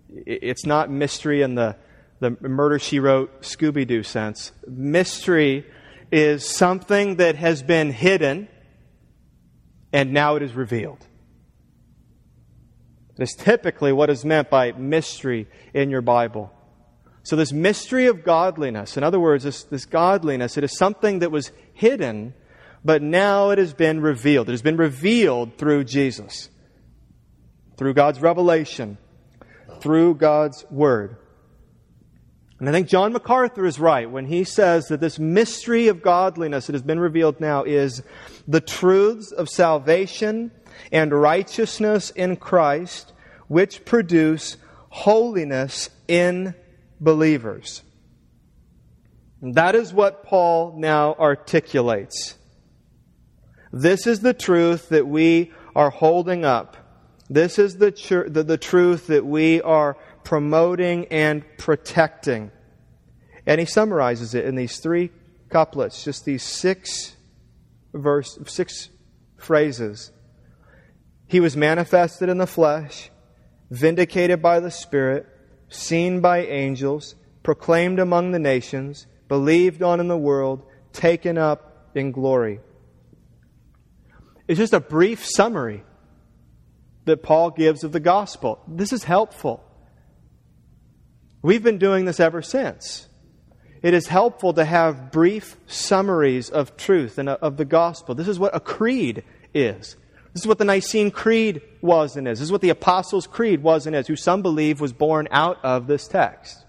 it's 0.10 0.66
not 0.66 0.89
mystery 0.89 1.44
in 1.44 1.54
the, 1.54 1.76
the 2.20 2.32
murder 2.42 2.80
she 2.80 3.00
wrote 3.00 3.44
Scooby 3.44 3.86
Doo 3.86 4.02
sense. 4.02 4.52
Mystery 4.66 5.68
is 6.12 6.44
something 6.44 7.18
that 7.18 7.36
has 7.36 7.62
been 7.62 7.92
hidden 7.92 8.48
and 9.94 10.14
now 10.14 10.36
it 10.36 10.42
is 10.42 10.54
revealed. 10.54 11.06
That's 13.18 13.36
typically 13.36 13.94
what 13.94 14.10
is 14.10 14.26
meant 14.26 14.50
by 14.50 14.72
mystery 14.72 15.48
in 15.76 15.92
your 15.92 16.02
Bible. 16.02 16.52
So, 17.22 17.36
this 17.36 17.54
mystery 17.54 18.08
of 18.08 18.24
godliness, 18.24 18.98
in 18.98 19.04
other 19.04 19.20
words, 19.20 19.44
this, 19.44 19.62
this 19.66 19.86
godliness, 19.86 20.58
it 20.58 20.64
is 20.64 20.76
something 20.76 21.20
that 21.20 21.30
was 21.30 21.52
hidden 21.76 22.34
but 22.84 23.02
now 23.02 23.52
it 23.52 23.58
has 23.58 23.74
been 23.74 24.02
revealed. 24.02 24.50
It 24.50 24.54
has 24.54 24.62
been 24.62 24.78
revealed 24.78 25.58
through 25.58 25.84
Jesus, 25.84 26.50
through 27.78 27.94
God's 27.94 28.20
revelation, 28.20 28.98
through 29.80 30.16
God's 30.16 30.66
Word. 30.70 31.18
And 32.60 32.70
I 32.70 32.72
think 32.72 32.88
John 32.88 33.12
MacArthur 33.12 33.66
is 33.66 33.80
right 33.80 34.10
when 34.10 34.28
he 34.28 34.44
says 34.44 34.88
that 34.90 35.00
this 35.00 35.18
mystery 35.18 35.88
of 35.88 36.04
godliness 36.04 36.68
that 36.68 36.74
has 36.74 36.84
been 36.84 37.00
revealed 37.00 37.40
now 37.40 37.64
is 37.64 38.04
the 38.48 38.62
truths 38.62 39.32
of 39.32 39.50
salvation 39.50 40.52
and 40.92 41.12
righteousness 41.12 42.12
in 42.12 42.36
Christ, 42.36 43.14
which 43.48 43.84
produce 43.84 44.58
holiness 44.90 45.90
in 46.08 46.54
believers. 47.00 47.82
And 49.42 49.56
that 49.56 49.74
is 49.74 49.92
what 49.92 50.24
Paul 50.24 50.76
now 50.78 51.16
articulates. 51.16 52.36
This 53.74 54.07
is 54.07 54.19
the 54.19 54.34
truth 54.34 54.89
that 54.89 55.07
we 55.07 55.51
are 55.76 55.89
holding 55.89 56.43
up. 56.45 56.78
This 57.30 57.57
is 57.57 57.78
the, 57.78 57.91
tr- 57.91 58.28
the, 58.28 58.43
the 58.43 58.57
truth 58.57 59.07
that 59.07 59.26
we 59.26 59.61
are 59.61 59.97
promoting 60.24 61.05
and 61.07 61.43
protecting. 61.57 62.51
And 63.45 63.59
he 63.59 63.65
summarizes 63.65 64.36
it 64.36 64.45
in 64.45 64.55
these 64.55 64.80
three 64.80 65.11
couplets, 65.49 66.03
just 66.03 66.26
these 66.26 66.43
six 66.43 67.15
verse, 67.93 68.38
six 68.45 68.89
phrases. 69.38 70.11
He 71.28 71.39
was 71.39 71.55
manifested 71.55 72.28
in 72.28 72.38
the 72.38 72.47
flesh, 72.47 73.09
vindicated 73.69 74.41
by 74.41 74.59
the 74.59 74.72
Spirit, 74.72 75.26
seen 75.69 76.19
by 76.19 76.45
angels, 76.45 77.15
proclaimed 77.43 77.99
among 77.99 78.32
the 78.32 78.39
nations, 78.39 79.07
believed 79.30 79.82
on 79.82 80.01
in 80.01 80.09
the 80.09 80.17
world, 80.17 80.65
taken 80.91 81.38
up 81.38 81.89
in 81.95 82.11
glory. 82.11 82.59
It's 84.48 84.60
just 84.60 84.74
a 84.74 84.80
brief 84.80 85.26
summary 85.26 85.84
that 87.06 87.24
Paul 87.24 87.52
gives 87.52 87.84
of 87.84 87.92
the 87.92 88.00
gospel. 88.00 88.62
This 88.68 88.94
is 88.94 89.04
helpful. 89.04 89.64
We've 91.42 91.64
been 91.64 91.80
doing 91.80 92.06
this 92.06 92.20
ever 92.20 92.42
since. 92.42 93.08
It 93.82 93.96
is 93.96 94.08
helpful 94.08 94.54
to 94.54 94.64
have 94.64 95.12
brief 95.12 95.58
summaries 95.66 96.50
of 96.50 96.78
truth 96.78 97.18
and 97.18 97.30
of 97.30 97.58
the 97.58 97.66
gospel. 97.66 98.14
This 98.14 98.28
is 98.28 98.38
what 98.38 98.56
a 98.56 98.60
creed 98.60 99.24
is. 99.54 99.96
This 100.34 100.44
is 100.44 100.48
what 100.48 100.60
the 100.60 100.66
Nicene 100.66 101.12
Creed 101.12 101.62
was 101.82 102.16
and 102.16 102.28
is. 102.28 102.39
This 102.39 102.46
is 102.46 102.52
what 102.52 102.62
the 102.62 102.70
Apostles' 102.70 103.28
Creed 103.28 103.64
was 103.64 103.88
and 103.88 103.96
is, 103.96 104.08
who 104.08 104.16
some 104.16 104.42
believe 104.42 104.80
was 104.80 104.94
born 104.94 105.28
out 105.32 105.58
of 105.64 105.88
this 105.88 106.08
text. 106.08 106.64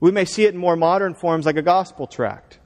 We 0.00 0.10
may 0.10 0.24
see 0.24 0.44
it 0.44 0.54
in 0.54 0.60
more 0.60 0.76
modern 0.76 1.14
forms 1.14 1.44
like 1.44 1.56
a 1.56 1.62
gospel 1.62 2.06
tract 2.06 2.57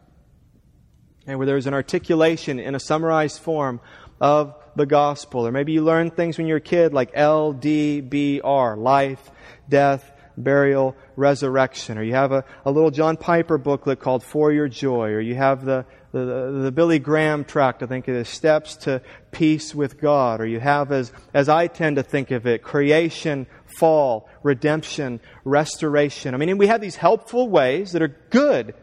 and 1.27 1.39
where 1.39 1.47
there's 1.47 1.67
an 1.67 1.75
articulation 1.75 2.59
in 2.59 2.75
a 2.75 2.81
summarized 2.81 3.41
form 3.41 3.81
of 4.21 4.55
the 4.77 4.87
gospel. 4.87 5.47
Or 5.47 5.53
maybe 5.53 5.73
you 5.73 5.83
learned 5.83 6.17
things 6.17 6.39
when 6.39 6.47
you 6.47 6.55
were 6.55 6.59
a 6.59 6.61
kid 6.61 6.93
like 6.93 7.15
LDBR, 7.15 8.79
life, 8.79 9.31
death, 9.69 10.11
burial, 10.37 10.97
resurrection. 11.17 11.99
Or 11.99 12.03
you 12.03 12.15
have 12.15 12.33
a, 12.33 12.45
a 12.65 12.71
little 12.71 12.91
John 12.91 13.17
Piper 13.17 13.59
booklet 13.59 14.01
called 14.01 14.25
For 14.25 14.53
Your 14.53 14.69
Joy. 14.69 15.11
Or 15.11 15.21
you 15.21 15.35
have 15.35 15.65
the 15.65 15.85
the, 16.13 16.25
the, 16.27 16.61
the, 16.65 16.73
Billy 16.73 16.99
Graham 16.99 17.43
tract, 17.43 17.83
I 17.83 17.87
think 17.87 18.07
it 18.07 18.15
is 18.15 18.29
Steps 18.29 18.77
to 18.77 19.01
Peace 19.31 19.75
with 19.75 19.99
God. 19.99 20.43
Or 20.43 20.47
you 20.47 20.61
have, 20.61 20.93
as, 20.93 21.11
as 21.33 21.49
I 21.49 21.69
tend 21.69 21.97
to 21.97 22.03
think 22.03 22.31
of 22.31 22.47
it, 22.47 22.63
creation, 22.63 23.47
fall, 23.79 24.29
redemption, 24.43 25.21
restoration. 25.45 26.35
I 26.35 26.37
mean, 26.37 26.59
we 26.59 26.67
have 26.67 26.83
these 26.83 26.97
helpful 26.97 27.49
ways 27.49 27.93
that 27.93 28.03
are 28.03 28.15
good 28.29 28.75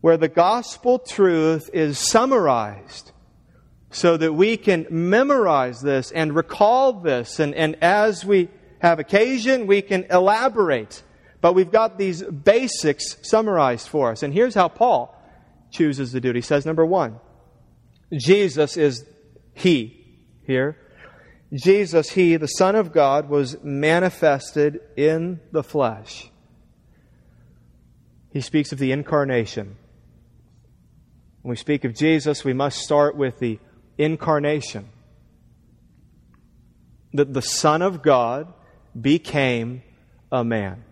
where 0.00 0.16
the 0.16 0.28
gospel 0.28 0.98
truth 0.98 1.68
is 1.72 1.98
summarized 1.98 3.12
so 3.90 4.16
that 4.16 4.32
we 4.32 4.56
can 4.56 4.86
memorize 4.90 5.80
this 5.80 6.10
and 6.12 6.34
recall 6.34 6.92
this. 7.00 7.40
And, 7.40 7.54
and 7.54 7.76
as 7.82 8.24
we 8.24 8.48
have 8.80 8.98
occasion, 8.98 9.66
we 9.66 9.82
can 9.82 10.06
elaborate. 10.10 11.02
But 11.40 11.54
we've 11.54 11.72
got 11.72 11.98
these 11.98 12.22
basics 12.22 13.16
summarized 13.22 13.88
for 13.88 14.10
us. 14.12 14.22
And 14.22 14.32
here's 14.32 14.54
how 14.54 14.68
Paul 14.68 15.16
chooses 15.70 16.12
to 16.12 16.20
do 16.20 16.30
it. 16.30 16.36
He 16.36 16.42
says, 16.42 16.64
number 16.64 16.86
one, 16.86 17.18
Jesus 18.12 18.76
is 18.76 19.04
He 19.54 20.06
here. 20.46 20.76
Jesus, 21.52 22.10
He, 22.10 22.36
the 22.36 22.46
Son 22.46 22.76
of 22.76 22.92
God, 22.92 23.28
was 23.28 23.62
manifested 23.62 24.80
in 24.96 25.40
the 25.50 25.64
flesh. 25.64 26.30
He 28.32 28.40
speaks 28.40 28.70
of 28.70 28.78
the 28.78 28.92
incarnation. 28.92 29.76
When 31.42 31.50
we 31.50 31.56
speak 31.56 31.84
of 31.84 31.94
Jesus, 31.94 32.44
we 32.44 32.52
must 32.52 32.78
start 32.78 33.16
with 33.16 33.38
the 33.38 33.58
incarnation. 33.96 34.88
That 37.12 37.32
the 37.32 37.42
Son 37.42 37.82
of 37.82 38.02
God 38.02 38.52
became 38.98 39.82
a 40.30 40.44
man. 40.44 40.84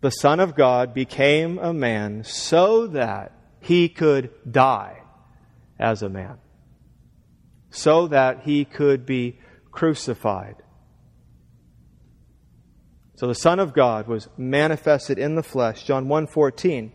The 0.00 0.10
Son 0.10 0.40
of 0.40 0.56
God 0.56 0.92
became 0.92 1.58
a 1.58 1.72
man 1.72 2.24
so 2.24 2.88
that 2.88 3.32
he 3.60 3.88
could 3.88 4.30
die 4.50 5.00
as 5.78 6.02
a 6.02 6.08
man, 6.08 6.38
so 7.70 8.08
that 8.08 8.42
he 8.42 8.64
could 8.64 9.06
be 9.06 9.38
crucified. 9.70 10.56
So 13.14 13.28
the 13.28 13.34
Son 13.36 13.60
of 13.60 13.72
God 13.72 14.08
was 14.08 14.28
manifested 14.36 15.16
in 15.16 15.36
the 15.36 15.44
flesh, 15.44 15.84
John 15.84 16.08
1:14. 16.08 16.92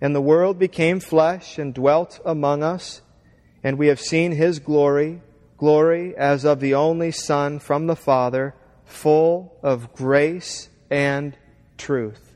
And 0.00 0.14
the 0.14 0.20
world 0.20 0.58
became 0.58 1.00
flesh 1.00 1.58
and 1.58 1.74
dwelt 1.74 2.20
among 2.24 2.62
us, 2.62 3.02
and 3.62 3.78
we 3.78 3.88
have 3.88 4.00
seen 4.00 4.32
his 4.32 4.58
glory, 4.58 5.20
glory 5.58 6.16
as 6.16 6.44
of 6.44 6.60
the 6.60 6.74
only 6.74 7.10
Son 7.10 7.58
from 7.58 7.86
the 7.86 7.96
Father, 7.96 8.54
full 8.84 9.58
of 9.62 9.92
grace 9.92 10.70
and 10.90 11.36
truth. 11.76 12.34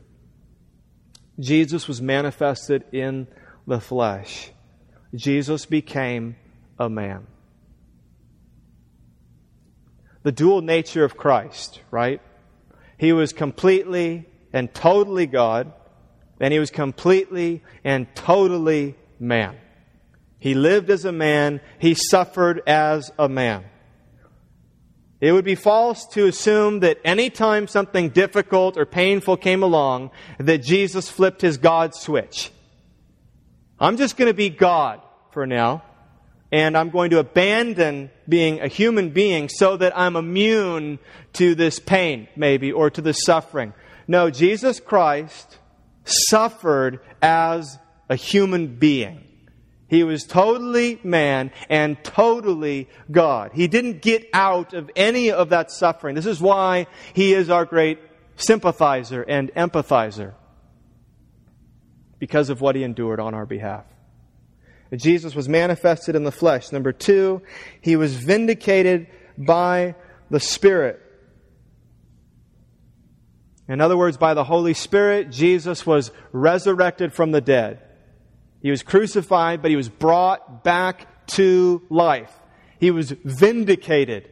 Jesus 1.39 1.87
was 1.87 2.01
manifested 2.01 2.83
in 2.91 3.27
the 3.67 3.79
flesh. 3.79 4.51
Jesus 5.13 5.65
became 5.65 6.35
a 6.79 6.89
man. 6.89 7.27
The 10.23 10.31
dual 10.31 10.61
nature 10.61 11.03
of 11.03 11.17
Christ, 11.17 11.81
right? 11.91 12.21
He 12.97 13.13
was 13.13 13.33
completely 13.33 14.27
and 14.53 14.73
totally 14.73 15.25
God, 15.25 15.73
and 16.39 16.53
he 16.53 16.59
was 16.59 16.71
completely 16.71 17.63
and 17.83 18.07
totally 18.15 18.95
man. 19.19 19.55
He 20.39 20.53
lived 20.53 20.89
as 20.89 21.05
a 21.05 21.11
man, 21.11 21.61
he 21.79 21.95
suffered 21.95 22.61
as 22.67 23.11
a 23.17 23.27
man. 23.27 23.65
It 25.21 25.31
would 25.31 25.45
be 25.45 25.55
false 25.55 26.05
to 26.09 26.27
assume 26.27 26.81
that 26.81 26.99
anytime 27.03 27.67
something 27.67 28.09
difficult 28.09 28.77
or 28.77 28.85
painful 28.85 29.37
came 29.37 29.63
along, 29.63 30.11
that 30.39 30.61
Jesus 30.61 31.09
flipped 31.09 31.41
his 31.41 31.57
God 31.57 31.95
switch. 31.95 32.51
I'm 33.79 33.97
just 33.97 34.17
going 34.17 34.29
to 34.29 34.35
be 34.35 34.49
God 34.49 35.01
for 35.31 35.47
now, 35.47 35.83
and 36.51 36.77
I'm 36.77 36.89
going 36.89 37.09
to 37.11 37.19
abandon 37.19 38.11
being 38.27 38.59
a 38.59 38.67
human 38.67 39.09
being 39.09 39.49
so 39.49 39.77
that 39.77 39.97
I'm 39.97 40.15
immune 40.15 40.99
to 41.33 41.55
this 41.55 41.79
pain, 41.79 42.27
maybe, 42.35 42.71
or 42.71 42.89
to 42.89 43.01
this 43.01 43.23
suffering. 43.23 43.73
No, 44.07 44.29
Jesus 44.29 44.79
Christ 44.79 45.57
suffered 46.05 47.01
as 47.21 47.77
a 48.09 48.15
human 48.15 48.75
being. 48.75 49.21
He 49.87 50.03
was 50.03 50.23
totally 50.23 50.99
man 51.03 51.51
and 51.69 52.03
totally 52.03 52.89
God. 53.11 53.51
He 53.53 53.67
didn't 53.67 54.01
get 54.01 54.27
out 54.33 54.73
of 54.73 54.89
any 54.95 55.31
of 55.31 55.49
that 55.49 55.71
suffering. 55.71 56.15
This 56.15 56.25
is 56.25 56.41
why 56.41 56.87
he 57.13 57.33
is 57.33 57.49
our 57.49 57.65
great 57.65 57.99
sympathizer 58.35 59.21
and 59.21 59.51
empathizer 59.53 60.33
because 62.17 62.49
of 62.49 62.61
what 62.61 62.75
he 62.75 62.83
endured 62.83 63.19
on 63.19 63.33
our 63.33 63.45
behalf. 63.45 63.85
Jesus 64.95 65.35
was 65.35 65.49
manifested 65.49 66.15
in 66.15 66.23
the 66.23 66.31
flesh. 66.31 66.71
Number 66.71 66.91
two, 66.91 67.41
he 67.81 67.95
was 67.95 68.15
vindicated 68.15 69.07
by 69.37 69.95
the 70.29 70.39
Spirit. 70.39 71.01
In 73.67 73.81
other 73.81 73.97
words, 73.97 74.17
by 74.17 74.33
the 74.33 74.43
Holy 74.43 74.73
Spirit, 74.73 75.31
Jesus 75.31 75.85
was 75.85 76.11
resurrected 76.31 77.13
from 77.13 77.31
the 77.31 77.41
dead. 77.41 77.81
He 78.61 78.69
was 78.69 78.83
crucified, 78.83 79.61
but 79.61 79.71
he 79.71 79.77
was 79.77 79.89
brought 79.89 80.63
back 80.63 81.27
to 81.27 81.81
life. 81.89 82.31
He 82.79 82.91
was 82.91 83.11
vindicated. 83.11 84.29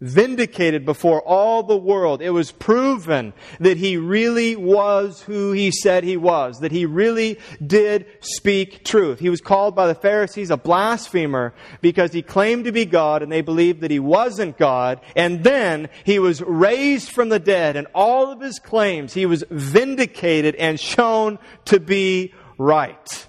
Vindicated 0.00 0.84
before 0.84 1.20
all 1.22 1.62
the 1.62 1.76
world. 1.76 2.22
It 2.22 2.30
was 2.30 2.52
proven 2.52 3.32
that 3.58 3.76
he 3.76 3.96
really 3.96 4.56
was 4.56 5.22
who 5.22 5.52
he 5.52 5.70
said 5.70 6.04
he 6.04 6.16
was, 6.16 6.60
that 6.60 6.72
he 6.72 6.86
really 6.86 7.38
did 7.64 8.06
speak 8.20 8.84
truth. 8.84 9.18
He 9.18 9.30
was 9.30 9.40
called 9.40 9.76
by 9.76 9.86
the 9.86 9.94
Pharisees 9.94 10.50
a 10.50 10.56
blasphemer 10.56 11.52
because 11.80 12.12
he 12.12 12.22
claimed 12.22 12.64
to 12.64 12.72
be 12.72 12.84
God 12.84 13.22
and 13.22 13.30
they 13.30 13.42
believed 13.42 13.82
that 13.82 13.90
he 13.90 14.00
wasn't 14.00 14.58
God. 14.58 15.00
And 15.14 15.44
then 15.44 15.88
he 16.04 16.18
was 16.18 16.40
raised 16.42 17.10
from 17.10 17.28
the 17.28 17.38
dead 17.38 17.76
and 17.76 17.86
all 17.94 18.32
of 18.32 18.40
his 18.40 18.58
claims, 18.58 19.12
he 19.12 19.26
was 19.26 19.44
vindicated 19.50 20.54
and 20.54 20.80
shown 20.80 21.38
to 21.66 21.78
be 21.78 22.34
right. 22.58 23.26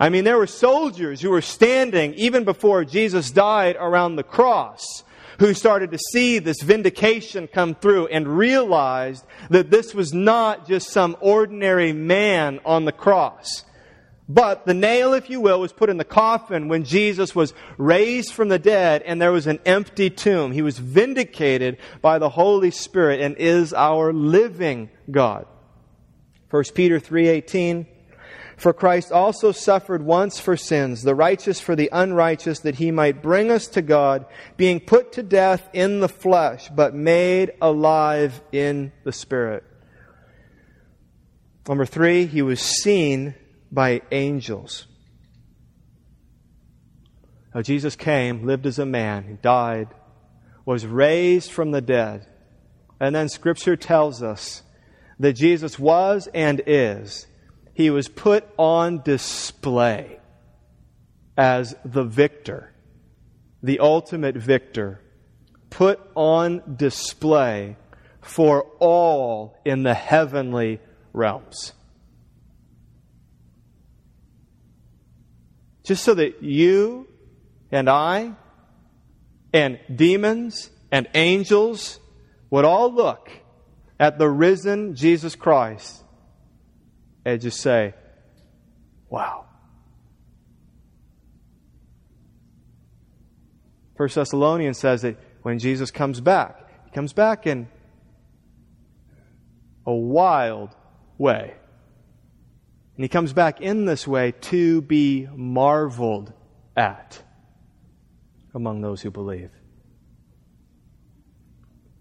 I 0.00 0.08
mean, 0.08 0.24
there 0.24 0.38
were 0.38 0.46
soldiers 0.46 1.20
who 1.20 1.28
were 1.28 1.42
standing 1.42 2.14
even 2.14 2.44
before 2.44 2.86
Jesus 2.86 3.30
died 3.30 3.76
around 3.78 4.16
the 4.16 4.22
cross 4.22 5.04
who 5.38 5.52
started 5.52 5.90
to 5.90 5.98
see 6.12 6.38
this 6.38 6.62
vindication 6.62 7.46
come 7.46 7.74
through 7.74 8.06
and 8.08 8.26
realized 8.26 9.24
that 9.50 9.70
this 9.70 9.94
was 9.94 10.14
not 10.14 10.66
just 10.66 10.88
some 10.88 11.16
ordinary 11.20 11.92
man 11.92 12.60
on 12.64 12.86
the 12.86 12.92
cross. 12.92 13.64
But 14.26 14.64
the 14.64 14.74
nail, 14.74 15.12
if 15.12 15.28
you 15.28 15.40
will, 15.40 15.60
was 15.60 15.72
put 15.72 15.90
in 15.90 15.96
the 15.96 16.04
coffin 16.04 16.68
when 16.68 16.84
Jesus 16.84 17.34
was 17.34 17.52
raised 17.76 18.32
from 18.32 18.48
the 18.48 18.58
dead 18.58 19.02
and 19.02 19.20
there 19.20 19.32
was 19.32 19.46
an 19.46 19.58
empty 19.66 20.08
tomb. 20.08 20.52
He 20.52 20.62
was 20.62 20.78
vindicated 20.78 21.78
by 22.00 22.18
the 22.18 22.28
Holy 22.28 22.70
Spirit 22.70 23.20
and 23.20 23.36
is 23.36 23.74
our 23.74 24.12
living 24.12 24.88
God. 25.10 25.46
1 26.50 26.74
Peter 26.74 27.00
3:18 27.00 27.86
For 28.60 28.74
Christ 28.74 29.10
also 29.10 29.52
suffered 29.52 30.02
once 30.02 30.38
for 30.38 30.54
sins, 30.54 31.00
the 31.00 31.14
righteous 31.14 31.60
for 31.60 31.74
the 31.74 31.88
unrighteous, 31.90 32.58
that 32.58 32.74
he 32.74 32.90
might 32.90 33.22
bring 33.22 33.50
us 33.50 33.66
to 33.68 33.80
God, 33.80 34.26
being 34.58 34.80
put 34.80 35.12
to 35.12 35.22
death 35.22 35.66
in 35.72 36.00
the 36.00 36.10
flesh, 36.10 36.68
but 36.68 36.94
made 36.94 37.52
alive 37.62 38.42
in 38.52 38.92
the 39.02 39.12
spirit. 39.12 39.64
Number 41.66 41.86
3, 41.86 42.26
he 42.26 42.42
was 42.42 42.60
seen 42.60 43.34
by 43.72 44.02
angels. 44.12 44.86
Now, 47.54 47.62
Jesus 47.62 47.96
came, 47.96 48.44
lived 48.44 48.66
as 48.66 48.78
a 48.78 48.84
man, 48.84 49.24
he 49.24 49.34
died, 49.36 49.88
was 50.66 50.84
raised 50.84 51.50
from 51.50 51.70
the 51.70 51.80
dead. 51.80 52.26
And 53.00 53.14
then 53.14 53.30
Scripture 53.30 53.76
tells 53.76 54.22
us 54.22 54.62
that 55.18 55.32
Jesus 55.32 55.78
was 55.78 56.28
and 56.34 56.60
is, 56.66 57.26
he 57.80 57.88
was 57.88 58.08
put 58.08 58.46
on 58.58 59.00
display 59.00 60.20
as 61.34 61.74
the 61.82 62.04
victor, 62.04 62.70
the 63.62 63.78
ultimate 63.78 64.36
victor, 64.36 65.00
put 65.70 65.98
on 66.14 66.76
display 66.76 67.76
for 68.20 68.64
all 68.80 69.56
in 69.64 69.82
the 69.82 69.94
heavenly 69.94 70.78
realms. 71.14 71.72
Just 75.82 76.04
so 76.04 76.12
that 76.12 76.42
you 76.42 77.08
and 77.72 77.88
I 77.88 78.34
and 79.54 79.80
demons 79.94 80.68
and 80.92 81.08
angels 81.14 81.98
would 82.50 82.66
all 82.66 82.92
look 82.92 83.30
at 83.98 84.18
the 84.18 84.28
risen 84.28 84.94
Jesus 84.94 85.34
Christ 85.34 85.99
and 87.24 87.40
just 87.40 87.60
say, 87.60 87.94
wow. 89.08 89.46
First 93.96 94.14
Thessalonians 94.14 94.78
says 94.78 95.02
that 95.02 95.18
when 95.42 95.58
Jesus 95.58 95.90
comes 95.90 96.20
back, 96.20 96.56
he 96.86 96.90
comes 96.90 97.12
back 97.12 97.46
in 97.46 97.68
a 99.86 99.92
wild 99.92 100.74
way. 101.18 101.54
And 102.96 103.04
he 103.04 103.08
comes 103.08 103.32
back 103.32 103.60
in 103.60 103.84
this 103.84 104.06
way 104.06 104.32
to 104.32 104.82
be 104.82 105.28
marveled 105.34 106.32
at 106.76 107.22
among 108.54 108.80
those 108.80 109.02
who 109.02 109.10
believe. 109.10 109.50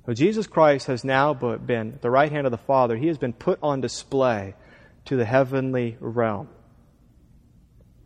So 0.05 0.13
Jesus 0.13 0.47
Christ 0.47 0.87
has 0.87 1.03
now 1.03 1.33
been 1.33 1.93
at 1.93 2.01
the 2.01 2.09
right 2.09 2.31
hand 2.31 2.47
of 2.47 2.51
the 2.51 2.57
Father. 2.57 2.97
He 2.97 3.07
has 3.07 3.17
been 3.17 3.33
put 3.33 3.59
on 3.61 3.81
display 3.81 4.55
to 5.05 5.15
the 5.15 5.25
heavenly 5.25 5.97
realm. 5.99 6.49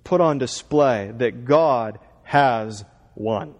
Put 0.03 0.21
on 0.21 0.37
display 0.37 1.11
that 1.17 1.45
God 1.45 1.99
has 2.23 2.83
won. 3.15 3.55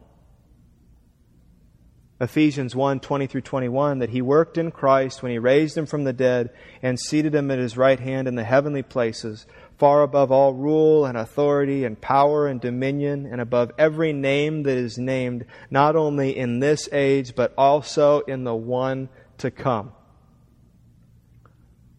Ephesians 2.23 2.73
1 2.75 3.01
20 3.01 3.27
through 3.27 3.41
21, 3.41 3.99
that 3.99 4.09
he 4.09 4.21
worked 4.21 4.57
in 4.57 4.71
Christ 4.71 5.21
when 5.21 5.31
he 5.31 5.39
raised 5.39 5.77
him 5.77 5.85
from 5.85 6.05
the 6.05 6.13
dead 6.13 6.51
and 6.81 6.99
seated 6.99 7.35
him 7.35 7.51
at 7.51 7.59
his 7.59 7.75
right 7.75 7.99
hand 7.99 8.27
in 8.27 8.35
the 8.35 8.45
heavenly 8.45 8.81
places, 8.81 9.45
far 9.77 10.03
above 10.03 10.31
all 10.31 10.53
rule 10.53 11.05
and 11.05 11.17
authority 11.17 11.83
and 11.83 11.99
power 11.99 12.47
and 12.47 12.61
dominion, 12.61 13.25
and 13.25 13.41
above 13.41 13.71
every 13.77 14.13
name 14.13 14.63
that 14.63 14.77
is 14.77 14.97
named, 14.97 15.45
not 15.69 15.95
only 15.95 16.37
in 16.37 16.59
this 16.59 16.87
age, 16.93 17.35
but 17.35 17.53
also 17.57 18.21
in 18.21 18.45
the 18.45 18.55
one 18.55 19.09
to 19.39 19.51
come. 19.51 19.91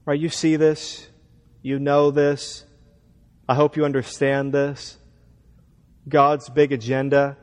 Right? 0.06 0.18
You 0.18 0.30
see 0.30 0.56
this. 0.56 1.08
You 1.64 1.78
know 1.78 2.10
this. 2.10 2.66
I 3.48 3.54
hope 3.54 3.78
you 3.78 3.86
understand 3.86 4.52
this. 4.52 4.98
God's 6.06 6.50
big 6.50 6.72
agenda, 6.72 7.38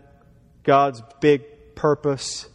God's 0.61 1.01
big 1.21 1.73
purpose 1.73 2.47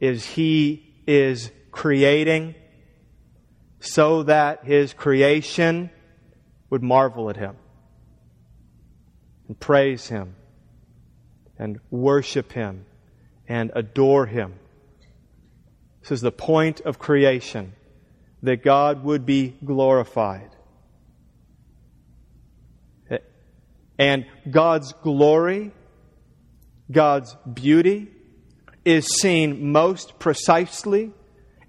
is 0.00 0.26
He 0.26 0.92
is 1.06 1.52
creating 1.70 2.56
so 3.78 4.24
that 4.24 4.64
His 4.64 4.92
creation 4.92 5.90
would 6.68 6.82
marvel 6.82 7.30
at 7.30 7.36
Him 7.36 7.54
and 9.46 9.60
praise 9.60 10.08
Him 10.08 10.34
and 11.56 11.78
worship 11.92 12.50
Him 12.50 12.86
and 13.46 13.70
adore 13.76 14.26
Him. 14.26 14.54
This 16.00 16.10
is 16.10 16.20
the 16.22 16.32
point 16.32 16.80
of 16.80 16.98
creation 16.98 17.74
that 18.42 18.64
God 18.64 19.04
would 19.04 19.24
be 19.24 19.54
glorified. 19.64 20.50
And 23.98 24.26
God's 24.48 24.92
glory, 24.92 25.72
God's 26.90 27.36
beauty, 27.52 28.08
is 28.84 29.06
seen 29.20 29.72
most 29.72 30.18
precisely 30.18 31.12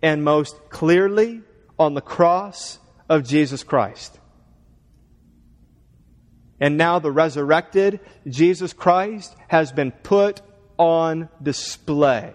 and 0.01 0.23
most 0.23 0.55
clearly 0.69 1.41
on 1.77 1.95
the 1.95 2.01
cross 2.01 2.77
of 3.09 3.27
Jesus 3.27 3.63
Christ. 3.63 4.19
And 6.59 6.77
now 6.77 6.99
the 6.99 7.11
resurrected 7.11 7.99
Jesus 8.27 8.73
Christ 8.73 9.35
has 9.47 9.71
been 9.71 9.91
put 9.91 10.41
on 10.77 11.29
display. 11.41 12.33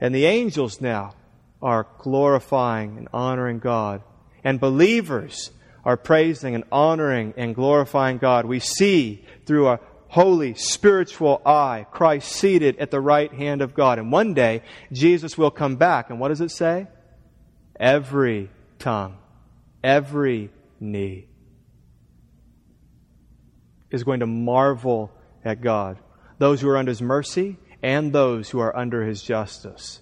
And 0.00 0.14
the 0.14 0.24
angels 0.24 0.80
now 0.80 1.14
are 1.60 1.86
glorifying 1.98 2.98
and 2.98 3.08
honoring 3.12 3.60
God. 3.60 4.02
And 4.42 4.58
believers 4.58 5.52
are 5.84 5.96
praising 5.96 6.54
and 6.54 6.64
honoring 6.70 7.34
and 7.36 7.54
glorifying 7.54 8.18
God. 8.18 8.44
We 8.44 8.60
see 8.60 9.24
through 9.46 9.68
a 9.68 9.80
holy, 10.08 10.54
spiritual 10.54 11.40
eye, 11.46 11.86
Christ 11.90 12.30
seated 12.30 12.76
at 12.78 12.90
the 12.90 13.00
right 13.00 13.32
hand 13.32 13.62
of 13.62 13.74
God. 13.74 13.98
And 13.98 14.12
one 14.12 14.34
day, 14.34 14.62
Jesus 14.92 15.38
will 15.38 15.50
come 15.50 15.76
back. 15.76 16.10
And 16.10 16.20
what 16.20 16.28
does 16.28 16.40
it 16.40 16.50
say? 16.50 16.86
Every 17.80 18.50
tongue, 18.78 19.16
every 19.82 20.50
knee 20.78 21.28
is 23.90 24.04
going 24.04 24.20
to 24.20 24.26
marvel 24.26 25.10
at 25.44 25.60
God. 25.60 25.98
Those 26.38 26.60
who 26.60 26.68
are 26.68 26.76
under 26.76 26.90
His 26.90 27.02
mercy 27.02 27.56
and 27.82 28.12
those 28.12 28.50
who 28.50 28.58
are 28.58 28.76
under 28.76 29.04
His 29.04 29.22
justice. 29.22 30.00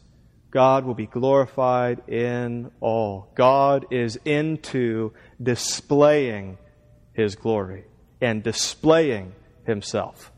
God 0.50 0.84
will 0.84 0.94
be 0.94 1.06
glorified 1.06 2.08
in 2.08 2.70
all. 2.80 3.30
God 3.34 3.86
is 3.90 4.18
into 4.24 5.12
displaying 5.40 6.58
His 7.12 7.36
glory 7.36 7.84
and 8.20 8.42
displaying 8.42 9.32
himself. 9.64 10.32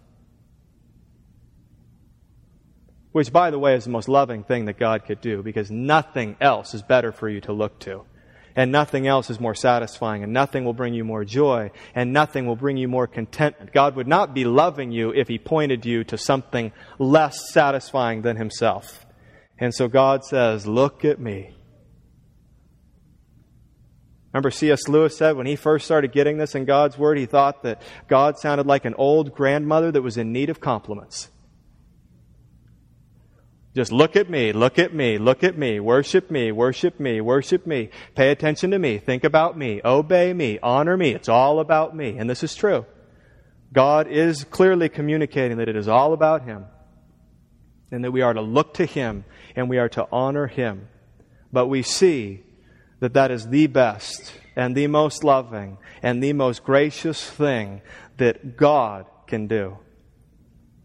Which, 3.13 3.33
by 3.33 3.51
the 3.51 3.59
way, 3.59 3.75
is 3.75 3.85
the 3.85 3.91
most 3.91 4.09
loving 4.09 4.43
thing 4.45 4.67
that 4.67 4.79
God 4.79 5.05
could 5.05 5.21
do 5.21 5.43
because 5.43 5.71
nothing 5.71 6.37
else 6.41 6.73
is 6.73 6.83
better 6.83 7.13
for 7.13 7.29
you 7.29 7.41
to 7.43 7.53
look 7.53 7.79
to. 7.81 8.05
And 8.55 8.71
nothing 8.71 9.07
else 9.07 9.31
is 9.31 9.41
more 9.41 9.55
satisfying, 9.55 10.23
and 10.23 10.35
nothing 10.35 10.67
will 10.67 10.75
bring 10.75 10.93
you 10.93 11.05
more 11.05 11.25
joy, 11.25 11.71
and 11.95 12.13
nothing 12.13 12.47
will 12.47 12.57
bring 12.57 12.77
you 12.77 12.87
more 12.87 13.07
contentment. 13.07 13.73
God 13.73 13.97
would 13.97 14.07
not 14.07 14.35
be 14.35 14.45
loving 14.45 14.93
you 14.93 15.11
if 15.11 15.27
He 15.27 15.39
pointed 15.39 15.87
you 15.87 16.05
to 16.05 16.19
something 16.19 16.71
less 16.99 17.51
satisfying 17.51 18.21
than 18.21 18.37
Himself. 18.37 19.07
And 19.63 19.73
so 19.73 19.87
God 19.87 20.25
says, 20.25 20.67
Look 20.67 21.05
at 21.05 21.21
me. 21.21 21.55
Remember, 24.33 24.51
C.S. 24.51 24.89
Lewis 24.89 25.17
said 25.17 25.37
when 25.37 25.47
he 25.47 25.55
first 25.55 25.85
started 25.85 26.11
getting 26.11 26.37
this 26.37 26.57
in 26.57 26.65
God's 26.65 26.99
Word, 26.99 27.17
he 27.17 27.27
thought 27.27 27.63
that 27.63 27.81
God 28.09 28.41
sounded 28.41 28.67
like 28.67 28.85
an 28.85 28.95
old 28.95 29.37
grandmother 29.37 29.93
that 29.93 30.03
was 30.03 30.17
in 30.17 30.33
need 30.33 30.51
of 30.51 30.61
compliments. 30.61 31.29
Just 33.77 33.93
look 33.93 34.17
at 34.17 34.29
me, 34.29 34.53
look 34.53 34.81
at 34.81 34.93
me, 34.93 35.17
look 35.19 35.45
at 35.45 35.57
me, 35.57 35.79
worship 35.79 36.29
me, 36.29 36.51
worship 36.51 36.99
me, 36.99 37.21
worship 37.21 37.65
me, 37.65 37.91
pay 38.17 38.31
attention 38.31 38.73
to 38.73 38.81
me, 38.81 38.99
think 38.99 39.23
about 39.23 39.57
me, 39.57 39.81
obey 39.85 40.33
me, 40.33 40.59
honor 40.61 40.97
me. 40.97 41.11
It's 41.11 41.29
all 41.29 41.61
about 41.61 41.95
me. 41.95 42.17
And 42.19 42.29
this 42.29 42.43
is 42.43 42.57
true. 42.57 42.85
God 43.73 44.09
is 44.09 44.43
clearly 44.43 44.89
communicating 44.89 45.59
that 45.59 45.69
it 45.69 45.77
is 45.77 45.87
all 45.87 46.15
about 46.15 46.43
Him 46.43 46.65
and 47.93 48.03
that 48.05 48.11
we 48.11 48.23
are 48.23 48.33
to 48.33 48.41
look 48.41 48.75
to 48.75 48.87
Him 48.87 49.25
and 49.55 49.71
we 49.71 49.79
are 49.79 49.89
to 49.91 50.09
honor 50.11 50.49
Him. 50.49 50.89
But 51.53 51.69
we 51.69 51.83
see 51.83 52.43
that 53.01 53.15
that 53.15 53.31
is 53.31 53.49
the 53.49 53.67
best 53.67 54.33
and 54.57 54.75
the 54.75 54.87
most 54.87 55.23
loving 55.23 55.77
and 56.03 56.23
the 56.23 56.33
most 56.33 56.65
gracious 56.65 57.31
thing 57.31 57.83
that 58.17 58.57
God 58.57 59.07
can 59.27 59.47
do. 59.47 59.79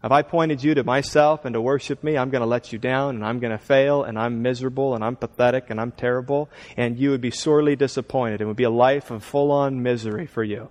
If 0.04 0.12
I 0.12 0.22
pointed 0.22 0.62
you 0.62 0.74
to 0.74 0.84
myself 0.84 1.44
and 1.44 1.54
to 1.54 1.60
worship 1.60 2.04
me, 2.04 2.16
I'm 2.16 2.30
going 2.30 2.42
to 2.42 2.46
let 2.46 2.72
you 2.72 2.78
down 2.78 3.16
and 3.16 3.24
I'm 3.24 3.40
going 3.40 3.50
to 3.50 3.58
fail 3.58 4.04
and 4.04 4.16
I'm 4.16 4.42
miserable 4.42 4.94
and 4.94 5.02
I'm 5.02 5.16
pathetic 5.16 5.70
and 5.70 5.80
I'm 5.80 5.90
terrible 5.90 6.50
and 6.76 6.98
you 6.98 7.10
would 7.10 7.20
be 7.20 7.32
sorely 7.32 7.74
disappointed. 7.74 8.40
It 8.40 8.44
would 8.44 8.56
be 8.56 8.64
a 8.64 8.70
life 8.70 9.10
of 9.10 9.24
full 9.24 9.50
on 9.50 9.82
misery 9.82 10.26
for 10.26 10.44
you. 10.44 10.70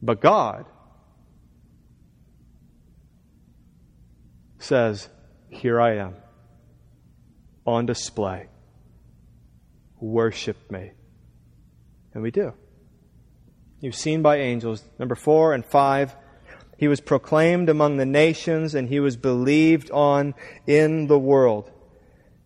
But 0.00 0.20
God 0.20 0.64
says, 4.62 5.08
Here 5.48 5.80
I 5.80 5.96
am 5.96 6.16
on 7.66 7.86
display 7.86 8.48
worship 10.02 10.70
me. 10.70 10.92
And 12.12 12.22
we 12.22 12.30
do. 12.30 12.52
Was 13.82 13.96
seen 13.96 14.22
by 14.22 14.36
angels. 14.36 14.84
Number 14.98 15.14
four 15.14 15.54
and 15.54 15.64
five, 15.64 16.14
he 16.76 16.88
was 16.88 17.00
proclaimed 17.00 17.68
among 17.68 17.96
the 17.96 18.06
nations 18.06 18.74
and 18.74 18.88
he 18.88 19.00
was 19.00 19.16
believed 19.16 19.90
on 19.90 20.34
in 20.66 21.06
the 21.06 21.18
world. 21.18 21.70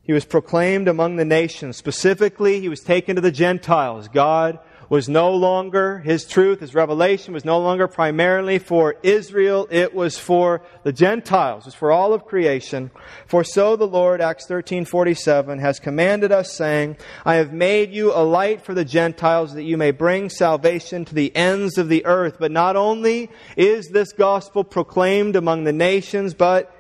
He 0.03 0.13
was 0.13 0.25
proclaimed 0.25 0.89
among 0.89 1.17
the 1.17 1.25
nations. 1.25 1.77
Specifically, 1.77 2.61
he 2.61 2.69
was 2.69 2.81
taken 2.81 3.17
to 3.17 3.23
the 3.23 3.33
Gentiles. 3.33 4.09
God 4.09 4.61
was 4.89 5.09
no 5.09 5.33
longer, 5.33 5.99
his 5.99 6.25
truth, 6.25 6.61
his 6.61 6.75
revelation 6.75 7.35
was 7.35 7.45
no 7.45 7.59
longer 7.59 7.89
primarily 7.89 8.59
for 8.59 8.97
Israel. 9.03 9.67
It 9.71 9.95
was 9.95 10.19
for 10.19 10.63
the 10.85 10.93
Gentiles. 10.93 11.65
It 11.65 11.69
was 11.69 11.75
for 11.75 11.91
all 11.91 12.13
of 12.13 12.25
creation. 12.25 12.91
For 13.27 13.43
so 13.43 13.77
the 13.77 13.87
Lord, 13.87 14.21
Acts 14.21 14.47
13, 14.47 14.85
47, 14.85 15.59
has 15.59 15.81
commanded 15.81 16.31
us 16.31 16.53
saying, 16.53 16.97
I 17.25 17.37
have 17.37 17.53
made 17.53 17.93
you 17.93 18.13
a 18.13 18.23
light 18.23 18.63
for 18.63 18.75
the 18.75 18.85
Gentiles 18.85 19.55
that 19.55 19.65
you 19.65 19.77
may 19.77 19.91
bring 19.91 20.31
salvation 20.31 21.05
to 21.07 21.15
the 21.15 21.35
ends 21.35 21.79
of 21.79 21.89
the 21.89 22.07
earth. 22.07 22.37
But 22.39 22.53
not 22.53 22.77
only 22.77 23.31
is 23.57 23.89
this 23.89 24.13
gospel 24.13 24.63
proclaimed 24.63 25.37
among 25.37 25.65
the 25.65 25.73
nations, 25.73 26.35
but 26.35 26.73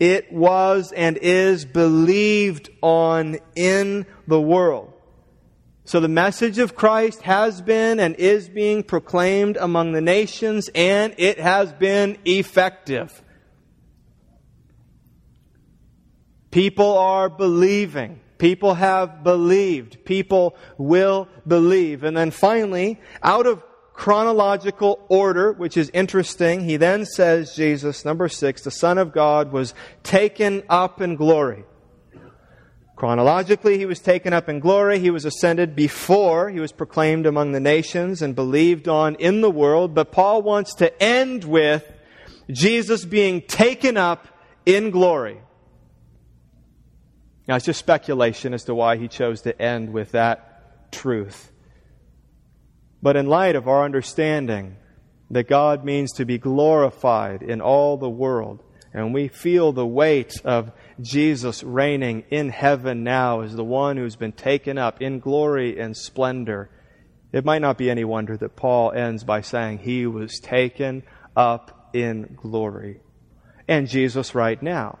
it 0.00 0.32
was 0.32 0.90
and 0.90 1.16
is 1.16 1.64
believed 1.64 2.70
on 2.80 3.38
in 3.54 4.04
the 4.26 4.40
world. 4.40 4.91
So 5.84 5.98
the 5.98 6.08
message 6.08 6.58
of 6.58 6.76
Christ 6.76 7.22
has 7.22 7.60
been 7.60 7.98
and 7.98 8.14
is 8.14 8.48
being 8.48 8.84
proclaimed 8.84 9.56
among 9.56 9.92
the 9.92 10.00
nations, 10.00 10.70
and 10.74 11.14
it 11.18 11.40
has 11.40 11.72
been 11.72 12.18
effective. 12.24 13.20
People 16.52 16.98
are 16.98 17.28
believing. 17.28 18.20
People 18.38 18.74
have 18.74 19.24
believed. 19.24 20.04
People 20.04 20.56
will 20.78 21.28
believe. 21.46 22.04
And 22.04 22.16
then 22.16 22.30
finally, 22.30 23.00
out 23.22 23.46
of 23.46 23.62
chronological 23.92 25.04
order, 25.08 25.52
which 25.52 25.76
is 25.76 25.90
interesting, 25.90 26.60
he 26.60 26.76
then 26.76 27.06
says, 27.06 27.54
Jesus, 27.54 28.04
number 28.04 28.28
six, 28.28 28.62
the 28.62 28.70
Son 28.70 28.98
of 28.98 29.12
God 29.12 29.50
was 29.50 29.74
taken 30.02 30.62
up 30.68 31.00
in 31.00 31.16
glory 31.16 31.64
Chronologically, 33.02 33.78
he 33.78 33.84
was 33.84 33.98
taken 33.98 34.32
up 34.32 34.48
in 34.48 34.60
glory. 34.60 35.00
He 35.00 35.10
was 35.10 35.24
ascended 35.24 35.74
before 35.74 36.50
he 36.50 36.60
was 36.60 36.70
proclaimed 36.70 37.26
among 37.26 37.50
the 37.50 37.58
nations 37.58 38.22
and 38.22 38.32
believed 38.32 38.86
on 38.86 39.16
in 39.16 39.40
the 39.40 39.50
world. 39.50 39.92
But 39.92 40.12
Paul 40.12 40.40
wants 40.42 40.72
to 40.76 41.02
end 41.02 41.42
with 41.42 41.84
Jesus 42.48 43.04
being 43.04 43.40
taken 43.40 43.96
up 43.96 44.28
in 44.64 44.92
glory. 44.92 45.40
Now, 47.48 47.56
it's 47.56 47.64
just 47.64 47.80
speculation 47.80 48.54
as 48.54 48.62
to 48.66 48.74
why 48.76 48.96
he 48.98 49.08
chose 49.08 49.40
to 49.40 49.60
end 49.60 49.92
with 49.92 50.12
that 50.12 50.92
truth. 50.92 51.50
But 53.02 53.16
in 53.16 53.26
light 53.26 53.56
of 53.56 53.66
our 53.66 53.84
understanding 53.84 54.76
that 55.28 55.48
God 55.48 55.84
means 55.84 56.12
to 56.12 56.24
be 56.24 56.38
glorified 56.38 57.42
in 57.42 57.60
all 57.60 57.96
the 57.96 58.08
world, 58.08 58.62
and 58.94 59.14
we 59.14 59.28
feel 59.28 59.72
the 59.72 59.86
weight 59.86 60.40
of 60.44 60.72
Jesus 61.00 61.62
reigning 61.62 62.24
in 62.30 62.50
heaven 62.50 63.04
now 63.04 63.40
as 63.40 63.54
the 63.54 63.64
one 63.64 63.96
who's 63.96 64.16
been 64.16 64.32
taken 64.32 64.76
up 64.76 65.00
in 65.00 65.18
glory 65.18 65.78
and 65.80 65.96
splendor, 65.96 66.70
it 67.32 67.44
might 67.44 67.62
not 67.62 67.78
be 67.78 67.90
any 67.90 68.04
wonder 68.04 68.36
that 68.36 68.56
Paul 68.56 68.92
ends 68.92 69.24
by 69.24 69.40
saying 69.40 69.78
he 69.78 70.06
was 70.06 70.38
taken 70.40 71.02
up 71.34 71.90
in 71.94 72.36
glory. 72.36 73.00
And 73.66 73.88
Jesus, 73.88 74.34
right 74.34 74.62
now, 74.62 74.98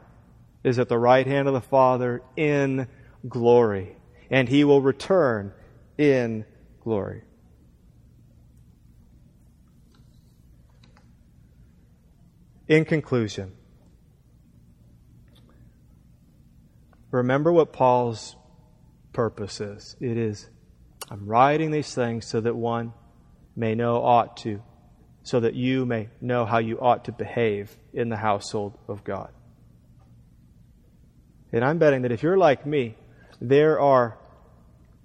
is 0.64 0.78
at 0.78 0.88
the 0.88 0.98
right 0.98 1.26
hand 1.26 1.48
of 1.48 1.54
the 1.54 1.60
Father 1.60 2.22
in 2.36 2.88
glory. 3.28 3.96
And 4.30 4.48
he 4.48 4.64
will 4.64 4.80
return 4.80 5.52
in 5.98 6.46
glory. 6.82 7.22
In 12.68 12.86
conclusion, 12.86 13.52
remember 17.12 17.52
what 17.52 17.72
Paul's 17.72 18.34
purpose 19.12 19.60
is. 19.60 19.96
It 20.00 20.16
is, 20.16 20.48
I'm 21.10 21.26
writing 21.26 21.70
these 21.70 21.94
things 21.94 22.26
so 22.26 22.40
that 22.40 22.56
one 22.56 22.92
may 23.54 23.74
know 23.74 24.02
ought 24.02 24.36
to, 24.38 24.62
so 25.22 25.40
that 25.40 25.54
you 25.54 25.86
may 25.86 26.08
know 26.20 26.44
how 26.44 26.58
you 26.58 26.80
ought 26.80 27.04
to 27.04 27.12
behave 27.12 27.76
in 27.92 28.08
the 28.08 28.16
household 28.16 28.76
of 28.88 29.04
God. 29.04 29.30
And 31.52 31.64
I'm 31.64 31.78
betting 31.78 32.02
that 32.02 32.12
if 32.12 32.22
you're 32.22 32.38
like 32.38 32.66
me, 32.66 32.96
there 33.40 33.78
are 33.78 34.18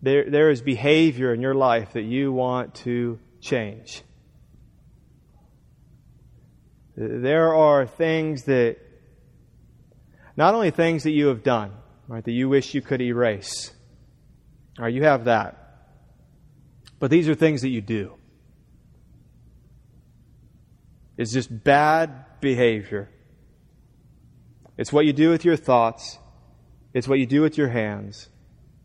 there, 0.02 0.30
there 0.30 0.50
is 0.50 0.62
behavior 0.62 1.34
in 1.34 1.42
your 1.42 1.56
life 1.56 1.94
that 1.94 2.04
you 2.04 2.32
want 2.32 2.76
to 2.76 3.20
change. 3.42 4.04
There 6.96 7.54
are 7.54 7.86
things 7.86 8.44
that, 8.44 8.78
not 10.36 10.54
only 10.54 10.72
things 10.72 11.04
that 11.04 11.12
you 11.12 11.28
have 11.28 11.44
done, 11.44 11.72
right, 12.08 12.24
that 12.24 12.32
you 12.32 12.50
wish 12.50 12.74
you 12.74 12.82
could 12.82 13.02
erase. 13.02 13.72
All 14.78 14.86
right, 14.86 14.94
you 14.94 15.04
have 15.04 15.26
that. 15.26 15.64
But 17.00 17.12
these 17.12 17.30
are 17.30 17.36
things 17.36 17.62
that 17.62 17.70
you 17.70 17.82
do. 17.82 18.14
It's 21.18 21.34
just 21.34 21.64
bad 21.64 22.40
behavior. 22.42 23.10
It's 24.78 24.94
what 24.94 25.06
you 25.06 25.14
do 25.14 25.30
with 25.30 25.44
your 25.44 25.58
thoughts. 25.58 26.20
It's 26.94 27.08
what 27.08 27.20
you 27.20 27.26
do 27.26 27.42
with 27.42 27.58
your 27.58 27.70
hands. 27.70 28.30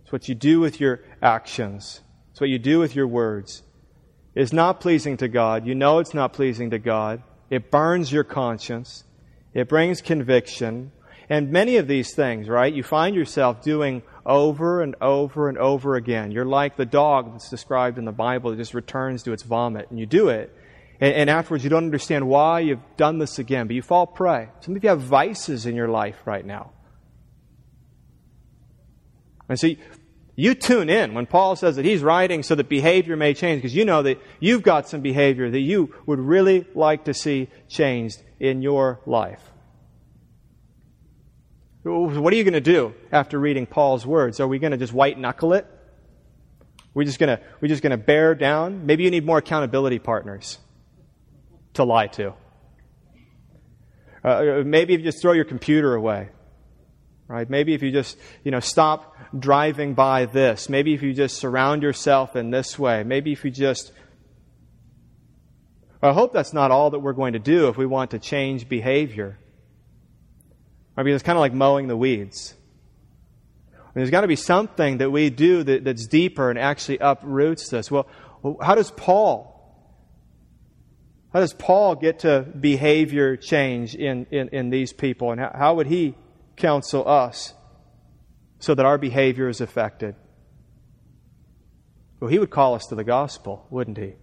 It's 0.03 0.13
what 0.13 0.29
you 0.29 0.35
do 0.35 0.61
with 0.61 0.81
your 0.81 1.01
actions. 1.21 2.01
It's 2.31 2.41
what 2.41 2.51
you 2.51 2.59
do 2.59 2.79
with 2.79 2.97
your 2.97 3.07
words. 3.07 3.63
It's 4.35 4.53
not 4.53 4.81
pleasing 4.81 5.19
to 5.19 5.29
God. 5.29 5.67
You 5.67 5.75
know 5.75 5.99
it's 5.99 6.15
not 6.15 6.33
pleasing 6.33 6.71
to 6.71 6.79
God. 6.79 7.23
It 7.51 7.71
burns 7.71 8.11
your 8.11 8.25
conscience. 8.25 9.05
It 9.53 9.69
brings 9.69 10.01
conviction. 10.01 10.93
And 11.33 11.51
many 11.51 11.79
of 11.79 11.89
these 11.89 12.15
things, 12.15 12.47
right, 12.47 12.71
you 12.71 12.83
find 12.83 13.17
yourself 13.17 13.63
doing 13.63 14.03
over 14.27 14.83
and 14.83 14.95
over 15.01 15.49
and 15.49 15.57
over 15.57 15.97
again. 15.97 16.31
You're 16.31 16.45
like 16.45 16.77
the 16.77 16.85
dog 16.85 17.33
that's 17.33 17.49
described 17.49 17.97
in 17.97 18.05
the 18.05 18.13
Bible 18.13 18.51
that 18.51 18.59
just 18.59 18.75
returns 18.75 19.23
to 19.23 19.33
its 19.33 19.43
vomit. 19.43 19.87
And 19.89 19.99
you 19.99 20.05
do 20.05 20.29
it. 20.29 20.55
And, 21.01 21.15
and 21.15 21.31
afterwards, 21.31 21.65
you 21.65 21.71
don't 21.71 21.85
understand 21.85 22.29
why 22.29 22.61
you've 22.61 22.83
done 22.99 23.17
this 23.17 23.39
again, 23.39 23.67
but 23.67 23.75
you 23.75 23.81
fall 23.81 24.07
prey. 24.07 24.51
Some 24.61 24.77
of 24.77 24.85
you 24.85 24.91
have 24.91 25.01
vices 25.01 25.65
in 25.65 25.75
your 25.75 25.89
life 25.89 26.19
right 26.27 26.45
now. 26.45 26.73
And 29.49 29.59
so 29.59 29.71
you 30.37 30.55
tune 30.55 30.91
in 30.91 31.15
when 31.15 31.25
Paul 31.25 31.57
says 31.57 31.77
that 31.77 31.87
he's 31.87 32.03
writing 32.03 32.43
so 32.43 32.57
that 32.57 32.69
behavior 32.69 33.17
may 33.17 33.33
change 33.33 33.63
because 33.63 33.75
you 33.75 33.87
know 33.87 34.03
that 34.03 34.21
you've 34.39 34.63
got 34.63 34.87
some 34.87 35.01
behavior 35.01 35.51
that 35.51 35.61
you 35.61 35.95
would 36.05 36.21
really 36.21 36.67
like 36.75 37.07
to 37.07 37.15
see 37.15 37.49
changed 37.71 38.23
in 38.39 38.61
your 38.61 39.01
life. 39.07 39.41
What 41.83 42.33
are 42.33 42.37
you 42.37 42.45
going 42.45 42.53
to 42.55 42.61
do 42.61 42.95
after 43.11 43.39
reading 43.39 43.67
Paul's 43.67 44.07
words? 44.07 44.39
Are 44.41 44.47
we 44.47 44.59
going 44.59 44.71
to 44.71 44.77
just 44.77 44.93
white 44.93 45.19
knuckle 45.19 45.53
it? 45.53 45.67
We're 46.95 47.05
just 47.05 47.19
going 47.19 47.37
to 47.37 47.43
we're 47.61 47.69
just 47.69 47.83
going 47.83 47.91
to 47.93 47.97
bear 47.97 48.35
down. 48.35 48.87
Maybe 48.87 49.05
you 49.05 49.11
need 49.11 49.25
more 49.25 49.39
accountability 49.39 49.99
partners 49.99 50.59
to 51.75 51.85
lie 51.85 52.07
to. 52.09 52.35
Uh, 54.23 54.63
maybe 54.65 54.95
if 54.95 55.01
you 55.01 55.07
just 55.07 55.21
throw 55.21 55.33
your 55.33 55.45
computer 55.45 55.95
away 55.95 56.29
right? 57.33 57.49
Maybe 57.49 57.73
if 57.73 57.83
you 57.83 57.91
just, 57.91 58.19
you 58.45 58.51
know, 58.51 58.61
stop 58.61 59.17
driving 59.37 59.95
by 59.95 60.27
this. 60.27 60.69
Maybe 60.69 60.93
if 60.93 61.03
you 61.03 61.15
just 61.15 61.39
surround 61.39 61.83
yourself 61.83 62.37
in 62.37 62.51
this 62.51 62.79
way. 62.79 63.05
Maybe 63.05 63.33
if 63.33 63.43
you 63.43 63.51
just. 63.51 63.91
I 66.03 66.13
hope 66.13 66.35
that's 66.35 66.53
not 66.53 66.71
all 66.71 66.91
that 66.91 66.99
we're 66.99 67.15
going 67.15 67.33
to 67.33 67.39
do 67.39 67.69
if 67.69 67.79
we 67.79 67.87
want 67.87 68.11
to 68.11 68.19
change 68.19 68.69
behavior. 68.69 69.39
I 70.97 71.03
mean, 71.03 71.15
it's 71.15 71.23
kind 71.23 71.37
of 71.37 71.41
like 71.41 71.55
mowing 71.55 71.89
the 71.89 71.97
weeds. 71.97 72.55
I 73.73 73.77
mean, 73.77 73.91
there's 73.95 74.11
got 74.11 74.23
to 74.23 74.29
be 74.29 74.37
something 74.37 74.99
that 74.99 75.11
we 75.11 75.31
do 75.31 75.63
that, 75.63 75.85
that's 75.85 76.07
deeper 76.07 76.51
and 76.51 76.59
actually 76.59 76.99
uproots 76.99 77.69
this. 77.69 77.91
Well, 77.91 78.09
how 78.61 78.75
does 78.75 78.91
Paul? 78.91 79.53
How 81.33 81.41
does 81.41 81.55
Paul 81.55 81.95
get 81.95 82.21
to 82.21 82.41
behavior 82.41 83.37
change 83.37 83.95
in, 83.95 84.27
in, 84.31 84.49
in 84.49 84.71
these 84.71 84.93
people? 84.93 85.31
And 85.31 85.41
how, 85.41 85.53
how 85.55 85.75
would 85.75 85.87
he 85.87 86.15
counsel 86.57 87.09
us 87.09 87.55
so 88.59 88.75
that 88.75 88.85
our 88.85 88.99
behavior 88.99 89.49
is 89.49 89.61
affected? 89.61 90.15
Well, 92.21 92.31
he 92.31 92.39
would 92.39 92.51
call 92.51 92.75
us 92.75 92.87
to 92.87 92.95
the 92.95 93.05
gospel, 93.05 93.67
wouldn't 93.71 93.97
he? 93.99 94.15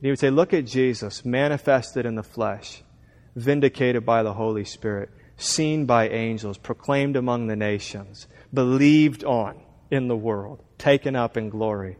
He 0.00 0.08
would 0.08 0.18
say, 0.18 0.30
Look 0.30 0.54
at 0.54 0.64
Jesus, 0.64 1.24
manifested 1.24 2.06
in 2.06 2.14
the 2.14 2.22
flesh, 2.22 2.82
vindicated 3.34 4.04
by 4.04 4.22
the 4.22 4.34
Holy 4.34 4.64
Spirit, 4.64 5.10
seen 5.36 5.86
by 5.86 6.08
angels, 6.08 6.58
proclaimed 6.58 7.16
among 7.16 7.46
the 7.46 7.56
nations, 7.56 8.26
believed 8.52 9.24
on 9.24 9.60
in 9.90 10.08
the 10.08 10.16
world, 10.16 10.62
taken 10.78 11.16
up 11.16 11.36
in 11.36 11.48
glory. 11.48 11.96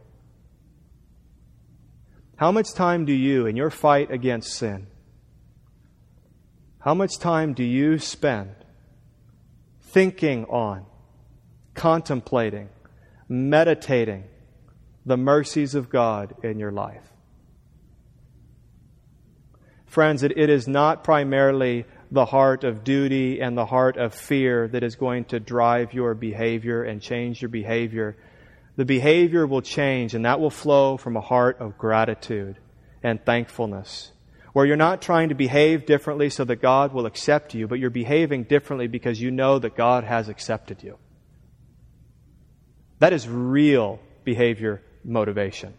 How 2.35 2.51
much 2.51 2.73
time 2.73 3.05
do 3.05 3.13
you, 3.13 3.45
in 3.45 3.55
your 3.55 3.69
fight 3.69 4.11
against 4.11 4.53
sin, 4.53 4.87
how 6.79 6.93
much 6.93 7.17
time 7.17 7.53
do 7.53 7.63
you 7.63 7.97
spend 7.97 8.55
thinking 9.79 10.43
on, 10.45 10.85
contemplating, 11.75 12.67
meditating 13.29 14.25
the 15.05 15.15
mercies 15.15 15.75
of 15.75 15.89
God 15.89 16.35
in 16.43 16.59
your 16.59 16.71
life? 16.71 17.12
Friends, 19.93 20.23
it, 20.23 20.35
it 20.39 20.49
is 20.49 20.67
not 20.67 21.03
primarily 21.03 21.85
the 22.09 22.25
heart 22.25 22.63
of 22.63 22.83
duty 22.83 23.41
and 23.41 23.55
the 23.55 23.67
heart 23.67 23.95
of 23.95 24.15
fear 24.15 24.67
that 24.69 24.81
is 24.81 24.95
going 24.95 25.25
to 25.25 25.39
drive 25.39 25.93
your 25.93 26.15
behavior 26.15 26.81
and 26.83 26.99
change 26.99 27.43
your 27.43 27.49
behavior. 27.49 28.17
The 28.75 28.85
behavior 28.85 29.45
will 29.45 29.61
change, 29.61 30.15
and 30.15 30.25
that 30.25 30.39
will 30.39 30.49
flow 30.49 30.97
from 30.97 31.15
a 31.15 31.21
heart 31.21 31.59
of 31.59 31.77
gratitude 31.77 32.57
and 33.03 33.23
thankfulness 33.23 34.11
where 34.53 34.65
you're 34.65 34.77
not 34.77 35.03
trying 35.03 35.29
to 35.29 35.35
behave 35.35 35.85
differently 35.85 36.31
so 36.31 36.43
that 36.43 36.55
God 36.55 36.91
will 36.91 37.05
accept 37.05 37.53
you, 37.53 37.67
but 37.67 37.77
you're 37.77 37.91
behaving 37.91 38.45
differently 38.45 38.87
because 38.87 39.21
you 39.21 39.29
know 39.29 39.59
that 39.59 39.75
God 39.75 40.05
has 40.05 40.27
accepted 40.27 40.81
you. 40.81 40.97
That 42.97 43.13
is 43.13 43.29
real 43.29 43.99
behavior 44.23 44.81
motivation. 45.03 45.75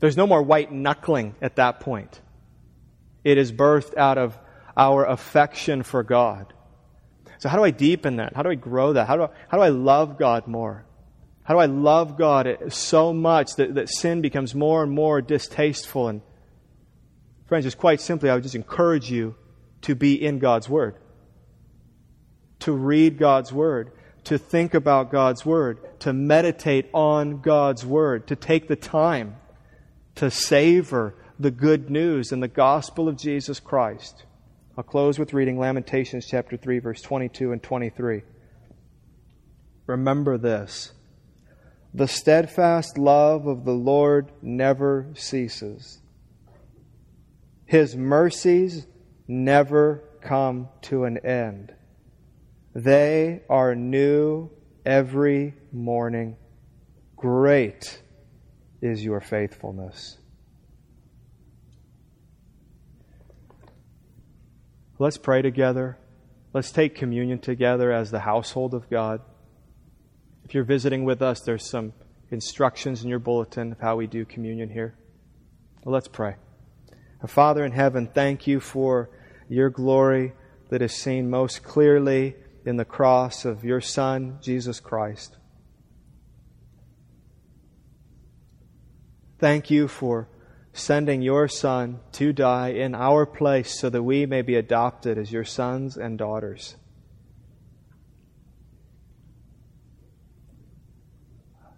There's 0.00 0.16
no 0.16 0.26
more 0.26 0.42
white 0.42 0.72
knuckling 0.72 1.34
at 1.42 1.56
that 1.56 1.80
point. 1.80 2.20
It 3.24 3.36
is 3.38 3.52
birthed 3.52 3.96
out 3.96 4.18
of 4.18 4.38
our 4.76 5.04
affection 5.04 5.82
for 5.82 6.02
God. 6.02 6.52
So, 7.38 7.48
how 7.48 7.56
do 7.56 7.64
I 7.64 7.70
deepen 7.70 8.16
that? 8.16 8.34
How 8.34 8.42
do 8.42 8.50
I 8.50 8.54
grow 8.54 8.94
that? 8.94 9.06
How 9.06 9.16
do 9.16 9.22
I, 9.24 9.28
how 9.48 9.58
do 9.58 9.62
I 9.62 9.68
love 9.68 10.18
God 10.18 10.46
more? 10.46 10.84
How 11.42 11.54
do 11.54 11.60
I 11.60 11.66
love 11.66 12.18
God 12.18 12.72
so 12.72 13.12
much 13.12 13.56
that, 13.56 13.74
that 13.74 13.88
sin 13.88 14.20
becomes 14.20 14.54
more 14.54 14.82
and 14.82 14.92
more 14.92 15.22
distasteful? 15.22 16.08
And 16.08 16.20
friends, 17.46 17.64
just 17.64 17.78
quite 17.78 18.00
simply, 18.00 18.28
I 18.28 18.34
would 18.34 18.42
just 18.42 18.54
encourage 18.54 19.10
you 19.10 19.34
to 19.82 19.94
be 19.94 20.22
in 20.22 20.38
God's 20.38 20.68
Word, 20.68 20.96
to 22.60 22.72
read 22.72 23.18
God's 23.18 23.52
Word, 23.52 23.92
to 24.24 24.36
think 24.36 24.74
about 24.74 25.10
God's 25.10 25.46
Word, 25.46 26.00
to 26.00 26.12
meditate 26.12 26.90
on 26.92 27.40
God's 27.40 27.84
Word, 27.84 28.26
to 28.28 28.36
take 28.36 28.68
the 28.68 28.76
time 28.76 29.36
to 30.18 30.30
savor 30.32 31.14
the 31.38 31.50
good 31.52 31.90
news 31.90 32.32
and 32.32 32.42
the 32.42 32.48
gospel 32.48 33.08
of 33.08 33.16
Jesus 33.16 33.60
Christ. 33.60 34.24
I'll 34.76 34.82
close 34.82 35.16
with 35.16 35.32
reading 35.32 35.60
Lamentations 35.60 36.26
chapter 36.26 36.56
3, 36.56 36.80
verse 36.80 37.00
22 37.02 37.52
and 37.52 37.62
23. 37.62 38.22
Remember 39.86 40.36
this 40.36 40.92
the 41.94 42.08
steadfast 42.08 42.98
love 42.98 43.46
of 43.46 43.64
the 43.64 43.72
Lord 43.72 44.32
never 44.42 45.06
ceases, 45.14 46.00
His 47.64 47.96
mercies 47.96 48.88
never 49.28 50.02
come 50.20 50.68
to 50.82 51.04
an 51.04 51.18
end. 51.18 51.72
They 52.74 53.42
are 53.48 53.76
new 53.76 54.50
every 54.84 55.54
morning. 55.70 56.36
Great 57.14 58.02
is 58.80 59.04
your 59.04 59.20
faithfulness. 59.20 60.18
Let's 64.98 65.18
pray 65.18 65.42
together. 65.42 65.96
Let's 66.52 66.72
take 66.72 66.94
communion 66.94 67.38
together 67.38 67.92
as 67.92 68.10
the 68.10 68.20
household 68.20 68.74
of 68.74 68.90
God. 68.90 69.20
If 70.44 70.54
you're 70.54 70.64
visiting 70.64 71.04
with 71.04 71.22
us, 71.22 71.40
there's 71.40 71.68
some 71.68 71.92
instructions 72.30 73.02
in 73.02 73.08
your 73.08 73.18
bulletin 73.18 73.72
of 73.72 73.80
how 73.80 73.96
we 73.96 74.06
do 74.06 74.24
communion 74.24 74.70
here. 74.70 74.96
Well, 75.84 75.92
let's 75.92 76.08
pray. 76.08 76.36
Our 77.22 77.28
Father 77.28 77.64
in 77.64 77.72
heaven, 77.72 78.08
thank 78.12 78.46
you 78.46 78.60
for 78.60 79.10
your 79.48 79.70
glory 79.70 80.32
that 80.70 80.82
is 80.82 80.92
seen 80.92 81.30
most 81.30 81.62
clearly 81.62 82.36
in 82.64 82.76
the 82.76 82.84
cross 82.84 83.44
of 83.44 83.64
your 83.64 83.80
Son, 83.80 84.38
Jesus 84.42 84.80
Christ. 84.80 85.37
Thank 89.38 89.70
you 89.70 89.86
for 89.86 90.28
sending 90.72 91.22
your 91.22 91.46
Son 91.48 92.00
to 92.12 92.32
die 92.32 92.70
in 92.70 92.94
our 92.94 93.24
place 93.24 93.78
so 93.78 93.88
that 93.88 94.02
we 94.02 94.26
may 94.26 94.42
be 94.42 94.56
adopted 94.56 95.16
as 95.16 95.30
your 95.30 95.44
sons 95.44 95.96
and 95.96 96.18
daughters. 96.18 96.76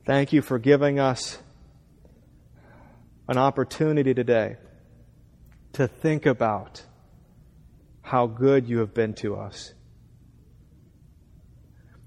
Thank 0.06 0.32
you 0.32 0.40
for 0.40 0.58
giving 0.58 0.98
us 0.98 1.38
an 3.28 3.36
opportunity 3.36 4.14
today 4.14 4.56
to 5.74 5.86
think 5.86 6.26
about 6.26 6.82
how 8.02 8.26
good 8.26 8.68
you 8.68 8.78
have 8.78 8.94
been 8.94 9.14
to 9.14 9.36
us. 9.36 9.74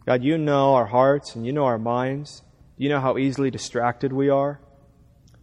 God, 0.05 0.23
you 0.23 0.37
know 0.37 0.73
our 0.73 0.87
hearts 0.87 1.35
and 1.35 1.45
you 1.45 1.53
know 1.53 1.65
our 1.65 1.77
minds. 1.77 2.41
You 2.75 2.89
know 2.89 2.99
how 2.99 3.17
easily 3.17 3.51
distracted 3.51 4.11
we 4.11 4.29
are. 4.29 4.59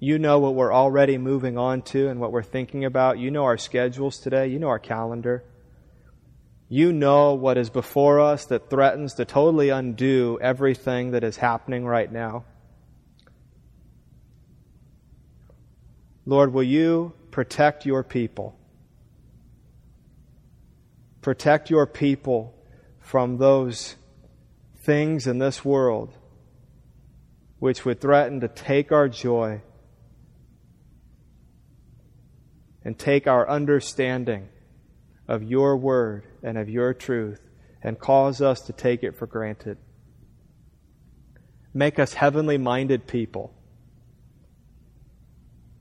You 0.02 0.18
know 0.18 0.38
what 0.38 0.54
we're 0.54 0.72
already 0.72 1.18
moving 1.18 1.58
on 1.58 1.82
to 1.82 2.08
and 2.08 2.18
what 2.18 2.32
we're 2.32 2.42
thinking 2.42 2.86
about. 2.86 3.18
You 3.18 3.30
know 3.30 3.44
our 3.44 3.58
schedules 3.58 4.18
today. 4.18 4.46
You 4.46 4.58
know 4.58 4.68
our 4.68 4.78
calendar. 4.78 5.44
You 6.70 6.90
know 6.90 7.34
what 7.34 7.58
is 7.58 7.68
before 7.68 8.18
us 8.18 8.46
that 8.46 8.70
threatens 8.70 9.14
to 9.14 9.26
totally 9.26 9.68
undo 9.68 10.38
everything 10.40 11.10
that 11.10 11.22
is 11.22 11.36
happening 11.36 11.84
right 11.84 12.10
now. 12.10 12.44
Lord, 16.24 16.54
will 16.54 16.62
you 16.62 17.12
protect 17.30 17.84
your 17.84 18.02
people? 18.02 18.56
Protect 21.20 21.68
your 21.68 21.86
people 21.86 22.54
from 23.00 23.36
those 23.36 23.96
things 24.78 25.26
in 25.26 25.38
this 25.38 25.62
world 25.62 26.14
which 27.58 27.84
would 27.84 28.00
threaten 28.00 28.40
to 28.40 28.48
take 28.48 28.90
our 28.90 29.06
joy 29.06 29.60
and 32.84 32.98
take 32.98 33.26
our 33.26 33.48
understanding 33.48 34.48
of 35.28 35.42
your 35.42 35.76
word 35.76 36.24
and 36.42 36.56
of 36.58 36.68
your 36.68 36.94
truth 36.94 37.40
and 37.82 37.98
cause 37.98 38.40
us 38.40 38.60
to 38.62 38.72
take 38.72 39.02
it 39.02 39.16
for 39.16 39.26
granted. 39.26 39.78
Make 41.72 41.98
us 41.98 42.14
heavenly 42.14 42.58
minded 42.58 43.06
people, 43.06 43.54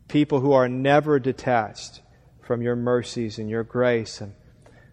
people 0.07 0.39
who 0.39 0.51
are 0.51 0.69
never 0.69 1.19
detached 1.19 2.01
from 2.41 2.61
your 2.61 2.75
mercies 2.75 3.39
and 3.39 3.49
your 3.49 3.63
grace 3.63 4.21
and 4.21 4.33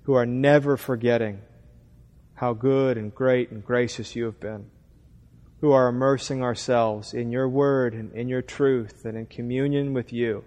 who 0.05 0.15
are 0.15 0.27
never 0.27 0.77
forgetting 0.77 1.43
how 2.35 2.53
good 2.53 2.97
and 2.97 3.15
great 3.15 3.51
and 3.51 3.65
gracious 3.65 4.15
you 4.15 4.25
have 4.25 4.39
been, 4.39 4.71
who 5.61 5.73
are 5.73 5.89
immersing 5.89 6.43
ourselves 6.43 7.13
in 7.13 7.31
your 7.31 7.49
word 7.49 7.95
and 7.95 8.13
in 8.13 8.29
your 8.29 8.43
truth 8.43 9.05
and 9.05 9.17
in 9.17 9.27
communion 9.27 9.93
with 9.93 10.13
you 10.13 10.45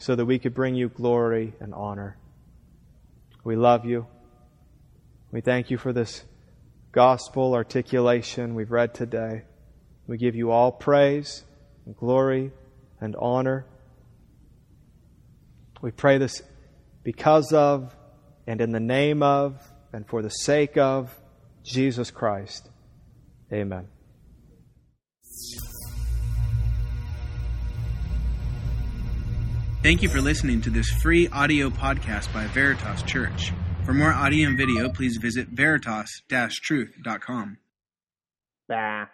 so 0.00 0.16
that 0.16 0.24
we 0.24 0.38
could 0.38 0.54
bring 0.54 0.74
you 0.74 0.88
glory 0.88 1.52
and 1.60 1.74
honor. 1.74 2.16
We 3.44 3.54
love 3.54 3.84
you. 3.84 4.06
We 5.30 5.42
thank 5.42 5.70
you 5.70 5.76
for 5.76 5.92
this 5.92 6.24
gospel 6.90 7.54
articulation 7.54 8.54
we've 8.54 8.70
read 8.70 8.94
today. 8.94 9.42
We 10.06 10.16
give 10.16 10.34
you 10.34 10.50
all 10.50 10.72
praise 10.72 11.44
and 11.84 11.94
glory 11.94 12.50
and 12.98 13.14
honor. 13.14 13.66
We 15.82 15.90
pray 15.90 16.16
this 16.16 16.42
because 17.04 17.52
of 17.52 17.94
and 18.46 18.60
in 18.62 18.72
the 18.72 18.80
name 18.80 19.22
of 19.22 19.62
and 19.92 20.06
for 20.08 20.22
the 20.22 20.30
sake 20.30 20.78
of 20.78 21.14
Jesus 21.62 22.10
Christ. 22.10 22.70
Amen. 23.52 23.88
Thank 29.82 30.02
you 30.02 30.10
for 30.10 30.20
listening 30.20 30.60
to 30.62 30.70
this 30.70 30.90
free 30.90 31.28
audio 31.28 31.70
podcast 31.70 32.32
by 32.34 32.46
Veritas 32.48 33.02
Church. 33.02 33.52
For 33.86 33.94
more 33.94 34.12
audio 34.12 34.48
and 34.48 34.58
video, 34.58 34.90
please 34.90 35.16
visit 35.16 35.48
veritas-truth.com. 35.48 37.56
Bah. 38.68 39.06